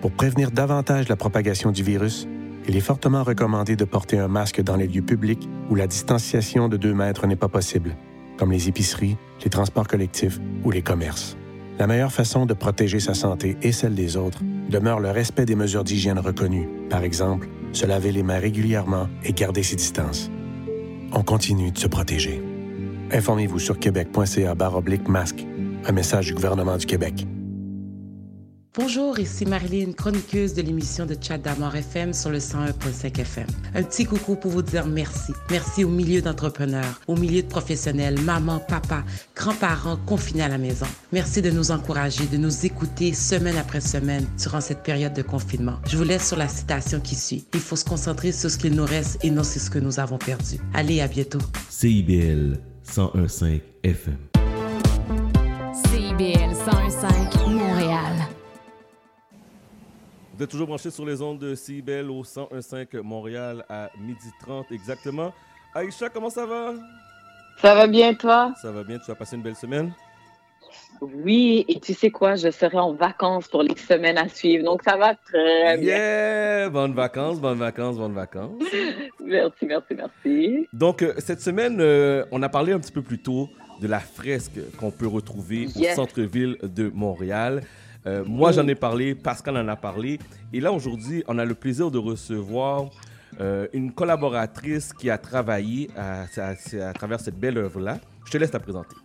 [0.00, 2.26] Pour prévenir davantage la propagation du virus,
[2.66, 6.68] il est fortement recommandé de porter un masque dans les lieux publics où la distanciation
[6.68, 7.94] de 2 mètres n'est pas possible,
[8.36, 11.36] comme les épiceries, les transports collectifs ou les commerces.
[11.78, 15.56] La meilleure façon de protéger sa santé et celle des autres demeure le respect des
[15.56, 20.30] mesures d'hygiène reconnues, par exemple, se laver les mains régulièrement et garder ses distances.
[21.12, 22.42] On continue de se protéger.
[23.12, 25.44] Informez-vous sur québec.ca oblique masque,
[25.84, 27.26] un message du gouvernement du Québec.
[28.76, 33.46] Bonjour, ici Marilyn, chroniqueuse de l'émission de Chat d'Amour FM sur le 101.5 FM.
[33.72, 35.32] Un petit coucou pour vous dire merci.
[35.48, 39.04] Merci au milieu d'entrepreneurs, au milieu de professionnels, maman, papa,
[39.36, 40.86] grands-parents confinés à la maison.
[41.12, 45.78] Merci de nous encourager, de nous écouter semaine après semaine durant cette période de confinement.
[45.86, 47.46] Je vous laisse sur la citation qui suit.
[47.54, 50.00] Il faut se concentrer sur ce qu'il nous reste et non sur ce que nous
[50.00, 50.58] avons perdu.
[50.72, 51.38] Allez, à bientôt.
[51.70, 52.58] CIBL
[52.92, 54.18] 101.5 FM.
[55.92, 58.26] CIBL 101.5 Montréal.
[60.36, 65.32] Vous êtes toujours branchés sur les ondes de CIBEL au 101.5 Montréal à 12h30 exactement.
[65.72, 66.74] Aïcha, comment ça va?
[67.62, 68.52] Ça va bien, toi?
[68.60, 69.92] Ça va bien, tu as passé une belle semaine?
[71.00, 74.82] Oui, et tu sais quoi, je serai en vacances pour les semaines à suivre, donc
[74.82, 75.86] ça va très bien.
[75.86, 76.68] Yeah!
[76.68, 78.60] Bonnes vacances, bonnes vacances, bonnes vacances.
[79.24, 80.68] Merci, merci, merci.
[80.72, 83.48] Donc, euh, cette semaine, euh, on a parlé un petit peu plus tôt
[83.80, 87.62] de la fresque qu'on peut retrouver au centre-ville de Montréal.
[88.06, 90.18] Euh, moi, j'en ai parlé, Pascal en a parlé.
[90.52, 92.90] Et là, aujourd'hui, on a le plaisir de recevoir
[93.40, 96.26] euh, une collaboratrice qui a travaillé à,
[96.92, 97.98] travers cette belle œuvre-là.
[98.26, 98.96] Je te laisse la présenter.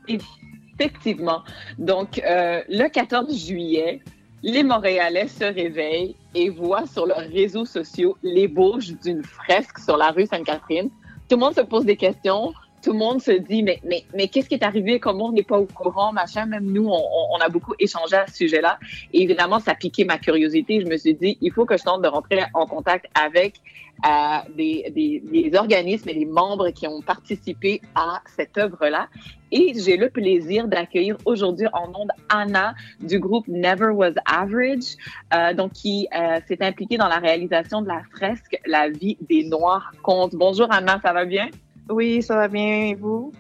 [0.80, 1.44] Effectivement.
[1.78, 4.02] Donc, euh, le 14 juillet,
[4.44, 10.12] les Montréalais se réveillent et voient sur leurs réseaux sociaux l'ébauche d'une fresque sur la
[10.12, 10.90] rue Sainte-Catherine.
[11.28, 12.54] Tout le monde se pose des questions.
[12.82, 15.00] Tout le monde se dit, mais, mais, mais qu'est-ce qui est arrivé?
[15.00, 16.12] Comment on n'est pas au courant?
[16.14, 17.04] Machin, même nous, on,
[17.34, 18.80] on a beaucoup échangé à ce sujet-là.
[19.14, 20.82] Et évidemment, ça piquait ma curiosité.
[20.82, 23.62] Je me suis dit, il faut que je tente de rentrer en contact avec
[24.06, 29.10] euh, des, des, des, organismes et des membres qui ont participé à cette œuvre-là.
[29.52, 34.96] Et j'ai le plaisir d'accueillir aujourd'hui en ondes Anna du groupe Never Was Average,
[35.34, 39.44] euh, donc qui euh, s'est impliquée dans la réalisation de la fresque La vie des
[39.44, 40.34] Noirs compte.
[40.34, 41.50] Bonjour Anna, ça va bien?
[41.90, 42.90] Oui, ça va bien.
[42.90, 43.34] Et vous?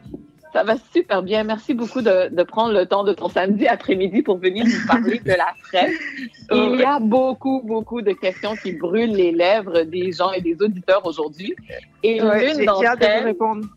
[0.51, 1.43] Ça va super bien.
[1.43, 5.19] Merci beaucoup de, de, prendre le temps de ton samedi après-midi pour venir nous parler
[5.19, 6.01] de la fresque.
[6.51, 10.59] Il y a beaucoup, beaucoup de questions qui brûlent les lèvres des gens et des
[10.59, 11.55] auditeurs aujourd'hui.
[12.01, 13.67] Et ouais, l'une d'entre elles, répondre.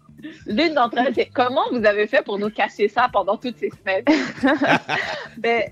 [0.46, 3.70] l'une d'entre elles, c'est comment vous avez fait pour nous cacher ça pendant toutes ces
[3.70, 4.04] semaines?
[5.38, 5.64] ben,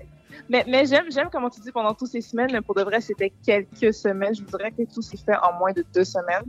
[0.49, 3.31] mais, mais j'aime, j'aime comment tu dis pendant toutes ces semaines, pour de vrai, c'était
[3.43, 4.35] quelques semaines.
[4.35, 6.43] Je vous dirais que tout s'est fait en moins de deux semaines.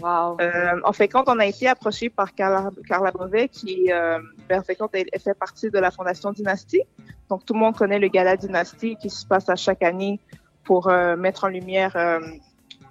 [0.00, 0.38] Wow.
[0.40, 4.18] Euh, en fait, quand on a été approché par Carla, Carla Beauvais, qui, euh,
[4.48, 6.82] ben, en fait, quand elle, elle, fait partie de la Fondation Dynastie,
[7.28, 10.18] donc tout le monde connaît le Gala Dynastie qui se passe à chaque année
[10.64, 12.20] pour euh, mettre en lumière euh,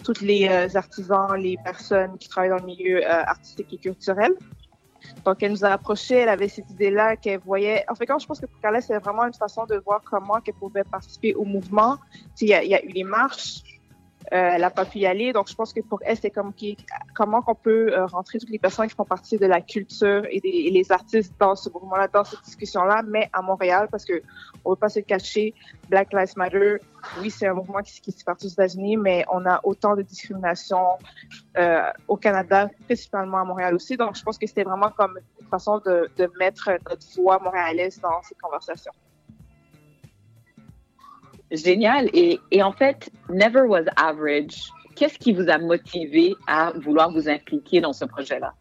[0.04, 4.34] tous les euh, artisans, les personnes qui travaillent dans le milieu euh, artistique et culturel.
[5.26, 7.84] Donc, elle nous a approché, elle avait cette idée-là qu'elle voyait.
[7.90, 10.40] En fait, quand je pense que pour Carla, c'est vraiment une façon de voir comment
[10.40, 11.98] qu'elle pouvait participer au mouvement.
[12.40, 13.62] Il y, a, il y a eu les marches,
[14.32, 15.34] elle n'a pas pu y aller.
[15.34, 16.78] Donc, je pense que pour elle, c'est comme qui,
[17.14, 20.40] comment qu'on peut euh, rentrer toutes les personnes qui font partie de la culture et,
[20.40, 24.22] des, et les artistes dans ce mouvement-là, dans cette discussion-là, mais à Montréal, parce que
[24.66, 25.54] on ne veut pas se cacher.
[25.90, 26.78] Black Lives Matter,
[27.20, 30.02] oui, c'est un mouvement qui, qui se part aux États-Unis, mais on a autant de
[30.02, 30.84] discrimination
[31.58, 33.98] euh, au Canada, principalement à Montréal aussi.
[33.98, 38.00] Donc, je pense que c'était vraiment comme une façon de, de mettre notre voix montréalaise
[38.00, 38.92] dans cette conversation.
[41.54, 42.10] Génial.
[42.14, 47.80] Et, en fait, Never Was Average, qu'est-ce qui vous a motivé à vouloir vous impliquer
[47.80, 48.54] dans ce projet-là?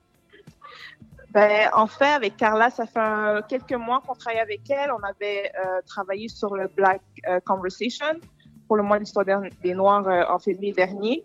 [1.31, 4.90] Ben, en fait, avec Carla, ça fait quelques mois qu'on travaille avec elle.
[4.93, 8.20] On avait euh, travaillé sur le Black euh, Conversation
[8.69, 11.24] pour le mois de l'histoire des Noirs euh, en février dernier.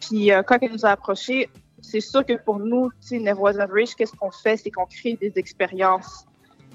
[0.00, 1.48] Puis quand elle nous a approchés,
[1.80, 4.58] c'est sûr que pour nous, Never Was Average, qu'est-ce qu'on fait?
[4.58, 6.27] C'est qu'on crée des expériences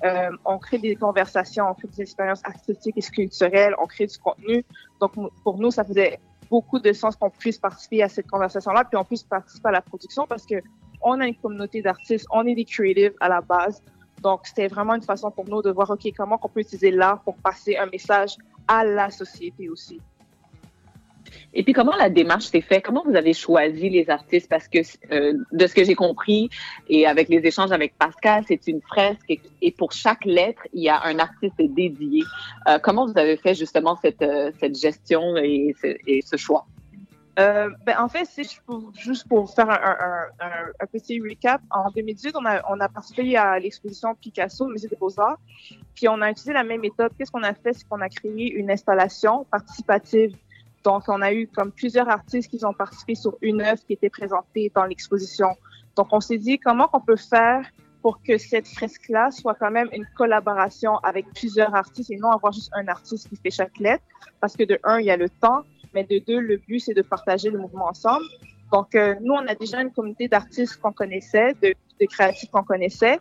[0.04, 4.18] euh, on crée des conversations, on crée des expériences artistiques et culturelles, on crée du
[4.18, 4.66] contenu.
[5.00, 5.14] Donc,
[5.44, 6.20] pour nous, ça faisait
[6.50, 9.82] beaucoup de sens qu'on puisse participer à cette conversation-là, puis on puisse participer à la
[9.82, 10.56] production parce que
[11.02, 13.82] on a une communauté d'artistes, on est des creatives à la base.
[14.22, 17.22] Donc, c'était vraiment une façon pour nous de voir, OK, comment on peut utiliser l'art
[17.24, 20.00] pour passer un message à la société aussi.
[21.54, 22.84] Et puis, comment la démarche s'est faite?
[22.84, 24.50] Comment vous avez choisi les artistes?
[24.50, 24.80] Parce que,
[25.12, 26.50] euh, de ce que j'ai compris,
[26.88, 30.90] et avec les échanges avec Pascal, c'est une fresque et, pour chaque lettre, il y
[30.90, 32.24] a un artiste dédié.
[32.68, 35.76] Euh, comment vous avez fait justement cette, euh, gestion et
[36.26, 36.66] ce, choix?
[37.36, 38.28] Ben, en fait,
[38.98, 41.62] juste pour faire un, petit recap.
[41.72, 45.40] En 2018, on a, on a participé à l'exposition Picasso au Musée des Beaux-Arts.
[45.96, 47.12] Puis on a utilisé la même méthode.
[47.18, 47.74] Qu'est-ce qu'on a fait?
[47.74, 50.36] C'est qu'on a créé une installation participative
[50.84, 54.10] donc, on a eu comme plusieurs artistes qui ont participé sur une œuvre qui était
[54.10, 55.48] présentée dans l'exposition.
[55.96, 57.66] Donc, on s'est dit comment on peut faire
[58.02, 62.52] pour que cette fresque-là soit quand même une collaboration avec plusieurs artistes et non avoir
[62.52, 64.04] juste un artiste qui fait chaque lettre?
[64.42, 65.62] Parce que de un, il y a le temps,
[65.94, 68.26] mais de deux, le but, c'est de partager le mouvement ensemble.
[68.74, 71.74] Donc, euh, nous, on a déjà une communauté d'artistes qu'on connaissait, de,
[72.08, 73.20] créatifs qu'on connaissait.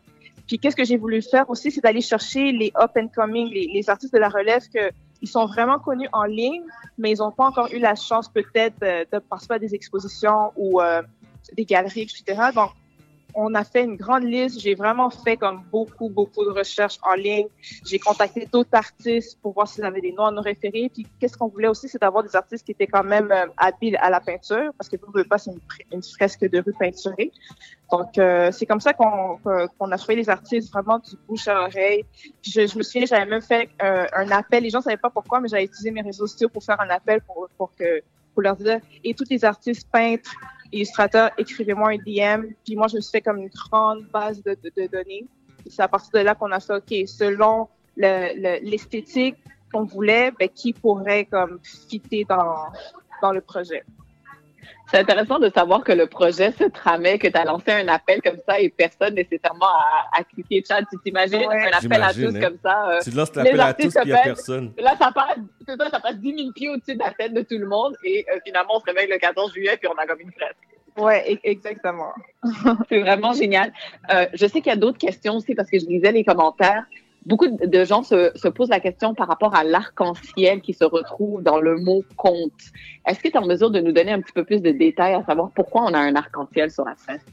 [0.49, 3.71] Puis, qu'est-ce que j'ai voulu faire aussi, c'est d'aller chercher les up and coming, les,
[3.73, 4.91] les artistes de la relève que
[5.23, 6.63] ils sont vraiment connus en ligne,
[6.99, 10.53] mais ils n'ont pas encore eu la chance peut-être de, de participer à des expositions
[10.57, 11.01] ou euh,
[11.57, 12.51] des galeries, etc.
[12.55, 12.71] Donc,
[13.35, 14.61] on a fait une grande liste.
[14.61, 17.47] J'ai vraiment fait comme beaucoup, beaucoup de recherches en ligne.
[17.87, 20.91] J'ai contacté d'autres artistes pour voir s'ils avaient des noms à nous référer.
[20.93, 23.97] Puis, qu'est-ce qu'on voulait aussi, c'est d'avoir des artistes qui étaient quand même euh, habiles
[24.01, 25.53] à la peinture, parce que vous ne pas, c'est
[25.93, 27.33] une, fresque de rue peinturée.
[27.91, 31.63] Donc, euh, c'est comme ça qu'on qu a trouvé les artistes vraiment du bouche à
[31.63, 32.05] oreille.
[32.43, 34.63] Je, je me souviens, j'avais même fait euh, un appel.
[34.63, 36.91] Les gens ne savaient pas pourquoi, mais j'avais utilisé mes réseaux sociaux pour faire un
[36.91, 38.03] appel pour, pour, que,
[38.33, 40.31] pour leur dire, et tous les artistes peintres,
[40.73, 42.53] illustrateurs, écrivez-moi un DM.
[42.65, 45.27] Puis moi, je me suis fait comme une grande base de, de, données.
[45.67, 49.37] C'est à partir de là qu'on a fait, OK, selon l'esthétique
[49.73, 52.67] qu'on voulait, ben, qui pourrait comme fitter dans,
[53.21, 53.85] dans le projet.
[54.91, 58.21] C'est intéressant de savoir que le projet se tramait, que tu as lancé un appel
[58.21, 60.81] comme ça et personne nécessairement à, à cliquer chat.
[60.91, 61.73] Tu t'imagines ouais.
[61.73, 62.41] un appel à tous hein.
[62.41, 62.91] comme ça.
[62.91, 64.73] Euh, tu lances l'appel à tous et il n'y a personne.
[64.79, 67.59] Là, ça passe, ça, ça passe 10 000 pieds au-dessus de la tête de tout
[67.59, 70.21] le monde et euh, finalement, on se réveille le 14 juillet puis on a comme
[70.21, 70.57] une fresque.
[70.99, 72.13] Ouais, exactement.
[72.89, 73.73] c'est vraiment génial.
[74.13, 76.85] Euh, je sais qu'il y a d'autres questions aussi parce que je lisais les commentaires
[77.27, 81.43] beaucoup de gens se, se, posent la question par rapport à l'arc-en-ciel qui se retrouve
[81.43, 82.53] dans le mot conte.
[83.07, 85.15] Est-ce que tu es en mesure de nous donner un petit peu plus de détails
[85.15, 87.27] à savoir pourquoi on a un arc-en-ciel sur la fresque?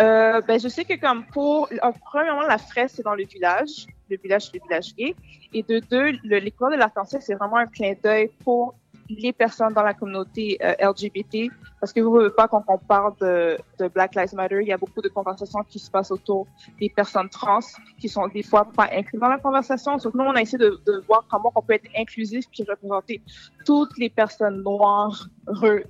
[0.00, 3.86] Euh, ben, je sais que comme pour, euh, premièrement, la fraise, c'est dans le village.
[4.08, 5.14] Le village, le village gay.
[5.52, 8.74] Et de deux, le, les de l'arc-en-ciel, c'est vraiment un clin d'œil pour
[9.18, 11.50] les personnes dans la communauté euh, LGBT.
[11.80, 13.58] Parce que vous ne voulez pas quand on parle de,
[13.94, 16.46] Black Lives Matter, il y a beaucoup de conversations qui se passent autour
[16.80, 17.60] des personnes trans
[17.98, 19.98] qui sont des fois pas incluses dans la conversation.
[19.98, 23.20] Que nous, on a essayé de, de voir comment on peut être inclusif puis représenter
[23.64, 25.26] toutes les personnes noires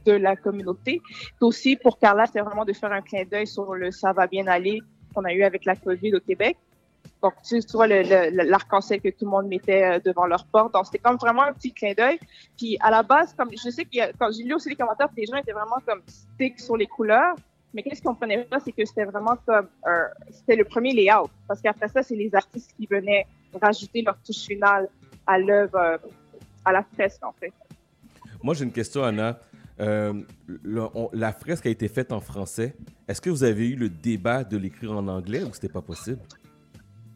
[0.07, 1.01] de la communauté.
[1.05, 4.27] Puis aussi, pour Carla, c'est vraiment de faire un clin d'œil sur le ça va
[4.27, 4.81] bien aller
[5.15, 6.57] qu'on a eu avec la COVID au Québec.
[7.23, 10.75] Donc, tu, vois l'arc-en-ciel que tout le monde mettait euh, devant leur porte.
[10.75, 12.19] Donc, c'était comme vraiment un petit clin d'œil.
[12.59, 15.27] Puis, à la base, comme je sais a, quand j'ai lu aussi les commentaires, les
[15.27, 17.37] gens étaient vraiment comme stick sur les couleurs.
[17.75, 19.69] Mais qu'est-ce qu'on comprenait pas, c'est que c'était vraiment comme
[20.31, 21.31] c'était le premier layout.
[21.49, 23.27] Parce qu'après ça, c'est les artistes qui venaient
[23.61, 24.89] rajouter leur touche finale
[25.27, 25.99] à l'œuvre, euh,
[26.65, 27.53] à la fresque, en fait.
[28.43, 29.39] Moi, j'ai une question, Anna.
[29.81, 30.13] Euh,
[31.13, 32.75] la fresque a été faite en français.
[33.09, 36.19] Est-ce que vous avez eu le débat de l'écrire en anglais ou c'était pas possible?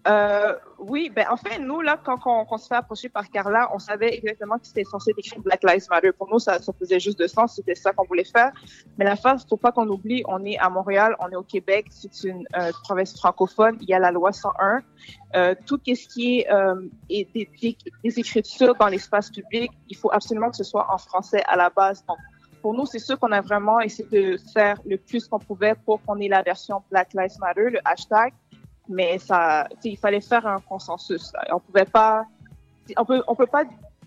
[0.07, 3.69] Euh, oui, ben en fait, nous, là, quand on, on se fait approcher par Carla,
[3.74, 6.12] on savait exactement que c'était censé écrit Black Lives Matter.
[6.12, 8.53] Pour nous, ça, ça faisait juste de sens, c'était ça qu'on voulait faire.
[8.99, 11.87] Mais la face, faut pas qu'on oublie, on est à Montréal, on est au Québec,
[11.91, 14.83] c'est une euh, province francophone, il y a la loi 101.
[15.35, 16.81] Euh, tout ce qui est euh,
[17.11, 20.99] et des, des, des écritures dans l'espace public, il faut absolument que ce soit en
[20.99, 22.05] français à la base.
[22.07, 22.19] Donc,
[22.62, 26.03] pour nous, c'est sûr qu'on a vraiment essayé de faire le plus qu'on pouvait pour
[26.03, 28.33] qu'on ait la version Black Lives Matter, le hashtag
[28.89, 31.33] mais ça, il fallait faire un consensus.
[31.33, 31.45] là.
[31.53, 32.25] On pouvait pas,
[32.97, 33.65] on peut, on peut pas,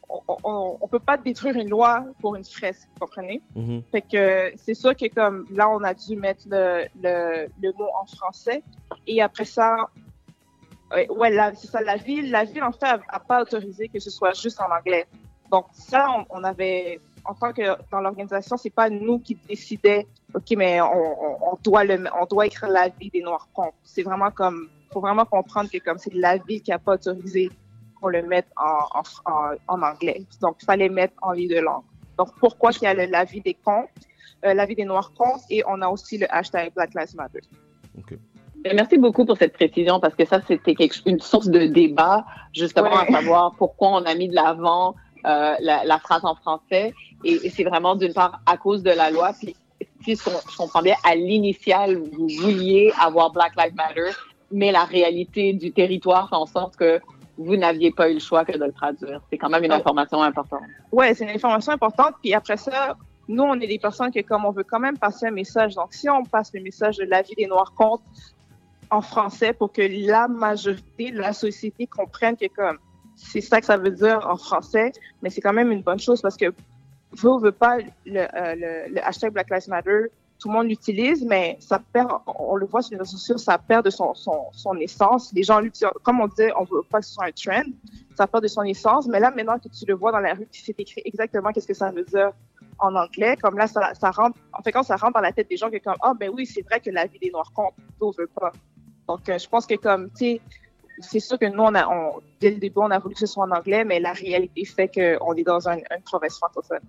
[0.10, 3.42] on, on, on peut pas détruire une loi pour une fresque, vous comprenez?
[3.92, 7.90] Fait que c'est sûr que comme là, on a dû mettre le, le, le mot
[8.02, 8.64] en français
[9.06, 9.76] et après ça,
[10.92, 13.88] ouais, ouais la- c'est ça, la ville, la ville en fait a, a pas autorisé
[13.90, 15.06] que ce soit juste en anglais.
[15.52, 17.00] Donc ça, on, on avait,
[17.30, 17.62] en tant que
[17.92, 20.88] dans l'organisation, c'est pas nous qui décidait, ok, mais on,
[21.26, 23.76] on, on doit le, on doit écrire la vie des Noirs contre.
[23.84, 27.52] C'est vraiment comme, faut vraiment comprendre que comme c'est la ville qui a pas autorisé
[28.02, 30.24] qu'on le mette en, en, en, en anglais.
[30.42, 31.84] Donc il fallait mettre en ligne de langue.
[32.18, 33.90] Donc pourquoi qu'il y a le- la vie des comptes,
[34.46, 37.42] euh, la vie des Noirs contre, et on a aussi le hashtag Black Lives Matter.
[38.64, 40.76] Ben, Merci beaucoup pour cette précision parce que ça, c'était
[41.06, 43.08] une source de débat, justement, Ouais.
[43.08, 46.94] à savoir pourquoi on a mis de l'avant euh, la, la phrase en français.
[47.24, 49.34] Et, et c'est vraiment d'une part à cause de la loi.
[49.38, 49.56] Puis,
[50.04, 54.12] si je, com- je comprends bien, à l'initial, vous vouliez avoir Black Lives Matter,
[54.52, 57.00] mais la réalité du territoire fait en sorte que
[57.38, 59.22] vous n'aviez pas eu le choix que de le traduire.
[59.30, 60.62] C'est quand même une information importante.
[60.92, 62.16] Ouais, c'est une information importante.
[62.22, 62.98] Puis après ça,
[63.28, 65.76] nous, on est des personnes que comme on veut quand même passer un message.
[65.76, 68.04] Donc, si on passe le message de la vie des Noirs contre
[68.90, 72.80] en français pour que la majorité de la société comprenne que comme
[73.22, 74.92] c'est ça que ça veut dire en français,
[75.22, 76.54] mais c'est quand même une bonne chose parce que
[77.12, 80.06] veut ou veut pas le, euh, le, hashtag Black Lives Matter,
[80.40, 83.58] tout le monde l'utilise, mais ça perd, on le voit sur les réseaux sociaux, ça
[83.58, 84.14] perd de son,
[84.80, 85.34] essence.
[85.34, 87.70] Les gens l'utilisent, comme on dit, on veut pas que ce soit un trend,
[88.16, 90.48] ça perd de son essence, mais là, maintenant que tu le vois dans la rue,
[90.50, 92.32] tu sais écrit exactement qu'est-ce que ça veut dire
[92.80, 95.58] en anglais, comme là, ça, rentre, en fait, quand ça rentre dans la tête des
[95.58, 97.74] gens que comme, ah, ben oui, c'est vrai que la vie des Noirs compte,
[98.18, 98.54] veut pas.
[99.10, 100.42] Donc, euh, je pense que comme, tu sais,
[101.00, 103.26] c'est sûr que nous, on a, on, dès le début, on a voulu que ce
[103.28, 106.80] soit en anglais, mais la réalité fait qu'on est dans un, une province francophone.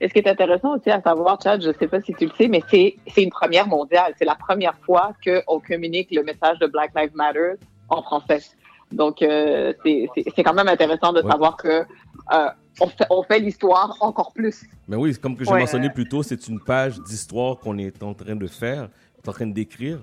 [0.00, 2.26] Et ce qui est intéressant aussi à savoir, Chad, je ne sais pas si tu
[2.26, 4.14] le sais, mais c'est c'est une première mondiale.
[4.18, 7.54] C'est la première fois qu'on communique le message de Black Lives Matter
[7.88, 8.42] en français.
[8.92, 11.30] Donc, euh, c'est c'est- c'est quand même intéressant de Ouais.
[11.30, 11.68] savoir que
[12.32, 12.48] euh,
[12.80, 14.62] on fait, on fait l'histoire encore plus.
[14.86, 15.58] Mais oui, comme que j'ai Ouais.
[15.58, 19.28] mentionné plus tôt, c'est une page d'histoire qu'on est en train de faire, qu'on est
[19.28, 19.98] en train d'écrire,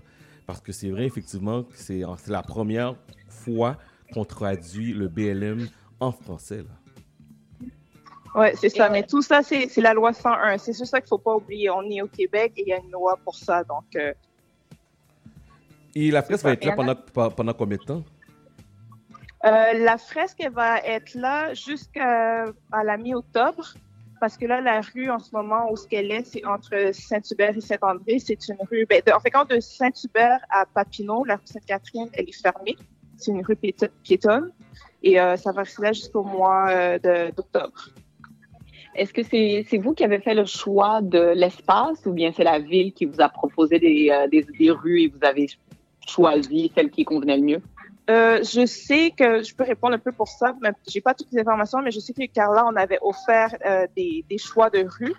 [0.46, 2.96] parce que c'est vrai, effectivement, que c'est la première
[3.28, 3.78] fois
[4.14, 5.68] qu'on traduit le BLM
[6.00, 6.64] en français.
[8.36, 8.90] Ouais, c'est ça.
[8.90, 10.58] Mais tout ça, c'est la loi 101.
[10.58, 11.70] C'est juste ça qu'il faut pas oublier.
[11.70, 13.64] On est au Québec et il y a une loi pour ça.
[13.64, 14.14] Donc, euh,
[15.96, 18.04] Et la presse va être là pendant, pe- pendant combien de temps?
[19.46, 23.74] euh, la fresque elle va être là jusqu'à à la mi-octobre.
[24.20, 27.56] Parce que là, la rue, en ce moment, où ce qu'elle est, c'est entre Saint-Hubert
[27.58, 28.20] et Saint-André.
[28.20, 32.30] C'est une rue, ben, en fait, quand de Saint-Hubert à Papineau, la rue Sainte-Catherine, elle
[32.30, 32.78] est fermée.
[33.18, 34.52] C'est une rue piéto- piétonne.
[35.04, 37.90] Et euh, ça va rester là jusqu'au mois euh, d'octobre.
[38.96, 42.46] Est-ce que c'est c'est vous qui avez fait le choix de l'espace ou bien c'est
[42.46, 45.48] la ville qui vous a proposé des, euh, des, des rues et vous avez
[46.08, 47.62] choisi celle qui convenait le mieux?
[48.10, 51.32] Euh, je sais que je peux répondre un peu pour ça, mais j'ai pas toutes
[51.32, 54.86] les informations, mais je sais que Carla, on avait offert euh, des, des choix de
[54.88, 55.16] rue,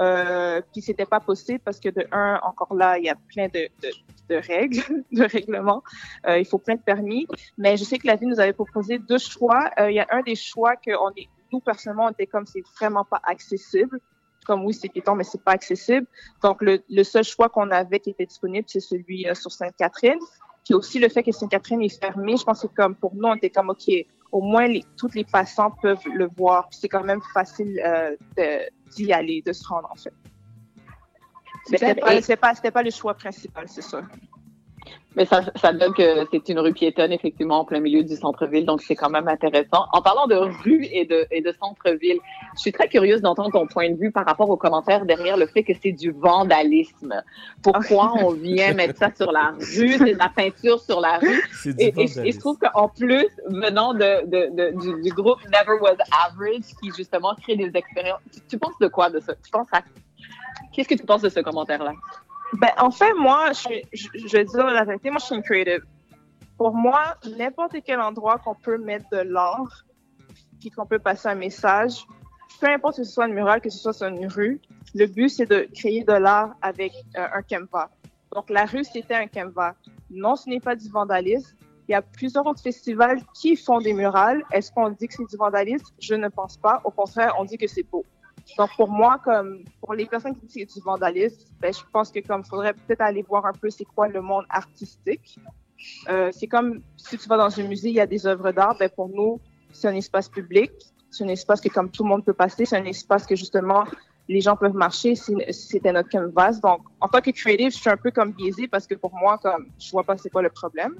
[0.00, 3.48] euh, puis c'était pas possible parce que de un, encore là, il y a plein
[3.48, 3.90] de, de,
[4.28, 4.82] de règles,
[5.12, 5.82] de règlements,
[6.26, 7.26] euh, il faut plein de permis,
[7.58, 9.70] mais je sais que la ville nous avait proposé deux choix.
[9.78, 12.46] Euh, il y a un des choix que on est, nous personnellement, on était comme
[12.46, 14.00] c'est vraiment pas accessible.
[14.46, 16.06] comme oui, c'est piéton, mais c'est pas accessible.
[16.42, 20.18] Donc, le, le seul choix qu'on avait qui était disponible, c'est celui euh, sur Sainte-Catherine.
[20.64, 23.34] Puis aussi, le fait que Sainte-Catherine est fermée, je pense que comme pour nous, on
[23.34, 23.90] était comme, OK,
[24.30, 26.68] au moins, les, tous les passants peuvent le voir.
[26.68, 28.16] Puis c'est quand même facile euh,
[28.94, 30.14] d'y aller, de se rendre, en fait.
[31.70, 34.02] Mais c'était pas, c'était pas, c'était pas le choix principal, c'est ça.
[35.14, 38.64] Mais ça, ça donne que c'est une rue piétonne, effectivement, en plein milieu du centre-ville,
[38.64, 39.84] donc c'est quand même intéressant.
[39.92, 42.18] En parlant de rue et de, et de centre-ville,
[42.54, 45.46] je suis très curieuse d'entendre ton point de vue par rapport aux commentaires derrière le
[45.46, 47.22] fait que c'est du vandalisme.
[47.62, 51.42] Pourquoi on vient mettre ça sur la rue, c'est de la peinture sur la rue?
[51.52, 55.10] C'est du Et, et, et je trouve qu'en plus, venant de, de, de- du, du
[55.12, 55.96] groupe Never Was
[56.26, 59.34] Average, qui justement crée des expériences, tu, tu penses de quoi de ça?
[59.44, 59.82] Tu penses à...
[60.72, 61.92] Qu'est-ce que tu penses de ce commentaire-là?
[62.60, 65.84] Ben, en fait, moi, je, vais dire la vérité, moi, je suis une creative.
[66.58, 69.84] Pour moi, n'importe quel endroit qu'on peut mettre de l'art,
[70.60, 72.06] puis qu'on peut passer un message,
[72.60, 74.60] peu importe que ce soit un mural, que ce soit sur une rue,
[74.94, 77.88] le but, c'est de créer de l'art avec euh, un canevas.
[78.34, 79.74] Donc, la rue, c'était un canevas.
[80.10, 81.56] Non, ce n'est pas du vandalisme.
[81.88, 84.42] Il y a plusieurs autres festivals qui font des murales.
[84.52, 85.86] Est-ce qu'on dit que c'est du vandalisme?
[85.98, 86.80] Je ne pense pas.
[86.84, 88.04] Au contraire, on dit que c'est beau.
[88.58, 91.80] Donc, pour moi, comme pour les personnes qui disent que c'est du vandalisme, ben, je
[91.92, 95.38] pense que comme faudrait peut-être aller voir un peu c'est quoi le monde artistique.
[96.08, 98.76] Euh, c'est comme si tu vas dans un musée, il y a des œuvres d'art.
[98.78, 99.40] Ben, pour nous,
[99.72, 100.70] c'est un espace public.
[101.10, 102.64] C'est un espace que comme tout le monde peut passer.
[102.64, 103.84] C'est un espace que justement
[104.28, 105.14] les gens peuvent marcher.
[105.14, 106.60] si- C'était notre canvas.
[106.62, 109.38] Donc, en tant que creative, je suis un peu comme biaisée parce que pour moi,
[109.38, 110.94] comme je vois pas c'est quoi le problème.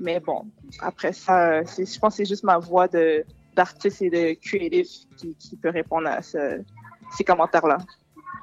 [0.00, 0.44] Mais bon,
[0.80, 3.24] après ça, je pense que c'est juste ma voix de
[3.54, 4.86] d'artiste et de creative
[5.16, 6.60] qui, qui peut répondre à ce-
[7.16, 7.78] ces commentaires-là.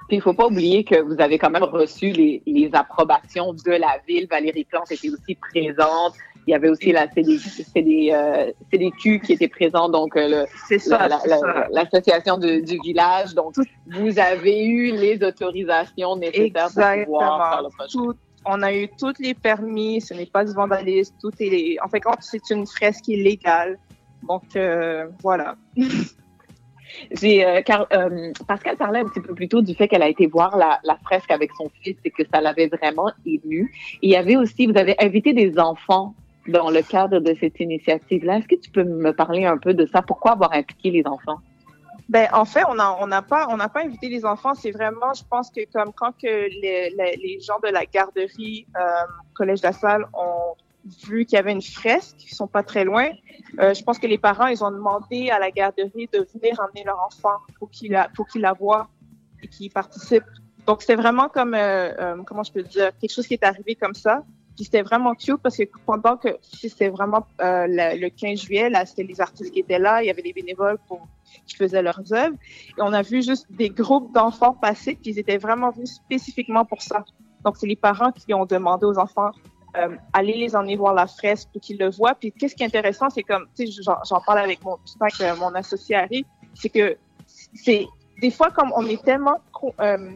[0.08, 3.72] Puis il faut pas oublier que vous avez quand même reçu les, les approbations de
[3.72, 4.28] la ville.
[4.30, 6.14] Valérie Plante était aussi présente.
[6.48, 10.46] Il y avait aussi la CD, CD, euh, CDQ qui était présent, donc euh,
[10.98, 13.36] la- la- l'association du village.
[13.36, 13.54] Donc
[13.88, 16.70] vous avez eu les autorisations nécessaires
[17.06, 17.92] pour pouvoir faire le projet.
[17.92, 21.78] Tout- on a eu tous les permis, ce n'est pas du vandalisme, tout est...
[21.84, 23.78] En fait, c'est une fresque illégale.
[24.28, 25.56] Donc, euh, voilà.
[27.12, 27.62] J'ai, euh,
[27.94, 30.98] euh, Pascal parlait un petit peu plus tôt du fait qu'elle a été voir la,
[31.04, 33.72] fresque avec son fils et que ça l'avait vraiment ému.
[34.02, 36.14] Et il y avait aussi, vous avez invité des enfants
[36.48, 38.40] dans le cadre de cette initiative-là.
[38.40, 40.02] Est-ce que tu peux me parler un peu de ça?
[40.02, 41.40] Pourquoi avoir impliqué les enfants?
[42.10, 44.54] Ben, en fait, on n'a pas, pas invité les enfants.
[44.54, 48.68] C'est vraiment, je pense que comme quand que les, gens de la garderie
[49.34, 52.84] Collège de la Salle ont vu qu'il y avait une fresque, ils sont pas très
[52.84, 53.10] loin.
[53.60, 56.84] euh, je pense que les parents, ils ont demandé à la garderie de venir emmener
[56.86, 58.90] leur enfant pour qu'il la, pour qu'il la voit
[59.44, 60.24] et qu'il participe.
[60.68, 63.76] Donc, c'est vraiment comme, euh, euh, comment je peux dire, quelque chose qui est arrivé
[63.76, 64.24] comme ça.
[64.56, 68.70] Puis c'était vraiment cute parce que pendant que c'était vraiment euh, le, le 15 juillet,
[68.70, 71.08] là, c'était les artistes qui étaient là, il y avait des bénévoles pour,
[71.48, 72.36] qui faisaient leurs œuvres.
[72.78, 76.66] Et on a vu juste des groupes d'enfants passer, puis ils étaient vraiment venus spécifiquement
[76.66, 77.06] pour ça.
[77.46, 79.32] Donc, c'est les parents qui ont demandé aux enfants
[79.78, 82.16] euh, aller les emmener voir la fresque pour qu'ils le voient.
[82.16, 85.36] Puis, qu'est-ce qui est intéressant, c'est comme, tu sais, j'en parle avec mon, avec euh,
[85.38, 86.98] mon associé Harry, c'est que
[87.54, 87.88] c'est
[88.22, 89.38] des fois, comme on est tellement
[89.80, 90.12] euh,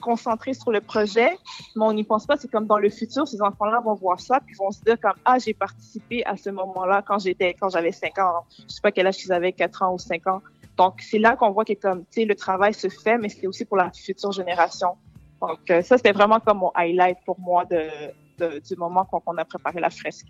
[0.00, 1.30] concentré sur le projet,
[1.76, 2.36] mais on n'y pense pas.
[2.36, 5.14] C'est comme dans le futur, ces enfants-là vont voir ça, puis vont se dire comme
[5.24, 8.44] ah j'ai participé à ce moment-là quand j'étais quand j'avais 5 ans.
[8.68, 10.42] Je sais pas quel âge ils avaient, 4 ans ou 5 ans.
[10.76, 13.46] Donc c'est là qu'on voit que comme tu sais le travail se fait, mais c'est
[13.46, 14.96] aussi pour la future génération.
[15.40, 17.88] Donc euh, ça c'était vraiment comme mon highlight pour moi de,
[18.38, 20.26] du moment qu'on qu'on a préparé la fresque.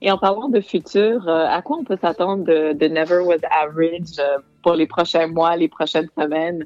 [0.00, 4.18] Et en parlant de futur, euh, à quoi on peut s'attendre de, Never Was Average
[4.20, 6.64] euh, pour les prochains mois, les prochaines semaines?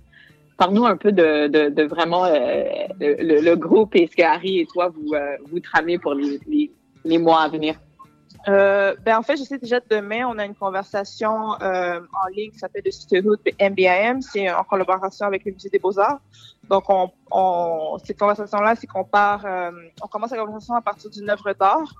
[0.58, 2.64] Parle-nous un peu de, vraiment euh,
[3.00, 5.14] le, groupe et ce que Harry et toi, vous,
[5.50, 7.74] vous tramez pour les mois à venir.
[8.48, 12.50] Euh, ben en fait, je sais déjà demain, on a une conversation euh, en ligne
[12.50, 14.20] qui s'appelle The Sisterhood MBIM.
[14.20, 16.20] C'est en collaboration avec le Musée des Beaux-Arts.
[16.68, 19.70] Donc, on, on, cette conversation-là, c'est qu'on part, euh,
[20.02, 21.92] on commence la conversation à partir d'une œuvre d'art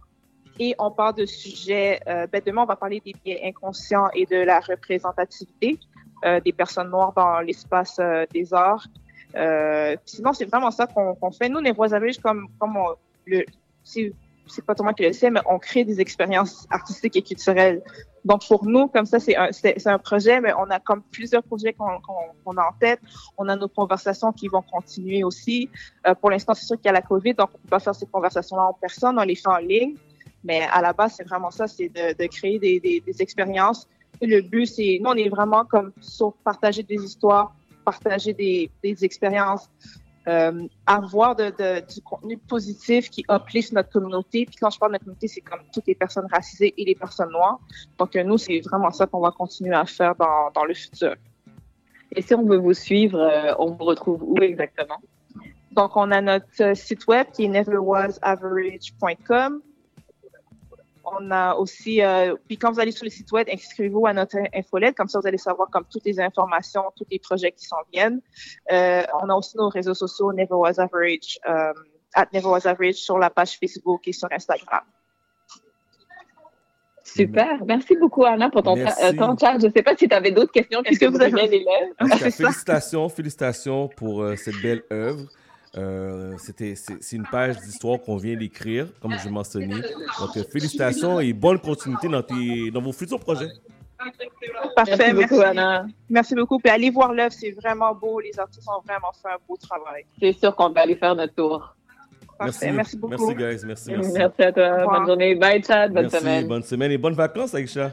[0.59, 2.01] et on parle de sujets.
[2.07, 5.79] Euh, ben demain, on va parler des biais inconscients et de la représentativité
[6.25, 8.87] euh, des personnes noires dans l'espace euh, des arts.
[10.05, 11.49] Sinon, c'est vraiment ça qu'on qu'on fait.
[11.49, 11.89] Nous, les voix
[12.23, 12.95] comme, comme on,
[13.27, 13.45] le,
[14.47, 17.23] c'est pas tout le monde qui le sait, mais on crée des expériences artistiques et
[17.23, 17.83] culturelles.
[18.25, 19.51] Donc pour nous, comme ça, c'est un,
[19.87, 22.15] un projet, mais on a comme plusieurs projets qu'on, qu'on,
[22.45, 23.01] qu'on a en tête.
[23.39, 25.69] On a nos conversations qui vont continuer aussi.
[26.07, 27.95] Euh, pour l'instant, c'est sûr qu'il y a la COVID, donc on peut pas faire
[27.95, 29.97] ces conversations-là en personne, on les fait en ligne.
[30.45, 33.89] Mais à la base, c'est vraiment ça, c'est de, de créer des, des, des expériences.
[34.21, 37.55] Le but, c'est, nous, on est vraiment comme sur partager des histoires,
[37.85, 39.69] partager des, des expériences,
[40.29, 44.47] euh, avoir de, de, du contenu positif qui uplift notre communauté.
[44.47, 46.95] Puis quand je parle de notre communauté, c'est comme toutes les personnes racisées et les
[46.95, 47.59] personnes noires.
[47.99, 51.17] Donc euh, nous, c'est vraiment ça qu'on va continuer à faire dans, dans le futur.
[52.15, 54.99] Et si on veut vous suivre, euh, on vous retrouve où exactement?
[55.73, 59.63] Donc, on a notre euh, site web qui est neverwasaverage.com.
[61.21, 64.37] On a aussi, euh, puis quand vous allez sur le site web, inscrivez-vous à notre
[64.55, 67.77] infolette, comme ça vous allez savoir comme toutes les informations, tous les projets qui s'en
[67.93, 68.21] viennent.
[68.71, 71.73] Euh, on a aussi nos réseaux sociaux Never Was Average, euh,
[72.15, 74.83] at Never Was Average sur la page Facebook et sur Instagram.
[77.05, 77.63] Super.
[77.67, 79.59] Merci beaucoup, Anna, pour ton, euh, ton chat.
[79.61, 80.83] Je ne sais pas si tu avais d'autres questions.
[80.85, 81.65] Est-ce que vous avez-
[81.99, 85.27] cas, félicitations, félicitations pour euh, cette belle œuvre.
[85.77, 89.81] Euh, c'était, c'est, c'est une page d'histoire qu'on vient d'écrire, comme je mentionnais.
[90.21, 93.49] Donc, euh, félicitations et bonne continuité dans, tes, dans vos futurs projets.
[94.77, 95.35] Parfait, Merci merci.
[95.35, 95.87] beaucoup, Anna.
[96.11, 96.59] Merci beaucoup.
[96.59, 98.21] Puis allez voir l'œuvre, c'est vraiment beau.
[98.21, 100.05] Les artistes ont vraiment fait un beau travail.
[100.21, 101.75] C'est sûr qu'on va aller faire notre tour.
[102.39, 103.29] Parfait, merci beaucoup.
[103.29, 103.67] Merci, guys.
[103.67, 104.13] Merci, merci.
[104.13, 104.87] Merci à toi.
[104.87, 105.35] Bonne journée.
[105.37, 105.93] Bye, Chad.
[105.93, 106.49] Bonne Merci, semaine.
[106.49, 107.93] bonne semaine et bonnes vacances, Aïcha.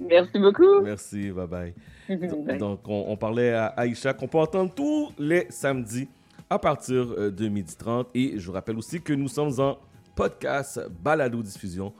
[0.00, 0.80] Merci beaucoup.
[0.82, 1.74] Merci, bye bye.
[2.08, 2.58] Bye.
[2.58, 6.08] Donc, on, on parlait à Aïcha qu'on peut entendre tous les samedis
[6.50, 8.06] à partir euh, de 12h30.
[8.14, 9.78] Et je vous rappelle aussi que nous sommes en
[10.14, 11.92] podcast balado diffusion.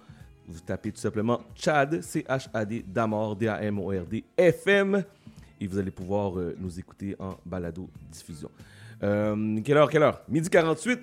[0.47, 5.05] Vous tapez tout simplement Chad, C-H-A-D, Damord, D-A-M-O-R-D, FM.
[5.61, 8.51] Et vous allez pouvoir euh, nous écouter en balado diffusion.
[9.03, 10.23] Euh, quelle heure, quelle heure?
[10.29, 11.01] Midi 48.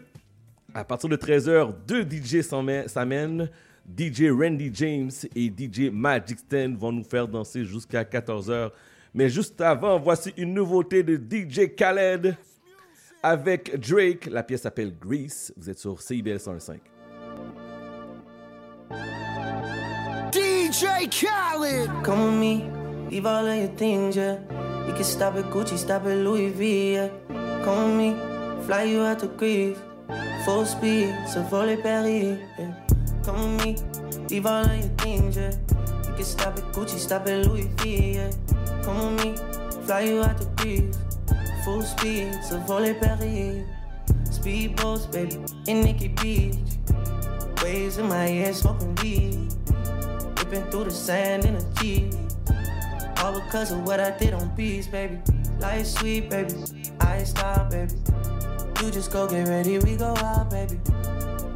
[0.74, 3.50] À partir de 13h, deux DJ s'amènent.
[3.98, 8.72] DJ Randy James et DJ Magic Sten vont nous faire danser jusqu'à 14h.
[9.14, 12.36] Mais juste avant, voici une nouveauté de DJ Khaled
[13.26, 14.28] avec Drake.
[14.28, 15.52] La pièce s'appelle Grease.
[15.58, 16.80] Vous êtes sur CIBL 105.
[20.32, 21.90] DJ Khaled.
[22.04, 22.64] Come with me,
[23.10, 24.38] leave all of your things, yeah.
[24.86, 27.10] We can stop at Gucci, stop at Louis V, yeah.
[27.64, 28.16] Come with me,
[28.66, 29.78] fly you out to Greece.
[30.46, 32.74] Full speed, so volley Paris, yeah.
[33.24, 33.76] Come with me,
[34.30, 35.52] leave all of your things, yeah.
[36.10, 38.32] We can stop at Gucci, stop at Louis V, yeah.
[38.84, 39.36] Come with me,
[39.86, 41.05] fly you out to Greece.
[41.66, 43.66] Full speed, so volley Paris.
[44.26, 46.60] Speedboats, baby, in Nikki Beach.
[47.64, 49.52] Waves in my ear, smoking weed.
[50.38, 52.14] Ripping through the sand in a Jeep.
[53.18, 55.18] All because of what I did on beats, baby.
[55.60, 56.54] Life sweet, baby.
[57.00, 57.96] I stop, baby.
[58.84, 60.80] You just go get ready, we go out, baby.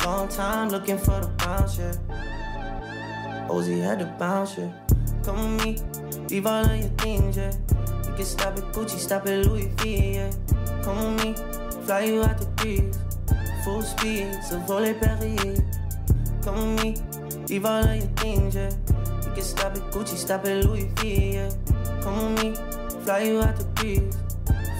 [0.03, 1.93] Long time looking for the bounce, yeah.
[3.47, 4.71] Ozzy had to bounce, yeah.
[5.23, 7.53] Come with me, leave all of your things, yeah.
[8.19, 10.29] Can stop at Gucci, stop at Louis V, yeah.
[10.83, 11.33] Come with me,
[11.85, 12.99] fly you out the breeze.
[13.63, 15.61] Full speed, so volley Paris.
[16.43, 18.71] Come with me, leave all of your things, yeah.
[19.23, 21.49] You can stop at Gucci, stop at Louis V, yeah.
[22.01, 22.55] Come with me,
[23.05, 24.17] fly you out the breeze.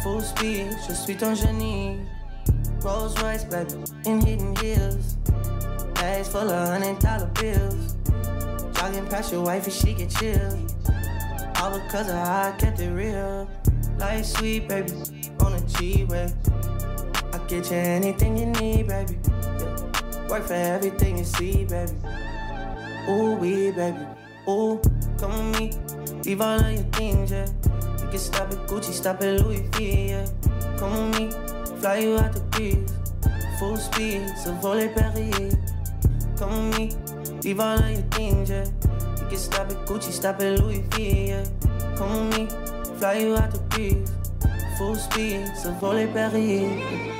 [0.03, 2.06] Full speed, je suis ton génie.
[2.84, 3.72] Rolls Royce, baby,
[4.06, 5.16] in hidden hills.
[5.94, 7.95] Bags full of hundred dollar bills.
[8.74, 10.69] Jogging past your wife and she get chill.
[11.61, 13.49] All because of how I kept it real.
[13.98, 14.94] Life sweet, baby,
[15.41, 16.31] on a G-Way.
[17.34, 19.18] I get you anything you need, baby.
[19.26, 20.27] Yeah.
[20.30, 21.91] Work for everything you see, baby.
[23.10, 23.98] Ooh, we, baby.
[24.48, 24.80] Ooh,
[25.18, 25.72] come with me.
[26.23, 27.45] Leave all of your things, yeah.
[28.02, 30.26] You can stop at Gucci, stop at Louis V, yeah.
[30.77, 31.31] Come with me.
[31.81, 32.94] Fly you out the breeze.
[33.60, 35.56] Full speed, so volley Paris.
[36.38, 37.41] Come with me.
[37.44, 38.65] Leave all of your things, yeah.
[39.30, 41.45] Can stop at Gucci, stop at Louis V, yeah.
[41.95, 42.47] Come with me.
[42.97, 44.11] Fly you out to breeze.
[44.80, 46.34] Full speed, so volley Paris.
[46.34, 47.19] I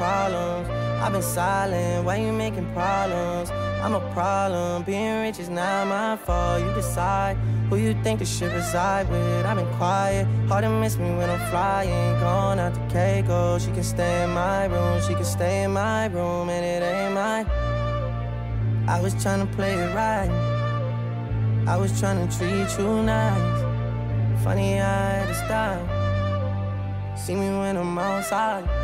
[0.00, 0.66] problems?
[1.02, 3.50] I've been silent, why you making problems?
[3.84, 6.62] I'm a problem, being rich is not my fault.
[6.62, 7.36] You decide
[7.68, 9.44] who you think the shit reside with.
[9.44, 12.12] I've been quiet, hard to miss me when I'm flying.
[12.20, 16.06] Gone out to Keiko, she can stay in my room, she can stay in my
[16.06, 17.46] room, and it ain't mine.
[18.88, 20.30] I was trying to play it right,
[21.66, 23.60] I was trying to treat you nice.
[24.44, 25.80] Funny, I had to stop.
[27.18, 28.79] See me when I'm outside.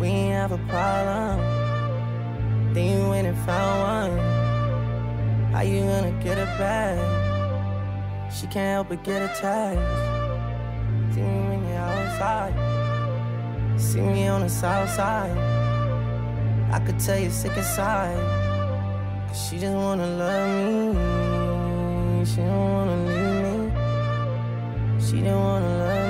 [0.00, 1.38] We ain't have a problem.
[2.72, 5.52] Then you went and found one.
[5.52, 6.96] How you gonna get it back?
[8.32, 9.78] She can't help but get attached.
[11.12, 12.54] See me when you're outside.
[13.78, 15.36] See me on the south side.
[16.72, 18.16] I could tell you're sick inside.
[19.28, 22.24] Cause she just wanna love me.
[22.24, 23.54] She don't wanna leave me.
[25.04, 26.09] She don't wanna love me.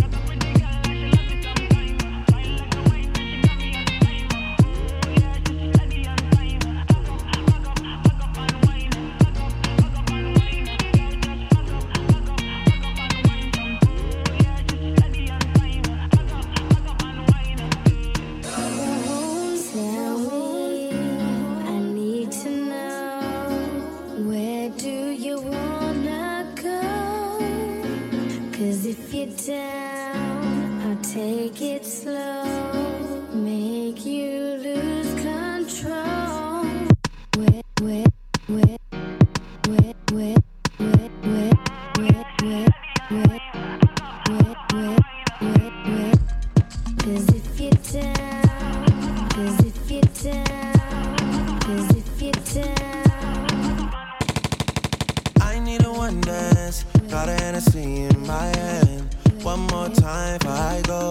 [57.11, 59.15] Got a Hennessy in my hand.
[59.43, 61.10] One more time I go.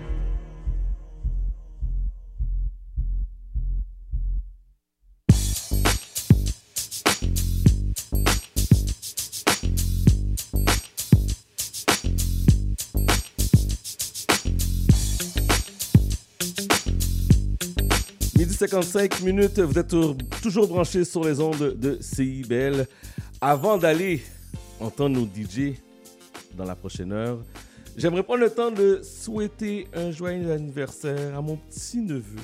[18.67, 22.85] 55 minutes, vous êtes tou- toujours branchés sur les ondes de CIBL.
[23.41, 24.21] Avant d'aller
[24.79, 25.73] entendre nos DJ
[26.55, 27.39] dans la prochaine heure,
[27.97, 32.39] j'aimerais prendre le temps de souhaiter un joyeux anniversaire à mon petit-neveu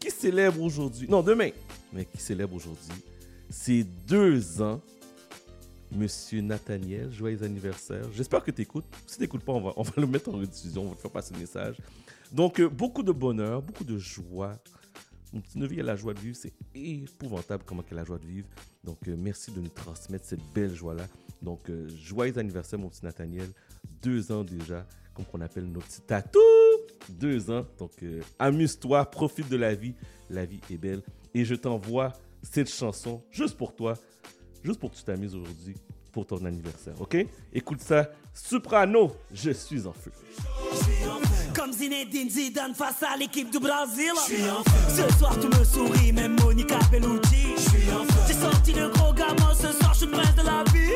[0.00, 1.50] qui célèbre aujourd'hui, non demain,
[1.92, 3.02] mais qui célèbre aujourd'hui
[3.50, 4.80] ses deux ans.
[5.94, 8.06] Monsieur Nathaniel, joyeux anniversaire.
[8.16, 8.86] J'espère que tu écoutes.
[9.06, 11.02] Si tu n'écoutes pas, on va, on va le mettre en rediffusion, on va te
[11.02, 11.76] faire passer le message.
[12.32, 14.54] Donc, euh, beaucoup de bonheur, beaucoup de joie.
[15.32, 16.36] Mon petit neveu, a la joie de vivre.
[16.36, 18.48] C'est épouvantable comment il a la joie de vivre.
[18.84, 21.06] Donc, euh, merci de nous transmettre cette belle joie-là.
[21.40, 23.48] Donc, euh, joyeux anniversaire, mon petit Nathaniel.
[24.02, 26.42] Deux ans déjà, comme qu'on appelle nos petits tatous.
[27.08, 27.66] Deux ans.
[27.78, 29.94] Donc, euh, amuse-toi, profite de la vie.
[30.28, 31.02] La vie est belle.
[31.34, 33.94] Et je t'envoie cette chanson juste pour toi.
[34.62, 35.76] Juste pour que tu t'amuses aujourd'hui
[36.12, 36.94] pour ton anniversaire.
[37.00, 37.16] OK?
[37.52, 38.08] Écoute ça.
[38.34, 40.10] Soprano, je suis en feu.
[41.54, 44.12] Comme Zinedine Zidane face à l'équipe du Brésil.
[44.88, 47.56] Ce soir tu me souris, même Monica Bellucci.
[48.26, 50.92] J'ai sorti le gros gamin, ce soir je suis prince de la vie.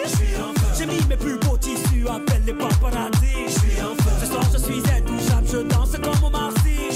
[0.78, 3.52] J'ai mis mes plus beaux tissus, appelle les paparazzi.
[4.20, 6.88] Ce soir je suis intouchable, je danse comme au Marcy.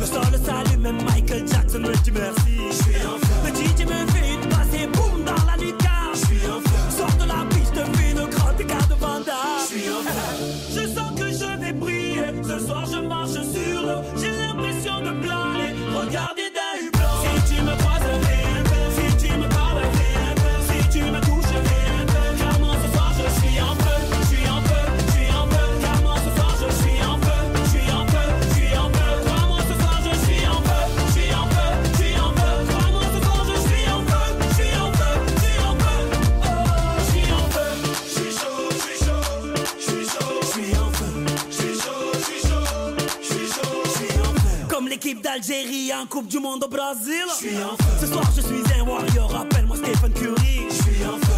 [0.00, 2.73] Le sol le salut, même Michael Jackson me dit merci.
[45.24, 47.24] d'Algérie en Coupe du Monde au Brésil.
[47.98, 49.34] Ce soir je suis un warrior.
[49.34, 50.68] Appelle-moi Stephen Curry.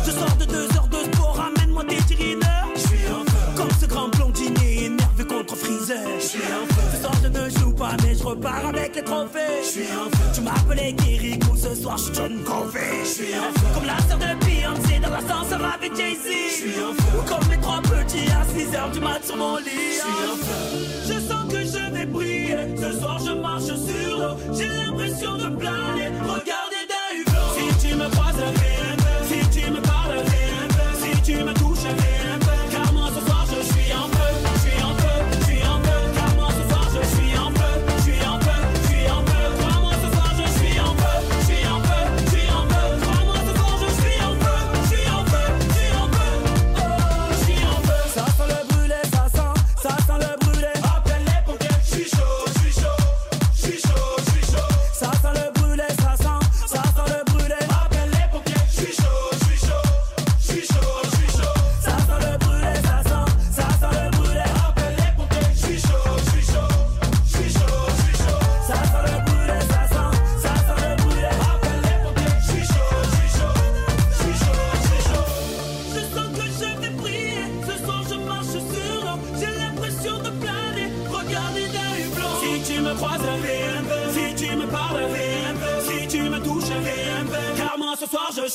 [0.04, 1.96] Je sors de deux heures de sport, ramène-moi des.
[1.96, 3.36] Je suis en feu.
[3.56, 6.04] Comme ce grand blondinier énervé contre Freezer.
[7.76, 9.62] Pas, mais je repars avec les trophées.
[9.62, 10.24] Je suis en feu.
[10.34, 13.04] Tu m'appelais Kirikou, ce soir je suis John Covey.
[13.04, 13.66] Je suis en feu.
[13.74, 16.24] Comme la sœur de Beyoncé dans l'ascenseur avec Jay-Z.
[16.24, 17.18] Je suis en feu.
[17.18, 19.66] Ou comme les trois petits à 6 heures du mat sur mon lit.
[19.66, 20.62] Je suis en feu.
[21.08, 22.56] Je sens que je vais briller.
[22.76, 24.36] Ce soir je marche sur l'eau.
[24.52, 26.08] J'ai l'impression de planer.
[26.22, 27.48] Regardez d'un hublot.
[27.56, 28.85] Si tu me croises, un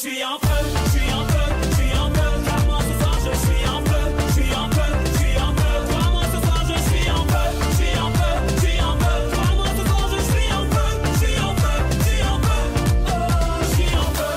[0.02, 0.66] suis en feu.
[0.86, 1.46] Je suis en feu.
[1.62, 2.30] Je suis en feu.
[2.66, 4.04] Moi ce soir je suis en feu.
[4.18, 4.90] Je suis en feu.
[5.06, 5.74] Je suis en feu.
[5.90, 7.46] Crois-moi ce soir je suis en feu.
[7.62, 8.34] Je suis en feu.
[8.48, 9.16] Je suis en feu.
[9.32, 10.88] Crois-moi ce soir je suis en feu.
[11.06, 11.78] Je suis en feu.
[11.92, 12.62] Je suis en feu.
[13.06, 13.14] Oh,
[13.62, 14.34] je suis en feu.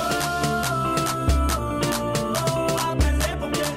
[2.37, 3.73] Oh, appelle les pompiers.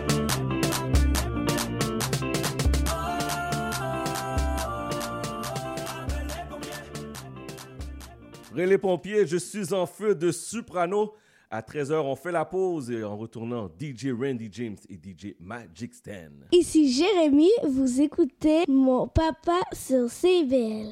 [8.66, 11.16] Les pompiers, je suis en feu de Soprano.
[11.50, 15.94] À 13h, on fait la pause et en retournant, DJ Randy James et DJ Magic
[15.94, 16.12] Stan.
[16.52, 20.92] Ici Jérémy, vous écoutez mon papa sur CBL.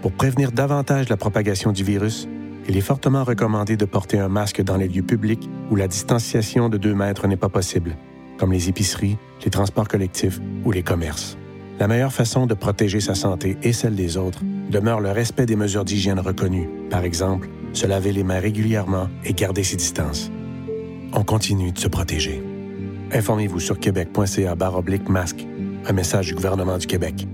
[0.00, 2.28] Pour prévenir davantage la propagation du virus,
[2.68, 6.68] il est fortement recommandé de porter un masque dans les lieux publics où la distanciation
[6.68, 7.96] de 2 mètres n'est pas possible,
[8.38, 11.36] comme les épiceries, les transports collectifs ou les commerces.
[11.80, 15.54] La meilleure façon de protéger sa santé et celle des autres demeure le respect des
[15.54, 20.32] mesures d'hygiène reconnues, par exemple, se laver les mains régulièrement et garder ses distances.
[21.12, 22.42] On continue de se protéger.
[23.12, 24.56] Informez-vous sur québec.ca
[25.08, 25.46] masque.
[25.86, 27.28] Un message du gouvernement du Québec.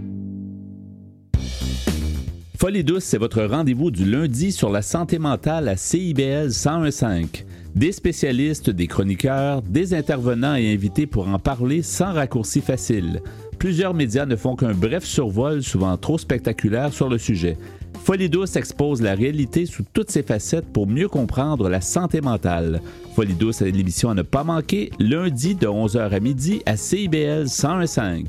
[2.59, 7.45] Folie douce, c'est votre rendez-vous du lundi sur la santé mentale à CIBL 1015.
[7.75, 13.21] Des spécialistes, des chroniqueurs, des intervenants et invités pour en parler sans raccourci facile.
[13.59, 17.56] Plusieurs médias ne font qu'un bref survol, souvent trop spectaculaire, sur le sujet.
[18.05, 22.82] Folie douce expose la réalité sous toutes ses facettes pour mieux comprendre la santé mentale.
[23.14, 27.44] Folie douce est l'émission à ne pas manquer, lundi de 11h à midi à CIBL
[27.44, 28.24] 1015.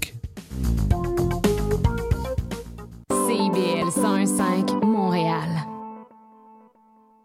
[3.12, 5.50] CIBL 101.5 Montréal.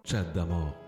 [0.04, 0.79] Chat d'amour.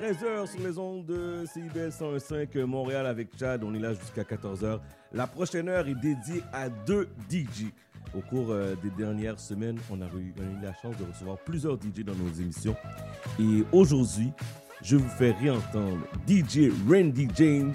[0.00, 3.62] 13h sur les ondes de CIBL 101.5 Montréal avec Chad.
[3.62, 4.80] On est là jusqu'à 14h.
[5.12, 7.66] La prochaine heure est dédiée à deux DJ.
[8.16, 11.04] Au cours euh, des dernières semaines, on a, eu, on a eu la chance de
[11.04, 12.76] recevoir plusieurs DJ dans nos émissions.
[13.38, 14.32] Et aujourd'hui,
[14.82, 17.74] je vous fais réentendre DJ Randy James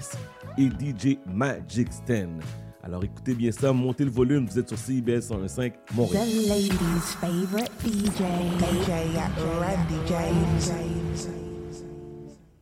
[0.58, 2.28] et DJ Magic Stan.
[2.82, 6.26] Alors écoutez bien ça, montez le volume, vous êtes sur CIBL 101.5 Montréal.
[6.28, 8.22] The ladies' favorite DJ,
[8.60, 9.18] DJ
[9.60, 11.47] Randy James.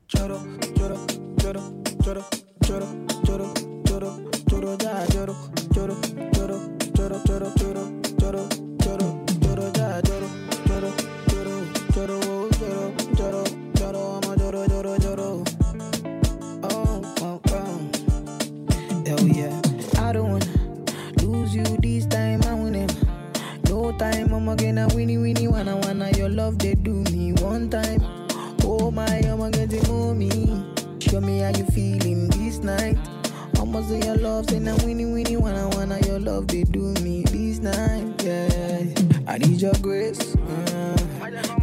[0.08, 0.40] lloro,
[0.76, 0.96] lloro,
[1.42, 1.62] lloro,
[2.04, 2.24] lloro,
[2.60, 2.86] lloro,
[3.24, 3.52] lloro,
[3.84, 5.34] lloro, lloro, ya lloro,
[5.74, 5.96] lloro,
[6.32, 6.60] lloro,
[6.94, 9.08] lloro, lloro, lloro, lloro, lloro,
[9.40, 10.28] lloro, ya lloro,
[10.68, 10.90] lloro,
[11.28, 11.56] lloro,
[11.94, 15.44] lloro, lloro, lloro, lloro, amo, lloro, lloro, lloro.
[16.62, 17.80] Oh, oh, oh.
[19.06, 19.60] Hell yeah.
[19.98, 20.46] I don't wanna
[21.22, 22.88] lose you this time, I win him.
[23.68, 27.68] No time, I'm again a winnie, winnie, wanna, wanna, your love, they do me one
[27.68, 28.15] time.
[28.96, 30.30] My, I'm getting mommy.
[31.00, 32.96] Show me how you feeling this night.
[33.58, 37.22] Almost say your love, say now winnie winnie wanna wanna your love they do me
[37.24, 38.22] this night.
[38.24, 38.48] Yeah,
[39.28, 40.34] I need your grace.
[40.34, 40.96] Uh,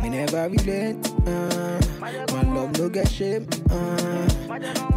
[0.03, 1.11] me never relent.
[1.27, 2.11] Uh, my
[2.53, 3.49] love no get shame.
[3.71, 4.27] Uh,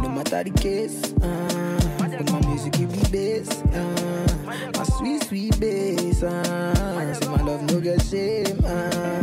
[0.03, 1.13] no matter the case.
[1.13, 1.97] Uh,
[2.31, 3.49] my music give me bass.
[3.73, 6.21] Uh, my sweet sweet bass.
[6.21, 8.63] Uh, say my love no get shame.
[8.63, 9.21] Uh,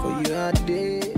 [0.00, 1.15] for you day day.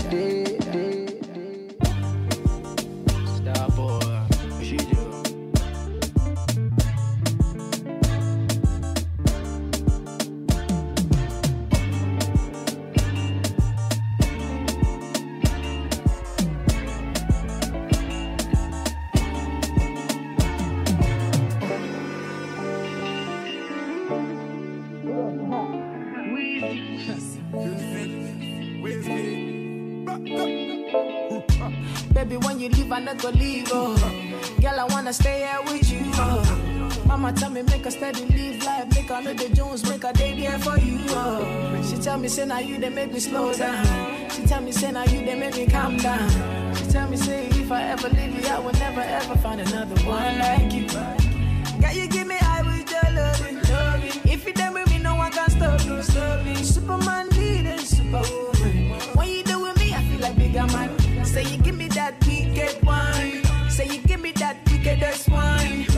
[37.99, 38.87] Steady live life,
[39.25, 40.99] make Jones, make a day there for you.
[41.09, 41.83] Oh.
[41.83, 44.31] She tell me say now you they make me slow down.
[44.31, 46.31] She tell me say now you they make me calm down.
[46.77, 50.01] She tell me say if I ever leave you, I will never ever find another
[50.07, 50.87] one like you.
[50.87, 54.33] Girl, you give me high with your loving, loving.
[54.33, 56.55] If you done with me, no one can stop you, stop me.
[56.55, 58.91] Superman leading, superwoman.
[59.17, 61.25] When you do with me, I feel like bigger man.
[61.25, 63.43] Say you give me that wicked wine.
[63.69, 65.98] Say you give me that wickedest wine.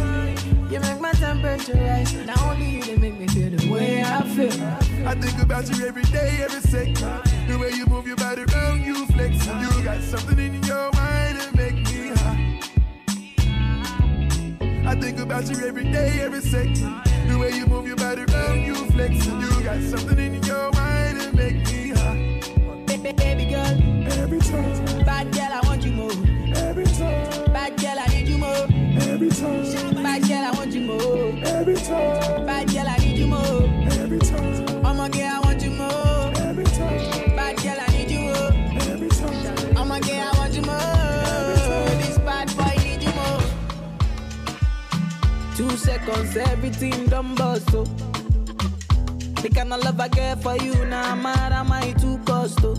[1.69, 2.25] You make my temperature.
[2.25, 5.07] Not only you, they make me feel the way I feel.
[5.07, 6.95] I think about you every day, every second.
[7.49, 9.47] The way you move your body around, you flex.
[9.47, 12.61] You got something in your mind that make me high.
[14.89, 17.03] I think about you every day, every second.
[17.29, 19.27] The way you move your body around, you flex.
[19.27, 22.41] You got something in your mind that make me high.
[22.87, 23.77] Baby, baby girl.
[24.19, 25.05] Every time.
[25.05, 26.13] Bad girl, I want you more.
[26.57, 27.53] Every time.
[27.53, 28.67] Bad girl, I need you more.
[29.13, 30.03] Every time.
[30.03, 31.30] Bad girl, I want you more.
[31.61, 32.47] Every time.
[32.47, 33.63] Bad girl, I need you more.
[34.01, 34.83] Every time.
[34.83, 36.33] Oh my girl, I want you more.
[36.49, 37.37] Every time.
[37.37, 38.53] Bad girl, I need you more.
[38.91, 39.77] Every time.
[39.77, 42.01] Oh my girl, I want you more.
[42.01, 43.43] This bad boy need you more.
[45.55, 47.85] Two seconds, everything done bust oh.
[49.43, 52.75] The kind of love I get for you now, mad am I too cost oh.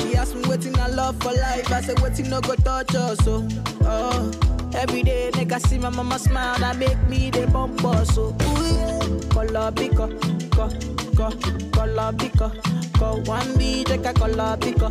[0.00, 1.72] She asked me waiting I love for life.
[1.72, 3.48] I said waiting no go touch us so.
[3.84, 4.61] Oh, oh.
[4.74, 8.04] Every day, make I see my mama smile, that make me the bumper.
[8.06, 9.28] So, ooh, yeah.
[9.30, 10.08] color bigger,
[10.50, 10.68] go,
[11.14, 11.30] go,
[11.72, 12.52] color bigger,
[12.98, 13.22] go.
[13.24, 14.90] One be take a color bigger,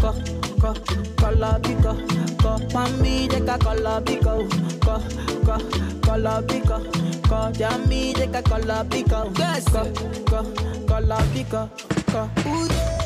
[0.00, 0.12] go,
[0.60, 0.74] go,
[1.16, 1.94] color bigger,
[2.42, 2.58] go.
[2.72, 4.48] One be take a color bigger,
[4.80, 4.98] go,
[5.44, 5.58] go,
[6.02, 6.80] color bigger,
[7.28, 7.52] go.
[7.52, 9.92] Jam me take a color bigger, go,
[10.26, 11.68] go, color bigger,
[12.12, 12.30] go.
[12.46, 13.01] Ooh, yeah.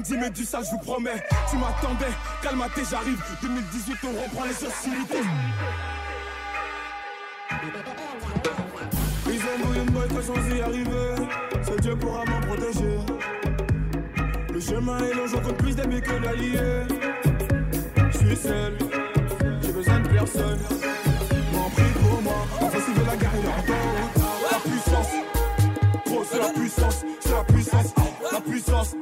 [0.00, 1.22] Dit, mais du sale, je vous promets.
[1.50, 3.22] Tu m'attendais, calmaté, j'arrive.
[3.42, 5.28] 2018, on reprend les hostilités.
[9.26, 11.14] Ils ont voulu que sans y arriver.
[11.62, 12.98] C'est Dieu pourra m'en protéger.
[14.52, 16.86] Le chemin est long, j'en compte plus d'amis que d'alliés.
[18.12, 18.78] Je suis seul,
[19.62, 20.60] j'ai besoin de personne.
[21.52, 23.44] M'en prie pour moi, impossible de la gare, il.
[24.50, 25.10] La puissance,
[26.06, 27.94] gros, c'est la puissance, c'est la puissance,
[28.32, 28.94] la puissance.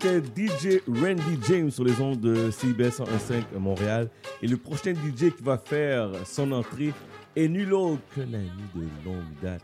[0.00, 4.08] C'était DJ Randy James sur les ondes de CIBS 101.5 Montréal.
[4.42, 6.92] Et le prochain DJ qui va faire son entrée
[7.34, 9.62] est nul autre que l'ami de longue date.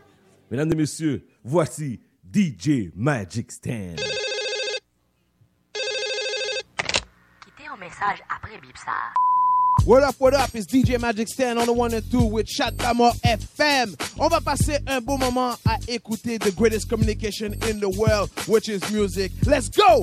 [0.51, 1.99] Mesdames et messieurs, voici
[2.33, 3.95] DJ Magic Stand.
[7.41, 8.91] Quittez un message après bip ça.
[9.85, 12.71] What up, what up, it's DJ Magic Stand on the one and two with Chat
[12.75, 13.95] D'Amour FM.
[14.17, 18.67] On va passer un beau moment à écouter the greatest communication in the world, which
[18.67, 19.31] is music.
[19.45, 20.01] Let's go!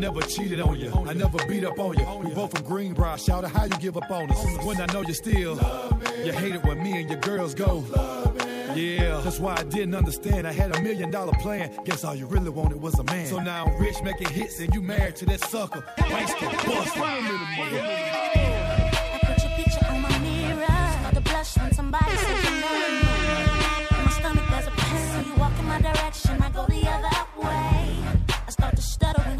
[0.00, 0.90] Never cheated on you.
[1.06, 2.04] I never beat up on you.
[2.24, 3.18] We both from Greenbrier.
[3.18, 4.64] Shout out how you give up on us.
[4.64, 5.56] When I know you still,
[6.24, 7.84] you hate it when me and your girls go.
[8.74, 10.46] Yeah, that's why I didn't understand.
[10.46, 11.70] I had a million dollar plan.
[11.84, 13.26] Guess all you really wanted was a man.
[13.26, 15.84] So now I'm rich making hits and you married to that sucker.
[16.10, 17.02] Wasted, busted.
[17.02, 18.00] I
[19.22, 20.64] put your picture on my mirror.
[20.64, 23.06] Start to blush when somebody says your name.
[23.90, 25.24] In my stomach there's a pain.
[25.26, 27.19] You walk in my direction, I go the other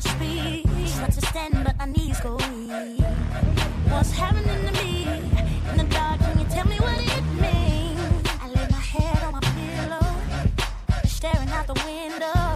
[0.01, 0.65] I speak.
[0.97, 3.05] Try to stand, but my knees go weak.
[3.91, 5.07] What's happening to me?
[5.71, 8.27] In the dark, can you tell me what it means?
[8.41, 10.07] I lay my head on my pillow,
[11.05, 12.50] staring out the window,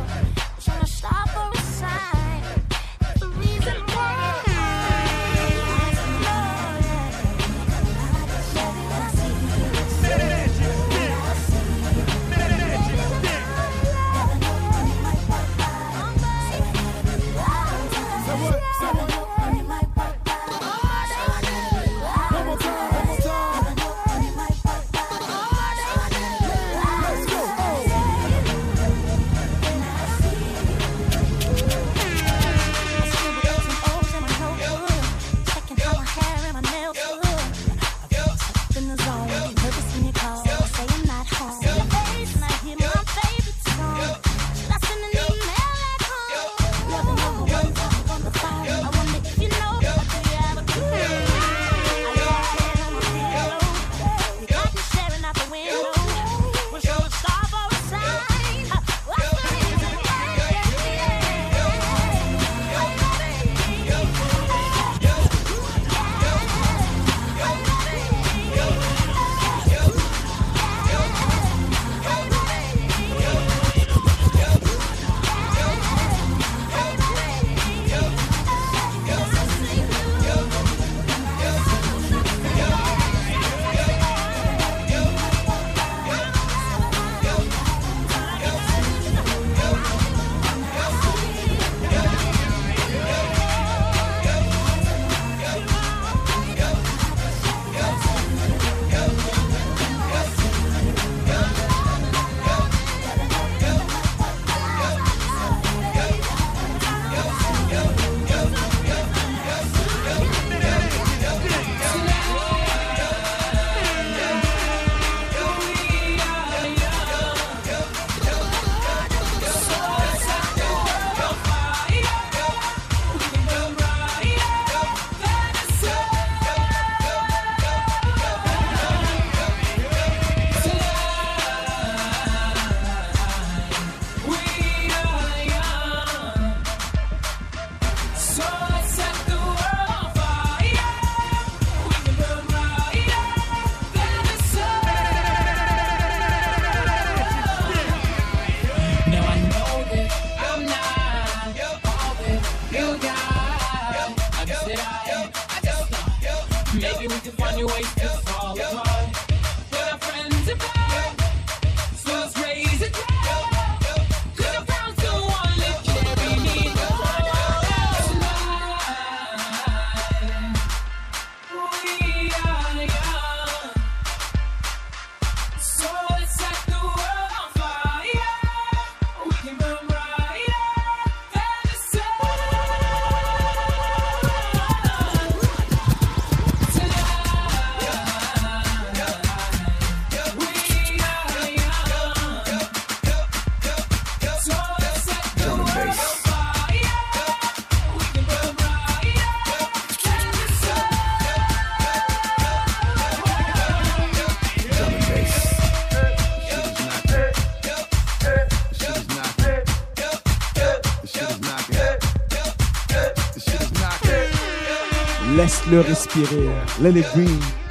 [215.83, 216.81] Respirer.
[216.81, 217.64] Let it.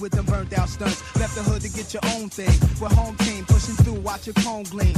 [0.00, 1.02] with them burnt out stunts.
[1.18, 2.52] Left the hood to get your own thing.
[2.80, 4.94] We're home team, pushing through, watch your cone gleam.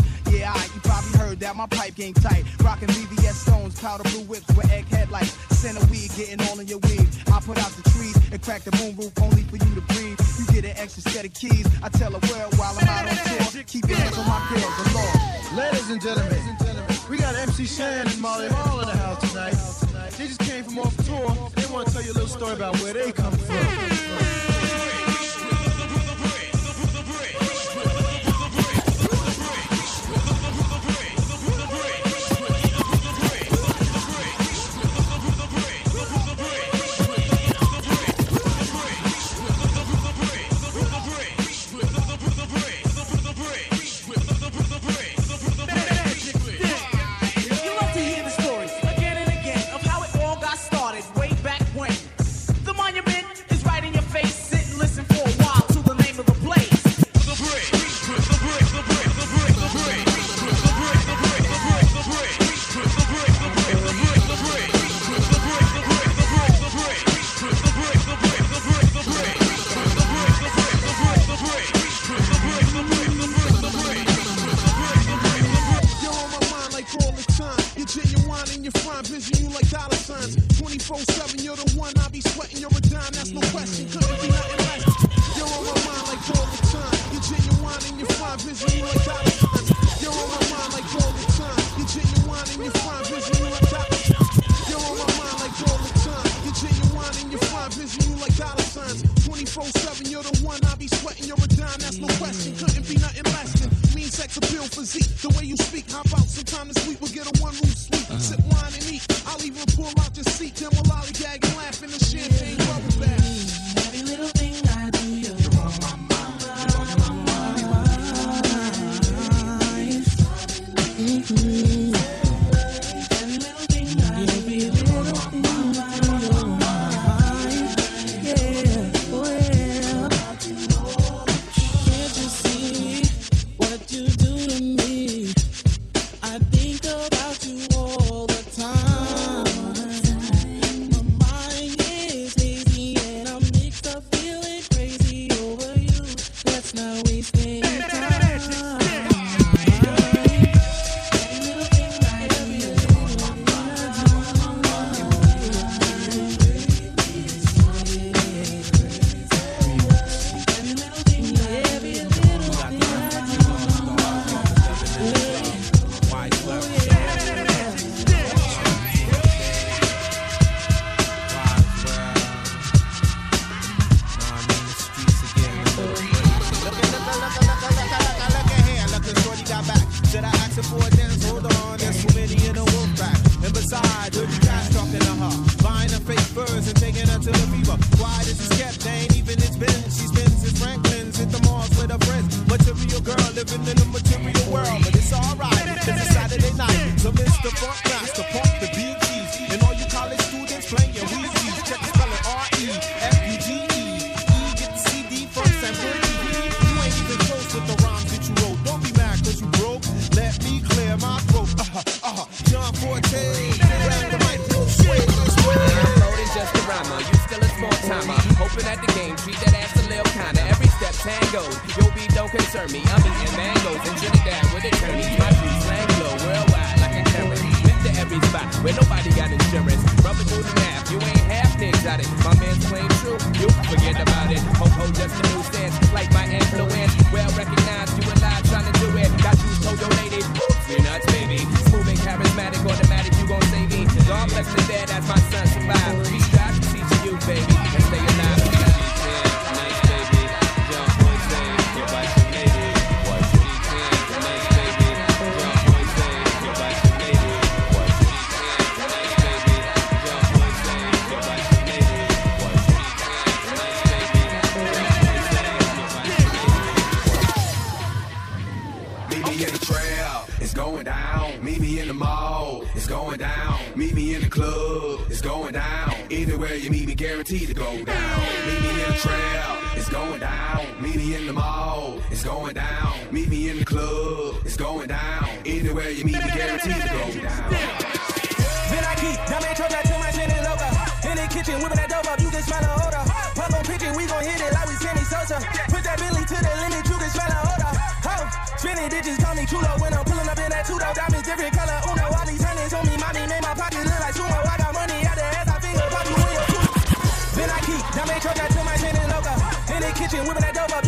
[310.27, 310.88] Whipping that dope up,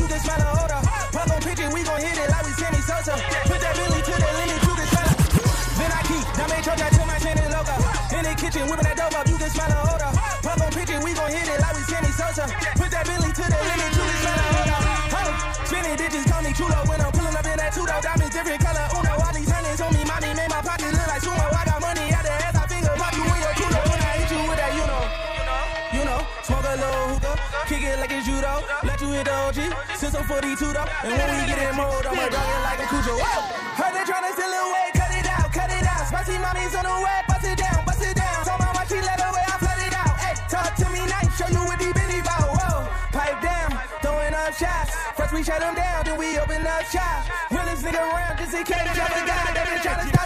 [29.96, 30.86] since I'm 42 though.
[31.04, 33.14] And when we get in mode, I'ma dog it like a Cujo.
[33.18, 33.40] Whoa!
[33.76, 36.04] Heard they tryna steal it away, cut it out, cut it out.
[36.08, 38.38] Spicy mommy's on the way, bust it down, bust it down.
[38.46, 40.14] Told my wife she let her I flood it out.
[40.16, 42.48] Hey, talk to me nice, show you what these bitches about.
[42.54, 43.68] Whoa, pipe down,
[44.00, 44.94] throwing up shots.
[45.16, 47.28] First we shut them down, then we open up shots.
[47.50, 49.52] Realest nigga around, just in case y'all forgot.
[49.52, 50.19] They been tryna stop.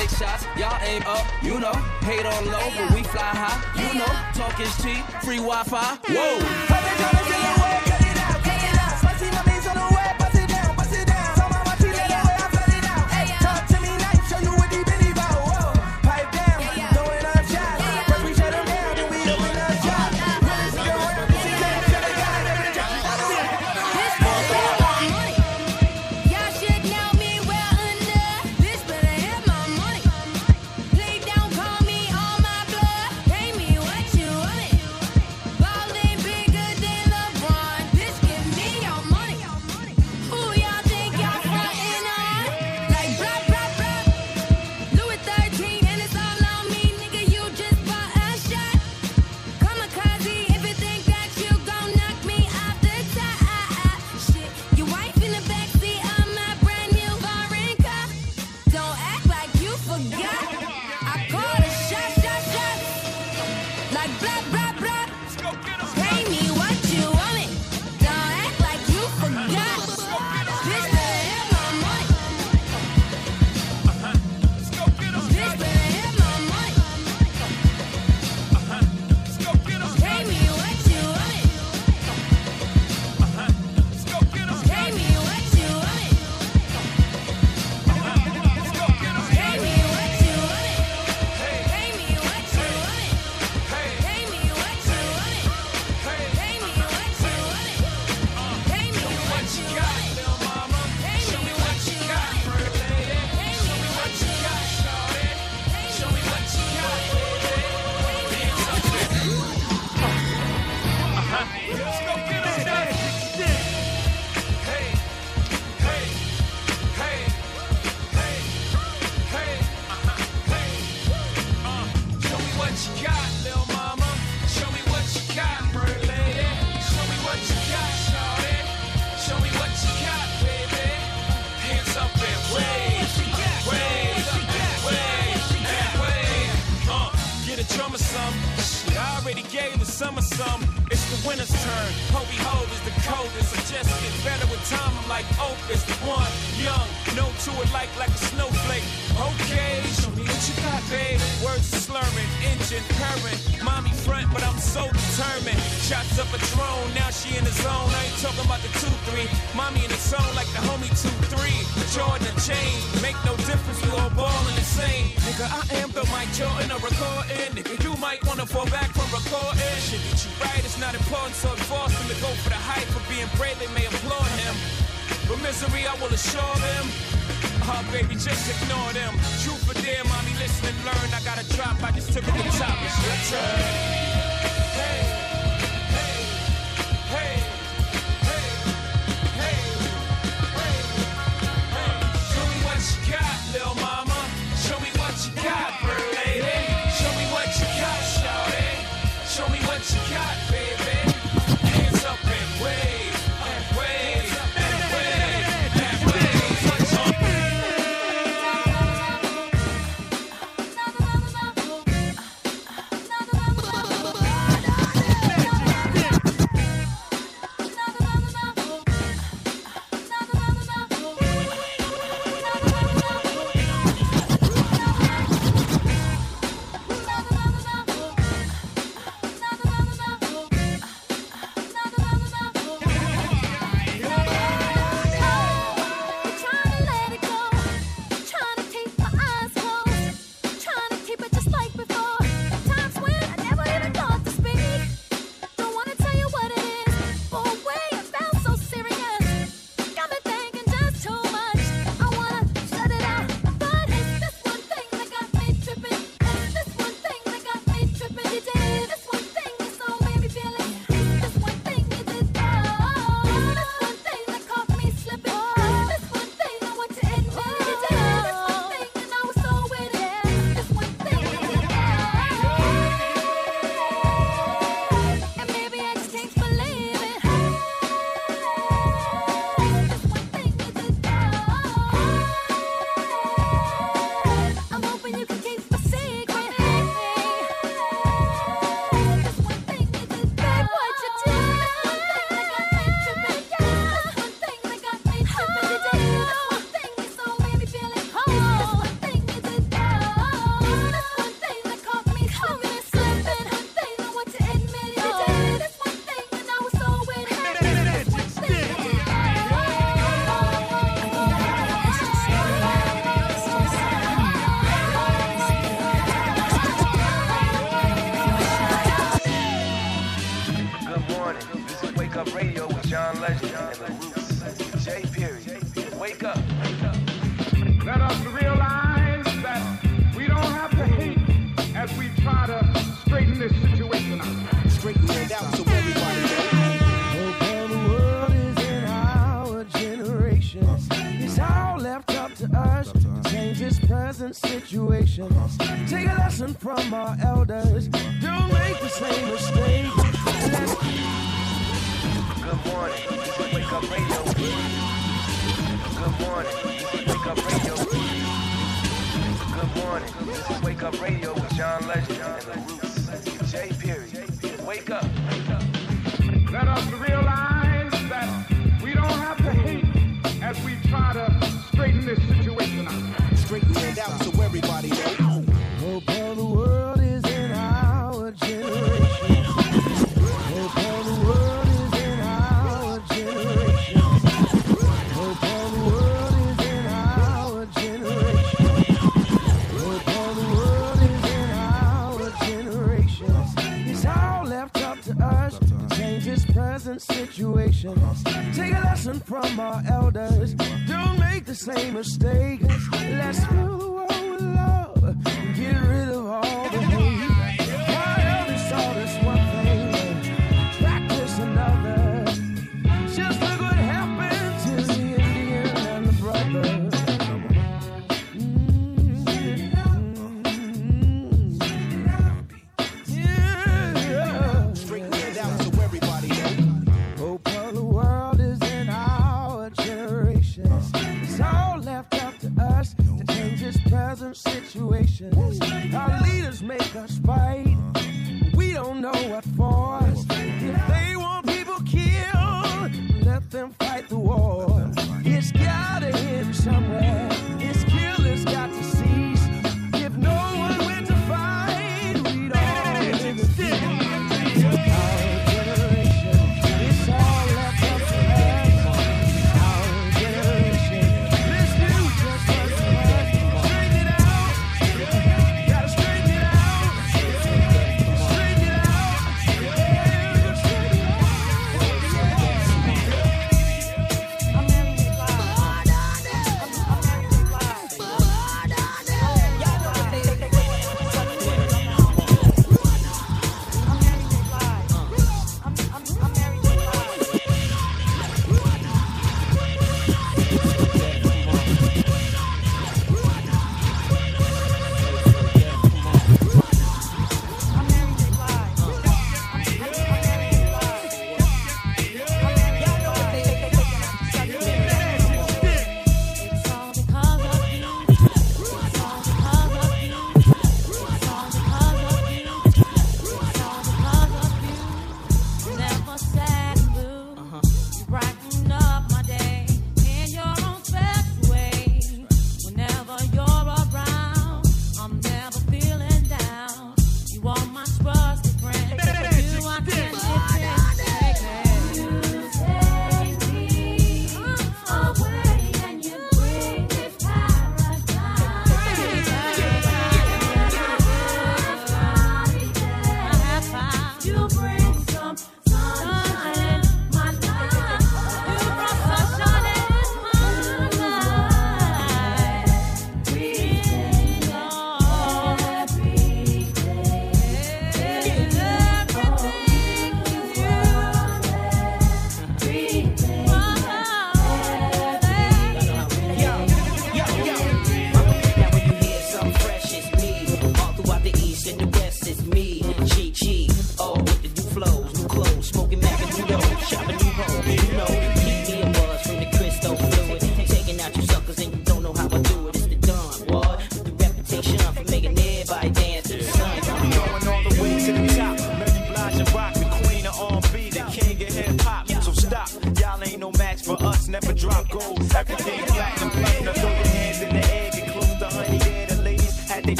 [0.00, 1.72] take shots, y'all aim up, you know.
[2.00, 4.12] Hate on low, but we fly high, you know.
[4.34, 5.98] Talk is cheap, free Wi-Fi.
[6.08, 7.99] Whoa.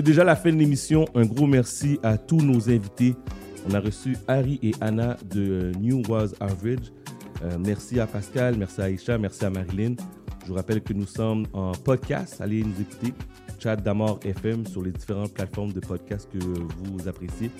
[0.00, 1.04] C'est déjà la fin de l'émission.
[1.14, 3.14] Un gros merci à tous nos invités.
[3.68, 6.90] On a reçu Harry et Anna de euh, New Was Average.
[7.44, 9.96] Euh, merci à Pascal, merci à Aïcha, merci à Marilyn.
[10.42, 12.40] Je vous rappelle que nous sommes en podcast.
[12.40, 13.12] Allez nous écouter.
[13.58, 17.50] Chat d'Amor FM sur les différentes plateformes de podcast que vous appréciez.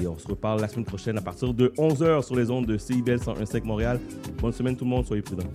[0.00, 2.78] Et on se reparle la semaine prochaine à partir de 11h sur les ondes de
[2.78, 4.00] CIBL 101.5 Montréal.
[4.40, 5.52] Bonne semaine tout le monde, soyez prudents.